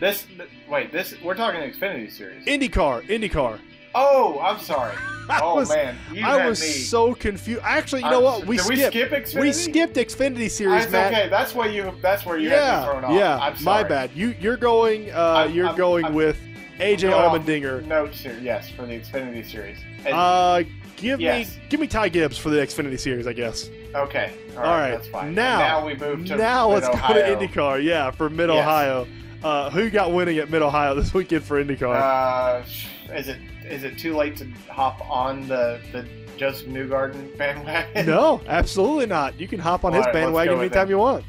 This 0.00 0.24
th- 0.24 0.48
wait. 0.68 0.90
This 0.92 1.14
we're 1.22 1.34
talking 1.34 1.60
Xfinity 1.60 2.10
Series. 2.10 2.44
IndyCar. 2.46 3.02
IndyCar. 3.06 3.58
oh, 3.94 4.38
I'm 4.40 4.58
sorry. 4.60 4.96
Oh 5.32 5.54
was, 5.54 5.68
man, 5.68 5.96
you 6.12 6.26
I 6.26 6.44
was 6.44 6.60
me. 6.60 6.66
so 6.66 7.14
confused. 7.14 7.60
Actually, 7.62 8.00
you 8.00 8.06
I'm 8.06 8.12
know 8.14 8.20
what? 8.20 8.46
We 8.48 8.58
skipped. 8.58 8.68
we 8.94 9.00
skip 9.04 9.10
Xfinity? 9.12 9.40
We 9.42 9.52
skipped 9.52 9.94
Xfinity 9.94 10.50
Series, 10.50 10.82
It's 10.84 10.90
Matt. 10.92 11.12
okay. 11.12 11.28
That's 11.28 11.54
why 11.54 11.66
you. 11.68 11.92
That's 12.02 12.26
where 12.26 12.36
you 12.36 12.48
yeah, 12.50 12.84
thrown 12.84 13.04
off. 13.04 13.12
yeah. 13.12 13.38
I'm 13.38 13.62
my 13.62 13.84
bad. 13.84 14.10
You 14.16 14.34
you're 14.40 14.56
going. 14.56 15.12
Uh, 15.12 15.18
I'm- 15.34 15.52
you're 15.52 15.68
I'm- 15.68 15.76
going 15.76 16.14
with 16.14 16.36
AJ 16.80 17.12
Allmendinger. 17.12 17.86
Notes 17.86 18.18
here, 18.18 18.36
yes, 18.42 18.70
for 18.70 18.86
the 18.86 18.94
Xfinity 18.98 19.48
Series. 19.48 19.78
And- 20.04 20.14
Uh, 20.16 20.64
give 20.96 21.20
Yes. 21.20 21.54
me 21.56 21.62
give 21.68 21.78
me 21.78 21.86
Ty 21.86 22.08
Gibbs 22.08 22.36
for 22.36 22.50
the 22.50 22.56
Xfinity 22.56 22.98
Series, 22.98 23.28
I 23.28 23.32
guess. 23.32 23.70
okay. 23.94 24.32
All 24.56 24.64
all 24.64 24.64
right, 24.64 24.80
right, 24.80 24.90
That's 24.96 25.06
fine. 25.08 25.32
Now- 25.32 25.58
now 25.60 25.86
we 25.86 25.94
move 25.94 26.26
to 26.26 26.36
now 26.36 26.68
let's 26.70 26.88
go 26.88 26.94
to 26.96 27.22
IndyCar. 27.36 27.84
Yeah, 27.84 28.10
for 28.10 28.28
Mid 28.28 28.48
Yes. 28.48 28.58
Ohio. 28.58 29.06
Uh, 29.42 29.70
who 29.70 29.88
got 29.88 30.12
winning 30.12 30.38
at 30.38 30.50
Mid 30.50 30.62
Ohio 30.62 30.94
this 30.94 31.14
weekend 31.14 31.44
for 31.44 31.62
IndyCar? 31.62 31.94
Uh, 31.96 32.62
is 33.14 33.28
it 33.28 33.38
is 33.64 33.84
it 33.84 33.96
too 33.98 34.14
late 34.14 34.36
to 34.36 34.46
hop 34.68 35.00
on 35.10 35.48
the 35.48 35.80
the 35.92 36.06
Josef 36.36 36.68
Newgarden 36.68 37.36
bandwagon? 37.38 38.06
no, 38.06 38.40
absolutely 38.46 39.06
not. 39.06 39.38
You 39.40 39.48
can 39.48 39.58
hop 39.58 39.84
on 39.84 39.92
All 39.92 39.98
his 39.98 40.06
right, 40.06 40.12
bandwagon 40.14 40.58
anytime 40.58 40.90
you 40.90 40.98
want. 40.98 41.24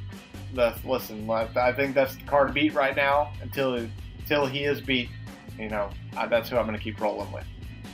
The, 0.53 0.73
listen, 0.83 1.29
I 1.29 1.71
think 1.71 1.95
that's 1.95 2.15
the 2.17 2.23
car 2.23 2.45
to 2.47 2.51
beat 2.51 2.73
right 2.73 2.95
now 2.95 3.31
until 3.41 3.75
until 4.19 4.45
he 4.45 4.65
is 4.65 4.81
beat. 4.81 5.09
You 5.57 5.69
know, 5.69 5.89
uh, 6.17 6.27
that's 6.27 6.49
who 6.49 6.57
I'm 6.57 6.65
going 6.65 6.77
to 6.77 6.83
keep 6.83 6.99
rolling 6.99 7.31
with. 7.31 7.45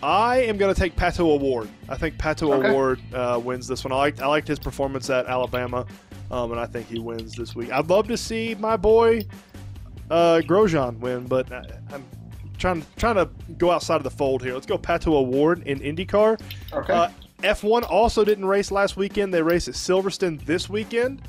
I 0.01 0.41
am 0.41 0.57
going 0.57 0.73
to 0.73 0.79
take 0.79 0.95
Pato 0.95 1.21
O'Ward. 1.21 1.69
I 1.89 1.97
think 1.97 2.17
Pato 2.17 2.53
Okay. 2.53 2.69
Award 2.69 2.99
uh, 3.13 3.39
wins 3.43 3.67
this 3.67 3.83
one. 3.83 3.91
I 3.91 3.95
liked, 3.95 4.21
I 4.21 4.27
liked 4.27 4.47
his 4.47 4.59
performance 4.59 5.09
at 5.09 5.25
Alabama, 5.25 5.87
um, 6.29 6.51
and 6.51 6.59
I 6.59 6.67
think 6.67 6.87
he 6.87 6.99
wins 6.99 7.33
this 7.33 7.55
week. 7.55 7.71
I'd 7.71 7.89
love 7.89 8.07
to 8.09 8.17
see 8.17 8.55
my 8.59 8.77
boy 8.77 9.25
uh, 10.09 10.41
Grosjean 10.43 10.99
win, 10.99 11.25
but 11.27 11.51
I, 11.51 11.65
I'm 11.91 12.05
trying 12.57 12.85
trying 12.95 13.15
to 13.15 13.29
go 13.57 13.71
outside 13.71 13.97
of 13.97 14.03
the 14.03 14.11
fold 14.11 14.43
here. 14.43 14.53
Let's 14.53 14.65
go 14.65 14.77
Pato 14.77 15.13
O'Ward 15.13 15.63
in 15.67 15.79
IndyCar. 15.79 16.39
Okay. 16.73 16.93
Uh, 16.93 17.09
F1 17.39 17.89
also 17.89 18.25
didn't 18.25 18.45
race 18.45 18.71
last 18.71 18.97
weekend. 18.97 19.33
They 19.33 19.41
race 19.41 19.67
at 19.67 19.75
Silverstone 19.75 20.43
this 20.45 20.69
weekend. 20.69 21.21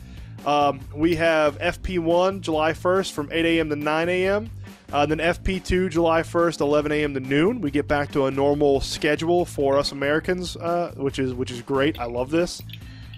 Um, 0.46 0.80
we 0.94 1.16
have 1.16 1.58
FP1 1.58 2.40
July 2.40 2.72
1st 2.72 3.12
from 3.12 3.28
8 3.30 3.44
a.m. 3.44 3.68
to 3.68 3.76
9 3.76 4.08
a.m. 4.08 4.50
Uh, 4.90 5.04
then 5.04 5.18
FP2 5.18 5.90
July 5.90 6.22
1st, 6.22 6.60
11 6.60 6.92
a.m. 6.92 7.12
to 7.12 7.20
noon. 7.20 7.60
We 7.60 7.70
get 7.70 7.86
back 7.86 8.10
to 8.12 8.24
a 8.24 8.30
normal 8.30 8.80
schedule 8.80 9.44
for 9.44 9.76
us 9.78 9.92
Americans, 9.92 10.56
uh, 10.56 10.94
which 10.96 11.18
is 11.18 11.34
which 11.34 11.50
is 11.50 11.60
great. 11.60 11.98
I 11.98 12.04
love 12.04 12.30
this. 12.30 12.62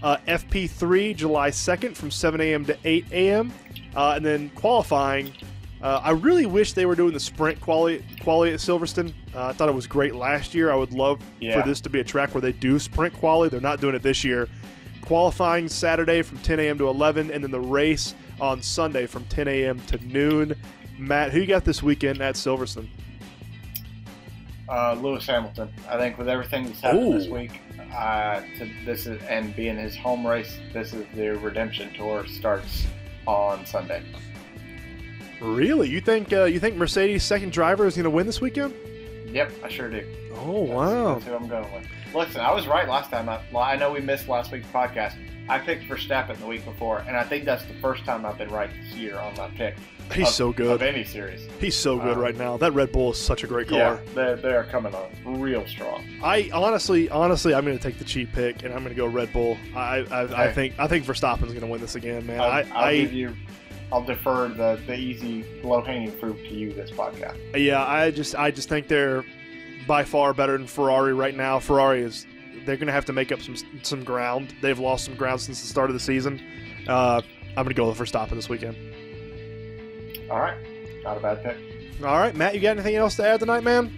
Uh, 0.03 0.17
FP3 0.27 1.15
July 1.15 1.51
2nd 1.51 1.95
from 1.95 2.11
7 2.11 2.41
a.m. 2.41 2.65
to 2.65 2.77
8 2.85 3.07
a.m. 3.13 3.53
Uh, 3.97 4.13
and 4.17 4.25
then 4.25 4.51
qualifying 4.51 5.33
Uh, 5.83 5.99
I 6.05 6.11
really 6.11 6.45
wish 6.45 6.75
they 6.75 6.85
were 6.85 6.95
doing 6.95 7.15
the 7.15 7.21
sprint 7.21 7.59
quality 7.59 8.05
quality 8.23 8.53
at 8.53 8.61
Silverstone. 8.61 9.15
Uh, 9.35 9.47
I 9.47 9.53
thought 9.55 9.71
it 9.71 9.75
was 9.75 9.87
great 9.87 10.15
last 10.15 10.55
year. 10.55 10.71
I 10.71 10.75
would 10.75 10.93
love 10.93 11.21
Yeah. 11.41 11.59
for 11.59 11.67
this 11.67 11.81
to 11.81 11.89
be 11.89 12.01
a 12.01 12.05
track 12.05 12.35
where 12.35 12.43
they 12.43 12.53
do 12.53 12.79
sprint 12.79 13.15
quality. 13.15 13.49
They're 13.51 13.63
not 13.63 13.81
doing 13.81 13.95
it 13.95 14.03
this 14.03 14.23
year. 14.23 14.47
Qualifying 15.01 15.69
Saturday 15.71 16.21
from 16.21 16.37
10 16.41 16.61
a.m. 16.61 16.77
to 16.77 16.89
11, 16.89 17.31
and 17.31 17.43
then 17.43 17.51
the 17.51 17.59
race 17.61 18.15
on 18.43 18.61
Sunday 18.61 19.07
from 19.07 19.25
10 19.31 19.49
a.m. 19.49 19.81
to 19.87 19.97
noon. 20.07 20.55
Matt, 20.99 21.33
who 21.33 21.41
you 21.41 21.47
got 21.47 21.65
this 21.65 21.83
weekend 21.83 22.21
at 22.21 22.35
Silverstone? 22.35 22.87
Uh, 24.69 24.93
Lewis 25.01 25.27
Hamilton. 25.27 25.71
I 25.89 25.97
think 25.97 26.19
with 26.19 26.29
everything 26.29 26.65
that's 26.67 26.81
happened 26.81 27.15
this 27.15 27.27
week, 27.29 27.59
uh, 27.97 28.41
to, 28.59 28.71
this 28.85 29.07
is 29.07 29.21
and 29.31 29.57
being 29.57 29.79
his 29.79 29.97
home 29.97 30.27
race, 30.27 30.59
this 30.75 30.93
is 30.93 31.07
the 31.15 31.31
redemption 31.39 31.93
tour 31.95 32.27
starts 32.27 32.85
on 33.31 33.67
Sunday. 33.67 34.03
Really? 35.41 35.89
You 35.89 36.01
think 36.01 36.33
uh, 36.33 36.45
you 36.45 36.61
think 36.61 36.77
Mercedes' 36.77 37.23
second 37.25 37.53
driver 37.53 37.87
is 37.87 37.95
going 37.97 38.05
to 38.05 38.11
win 38.11 38.27
this 38.27 38.41
weekend? 38.41 38.75
Yep, 39.27 39.53
I 39.65 39.69
sure 39.69 39.89
do. 39.89 40.05
Oh 40.35 40.67
That's- 40.67 40.69
wow! 40.71 41.15
That's 41.15 41.25
who 41.27 41.35
I'm 41.35 41.49
going 41.49 41.73
with. 41.73 41.87
Listen, 42.15 42.41
I 42.41 42.53
was 42.53 42.67
right 42.67 42.89
last 42.89 43.11
time. 43.11 43.29
I, 43.29 43.41
I 43.57 43.77
know 43.77 43.93
we 43.93 44.01
missed 44.01 44.29
last 44.29 44.53
week's 44.53 44.67
podcast. 44.69 45.15
I 45.49 45.59
picked 45.59 45.85
for 45.87 45.97
Verstappen 45.97 46.39
the 46.39 46.47
week 46.47 46.65
before, 46.65 46.99
and 47.01 47.17
I 47.17 47.25
think 47.25 47.45
that's 47.45 47.65
the 47.65 47.75
first 47.75 48.05
time 48.05 48.27
I've 48.27 48.39
been 48.39 48.51
right 48.51 48.71
this 48.85 48.95
year 48.95 49.19
on 49.19 49.35
my 49.37 49.49
pick 49.51 49.77
He's 50.13 50.29
of- 50.29 50.35
so 50.35 50.49
of 50.51 50.57
good. 50.57 50.83
any 50.83 51.05
series. 51.05 51.41
He's 51.61 51.77
so 51.77 51.99
good 51.99 52.17
Um, 52.17 52.19
right 52.19 52.37
now. 52.37 52.57
That 52.57 52.73
Red 52.73 52.93
Bull 52.93 53.13
is 53.13 53.19
such 53.19 53.45
a 53.45 53.47
great 53.47 53.69
car. 53.69 53.79
Yeah, 53.79 53.99
they 54.15 54.41
they 54.43 54.55
are 54.55 54.65
coming 54.65 54.95
on 54.95 55.41
real 55.41 55.67
strong. 55.67 56.05
I 56.23 56.51
honestly, 56.53 57.09
honestly, 57.11 57.55
I'm 57.55 57.65
going 57.65 57.77
to 57.79 57.83
take 57.83 57.99
the 57.99 58.05
cheap 58.05 58.33
pick, 58.33 58.63
and 58.65 58.73
I'm 58.75 58.81
going 58.83 58.95
to 58.95 59.01
go 59.01 59.07
Red 59.07 59.33
Bull. 59.33 59.57
I, 59.75 59.99
I, 60.11 60.47
I 60.47 60.53
think, 60.53 60.75
I 60.79 60.87
think 60.89 61.05
Verstappen's 61.05 61.49
going 61.53 61.61
to 61.61 61.67
win 61.67 61.81
this 61.81 61.95
again, 61.95 62.27
man. 62.27 62.41
I'll, 62.41 62.51
I, 62.51 62.61
I'll 62.73 62.85
I, 62.85 62.97
give 62.97 63.13
you. 63.13 63.37
I'll 63.93 64.05
defer 64.05 64.49
the, 64.49 64.81
the 64.87 64.95
easy 64.95 65.45
low 65.65 65.83
hanging 65.83 66.13
fruit 66.19 66.37
to 66.37 66.55
you 66.55 66.73
this 66.73 66.91
podcast. 66.93 67.37
yeah, 67.57 67.85
I 67.85 68.11
just, 68.13 68.37
I 68.37 68.51
just 68.53 68.69
think 68.69 68.87
they're 68.87 69.25
by 69.89 70.05
far 70.05 70.33
better 70.33 70.57
than 70.57 70.69
Ferrari 70.69 71.13
right 71.13 71.37
now. 71.37 71.59
Ferrari 71.59 72.03
is, 72.03 72.25
they're 72.65 72.77
going 72.77 72.87
to 72.87 72.93
have 72.93 73.07
to 73.07 73.13
make 73.13 73.33
up 73.33 73.41
some, 73.43 73.57
some 73.83 74.05
ground. 74.05 74.55
They've 74.63 74.79
lost 74.79 75.07
some 75.07 75.17
ground 75.17 75.41
since 75.41 75.61
the 75.61 75.67
start 75.67 75.91
of 75.91 75.95
the 75.95 76.01
season. 76.01 76.41
Uh, 76.87 77.21
I'm 77.49 77.55
going 77.65 77.69
to 77.69 77.75
go 77.75 77.89
with 77.89 77.99
Verstappen 77.99 78.31
this 78.31 78.49
weekend. 78.49 78.77
All 80.31 80.39
right, 80.39 80.57
not 81.03 81.17
a 81.17 81.21
bad 81.21 81.43
pick. 81.43 81.57
All 82.05 82.19
right, 82.19 82.35
Matt, 82.35 82.55
you 82.55 82.61
got 82.61 82.71
anything 82.77 82.95
else 82.97 83.17
to 83.17 83.27
add 83.27 83.41
tonight, 83.41 83.65
man? 83.65 83.93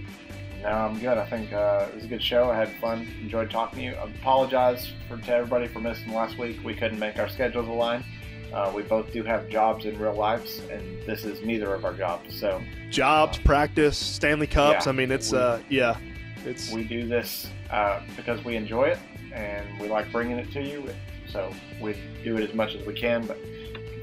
No, 0.62 0.68
I'm 0.70 0.98
good. 0.98 1.18
I 1.18 1.26
think 1.28 1.52
uh, 1.52 1.86
it 1.88 1.94
was 1.94 2.04
a 2.04 2.08
good 2.08 2.22
show. 2.22 2.50
I 2.50 2.56
had 2.56 2.70
fun. 2.80 3.06
Enjoyed 3.20 3.50
talking 3.50 3.80
to 3.80 3.84
you. 3.84 3.92
I 3.92 4.04
apologize 4.04 4.92
for 5.08 5.16
to 5.18 5.32
everybody 5.34 5.66
for 5.68 5.80
missing 5.80 6.12
last 6.12 6.38
week. 6.38 6.60
We 6.64 6.74
couldn't 6.74 6.98
make 6.98 7.18
our 7.18 7.28
schedules 7.28 7.68
align. 7.68 8.04
Uh, 8.52 8.70
we 8.74 8.82
both 8.82 9.12
do 9.12 9.22
have 9.24 9.48
jobs 9.48 9.84
in 9.86 9.98
real 9.98 10.14
lives, 10.14 10.60
and 10.70 11.02
this 11.06 11.24
is 11.24 11.42
neither 11.42 11.74
of 11.74 11.84
our 11.84 11.94
jobs. 11.94 12.38
So 12.38 12.62
Jobs, 12.90 13.38
practice, 13.38 13.96
Stanley 13.98 14.46
Cups. 14.46 14.86
Yeah, 14.86 14.90
I 14.90 14.94
mean, 14.94 15.10
it's, 15.10 15.32
we- 15.32 15.38
uh, 15.38 15.58
yeah, 15.68 15.96
it's. 16.44 16.70
we 16.72 16.84
do 16.84 17.06
this 17.08 17.48
uh, 17.70 18.00
because 18.16 18.44
we 18.44 18.56
enjoy 18.56 18.84
it 18.84 18.98
and 19.32 19.80
we 19.80 19.88
like 19.88 20.12
bringing 20.12 20.36
it 20.38 20.50
to 20.52 20.62
you. 20.62 20.88
So 21.28 21.52
we 21.80 21.96
do 22.22 22.36
it 22.36 22.48
as 22.48 22.54
much 22.54 22.74
as 22.74 22.84
we 22.86 22.92
can, 22.94 23.26
but 23.26 23.38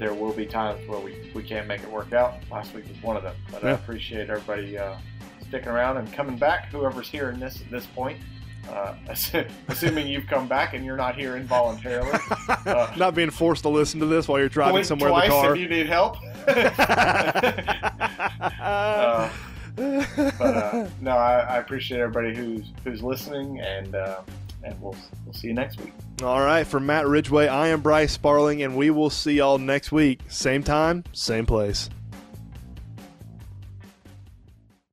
there 0.00 0.14
will 0.14 0.32
be 0.32 0.46
times 0.46 0.84
where 0.88 0.98
we, 0.98 1.30
we 1.34 1.42
can't 1.42 1.68
make 1.68 1.82
it 1.82 1.90
work 1.90 2.14
out. 2.14 2.36
Last 2.50 2.74
week 2.74 2.88
was 2.88 3.00
one 3.02 3.18
of 3.18 3.22
them. 3.22 3.36
But 3.52 3.62
I 3.62 3.72
appreciate 3.72 4.30
everybody 4.30 4.78
uh, 4.78 4.96
sticking 5.46 5.68
around 5.68 5.98
and 5.98 6.10
coming 6.10 6.38
back. 6.38 6.70
Whoever's 6.70 7.08
hearing 7.08 7.38
this 7.38 7.60
at 7.60 7.70
this 7.70 7.84
point, 7.84 8.18
uh, 8.70 8.94
assuming 9.68 10.06
you've 10.08 10.26
come 10.26 10.48
back 10.48 10.72
and 10.72 10.86
you're 10.86 10.96
not 10.96 11.14
here 11.14 11.36
involuntarily. 11.36 12.18
Uh, 12.66 12.92
Not 12.96 13.14
being 13.14 13.30
forced 13.30 13.62
to 13.62 13.68
listen 13.68 14.00
to 14.00 14.06
this 14.06 14.26
while 14.28 14.38
you're 14.38 14.48
driving 14.48 14.84
somewhere 14.84 15.10
in 15.10 15.20
the 15.20 15.26
car. 15.28 15.54
if 15.54 15.60
you 15.60 15.68
need 15.68 15.86
help. 15.86 16.16
uh, 18.60 19.30
but 19.76 20.40
uh, 20.40 20.88
no, 21.00 21.12
I, 21.12 21.38
I 21.40 21.56
appreciate 21.58 22.00
everybody 22.00 22.34
who's 22.36 22.66
who's 22.84 23.02
listening, 23.02 23.60
and 23.60 23.94
uh, 23.94 24.20
and 24.62 24.80
we'll 24.80 24.96
we'll 25.24 25.34
see 25.34 25.48
you 25.48 25.54
next 25.54 25.80
week. 25.80 25.92
All 26.22 26.40
right, 26.40 26.66
for 26.66 26.80
Matt 26.80 27.06
Ridgway, 27.06 27.46
I 27.46 27.68
am 27.68 27.80
Bryce 27.80 28.12
Sparling, 28.12 28.62
and 28.62 28.76
we 28.76 28.90
will 28.90 29.10
see 29.10 29.34
y'all 29.34 29.58
next 29.58 29.90
week. 29.92 30.20
Same 30.28 30.62
time, 30.62 31.04
same 31.12 31.46
place. 31.46 31.88